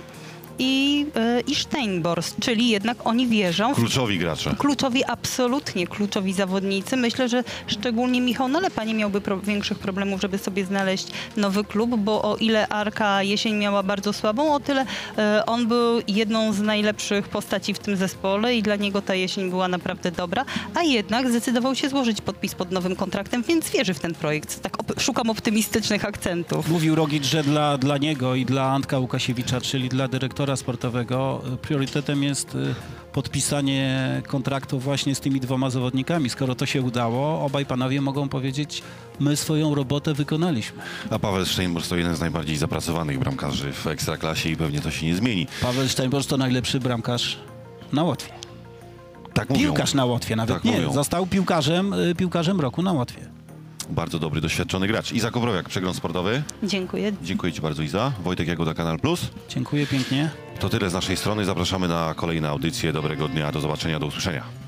i, 0.60 1.05
yy, 1.16 1.41
i 1.47 1.55
Steinborst, 1.55 2.36
czyli 2.39 2.70
jednak 2.70 2.97
oni 3.08 3.28
wierzą 3.28 3.76
Kluczowi 3.76 4.18
gracze. 4.18 4.55
Kluczowi, 4.58 5.03
absolutnie 5.05 5.88
kluczowi 5.88 6.34
zawodnicy. 6.34 6.97
Myślę, 6.97 7.30
że 7.30 7.43
szczególnie 7.68 8.22
Michał 8.22 8.47
Nalepa 8.47 8.84
nie 8.84 8.93
miałby 8.93 9.22
pro, 9.22 9.39
większych 9.39 9.80
problemów, 9.80 10.22
żeby 10.22 10.38
sobie 10.38 10.66
znaleźć 10.66 11.08
nowy 11.38 11.64
klub, 11.64 11.95
bo 11.95 12.22
o 12.22 12.38
ile 12.38 12.68
Arka 12.68 13.24
jesień 13.24 13.55
miała 13.55 13.84
bardzo 13.84 14.14
słabą, 14.14 14.53
o 14.53 14.60
tyle 14.60 14.86
e, 15.18 15.43
on 15.45 15.68
był 15.68 16.01
jedną 16.08 16.53
z 16.53 16.62
najlepszych 16.62 17.30
postaci 17.30 17.74
w 17.74 17.80
tym 17.80 17.95
zespole 17.95 18.55
i 18.55 18.64
dla 18.64 18.76
niego 18.76 19.01
ta 19.01 19.16
jesień 19.16 19.49
była 19.49 19.68
naprawdę 19.68 20.12
dobra, 20.12 20.45
a 20.76 20.84
jednak 20.84 21.30
zdecydował 21.30 21.76
się 21.76 21.89
złożyć 21.89 22.22
podpis 22.22 22.55
pod 22.55 22.72
nowym 22.72 22.95
kontraktem, 22.95 23.43
więc 23.43 23.70
wierzy 23.70 23.93
w 23.93 23.99
ten 23.99 24.14
projekt. 24.14 24.62
Tak 24.62 24.78
op- 24.78 24.99
szukam 25.01 25.30
optymistycznych 25.30 26.05
akcentów. 26.05 26.70
Mówił 26.70 26.95
Rogic, 26.95 27.24
że 27.26 27.43
dla, 27.43 27.78
dla 27.78 27.97
niego 27.97 28.36
i 28.36 28.45
dla 28.45 28.64
Antka 28.64 28.99
Łukasiewicza, 28.99 29.62
czyli 29.62 29.89
dla 29.89 30.08
dyrektora 30.08 30.47
sportowego, 30.56 31.41
y, 31.54 31.58
priorytetem 31.58 32.24
jest 32.24 32.56
y, 32.56 32.76
podpisanie 33.14 34.22
kontraktu 34.28 34.80
właśnie 34.80 35.16
z 35.16 35.20
tymi 35.20 35.39
dwoma 35.39 35.70
zawodnikami. 35.70 36.30
Skoro 36.30 36.56
to 36.56 36.66
się 36.66 36.82
udało, 36.82 37.45
obaj 37.45 37.66
panowie 37.66 38.02
mogą 38.02 38.30
powiedzieć, 38.30 38.84
my 39.20 39.36
swoją 39.36 39.76
robotę 39.76 40.14
wykonaliśmy. 40.14 40.82
A 41.10 41.20
Paweł 41.20 41.45
Steinborst 41.45 41.89
to 41.89 41.95
jeden 41.95 42.16
z 42.16 42.20
najbardziej 42.20 42.58
zapracowanych 42.58 43.20
bramkarzy 43.20 43.72
w 43.74 43.88
Ekstraklasie 43.88 44.50
i 44.50 44.56
pewnie 44.58 44.82
to 44.82 44.91
się 44.91 45.06
nie 45.06 45.16
zmieni. 45.16 45.48
Paweł 45.62 45.88
Steinborst 45.88 46.30
to 46.30 46.38
najlepszy 46.38 46.80
bramkarz 46.80 47.38
na 47.93 48.04
Łotwie. 48.04 48.32
Tak 49.34 49.50
mówią. 49.50 49.62
Piłkarz 49.62 49.93
na 49.93 50.06
Łotwie, 50.06 50.36
nawet 50.36 50.56
Tak 50.56 50.64
nie. 50.64 50.72
mówią. 50.72 50.93
Został 50.93 51.28
piłkarzem, 51.28 51.93
y, 51.93 52.16
piłkarzem 52.16 52.62
roku 52.62 52.82
na 52.82 52.93
Łotwie. 52.93 53.37
Bardzo 53.90 54.20
dobry, 54.20 54.42
doświadczony 54.42 54.88
gracz. 54.88 55.12
Iza 55.12 55.32
Kowrowiak, 55.32 55.70
przegląd 55.70 55.98
sportowy. 55.98 56.44
Dziękuję. 56.64 57.12
Dziękuję 57.22 57.54
Ci 57.54 57.62
bardzo 57.62 57.84
Iza. 57.84 58.12
Wojtek 58.24 58.48
Jagoda, 58.48 58.74
Kanal 58.74 59.00
Plus. 59.00 59.22
Dziękuję 59.50 59.88
pięknie. 59.88 60.30
To 60.60 60.70
tyle 60.70 60.90
z 60.90 60.94
naszej 60.94 61.18
strony. 61.18 61.46
Zapraszamy 61.46 61.88
na 61.88 62.14
kolejne 62.14 62.50
audycje. 62.50 62.94
Dobrego 62.94 63.28
dnia, 63.28 63.52
do 63.52 63.62
zobaczenia, 63.62 64.00
do 64.00 64.06
usłyszenia. 64.06 64.66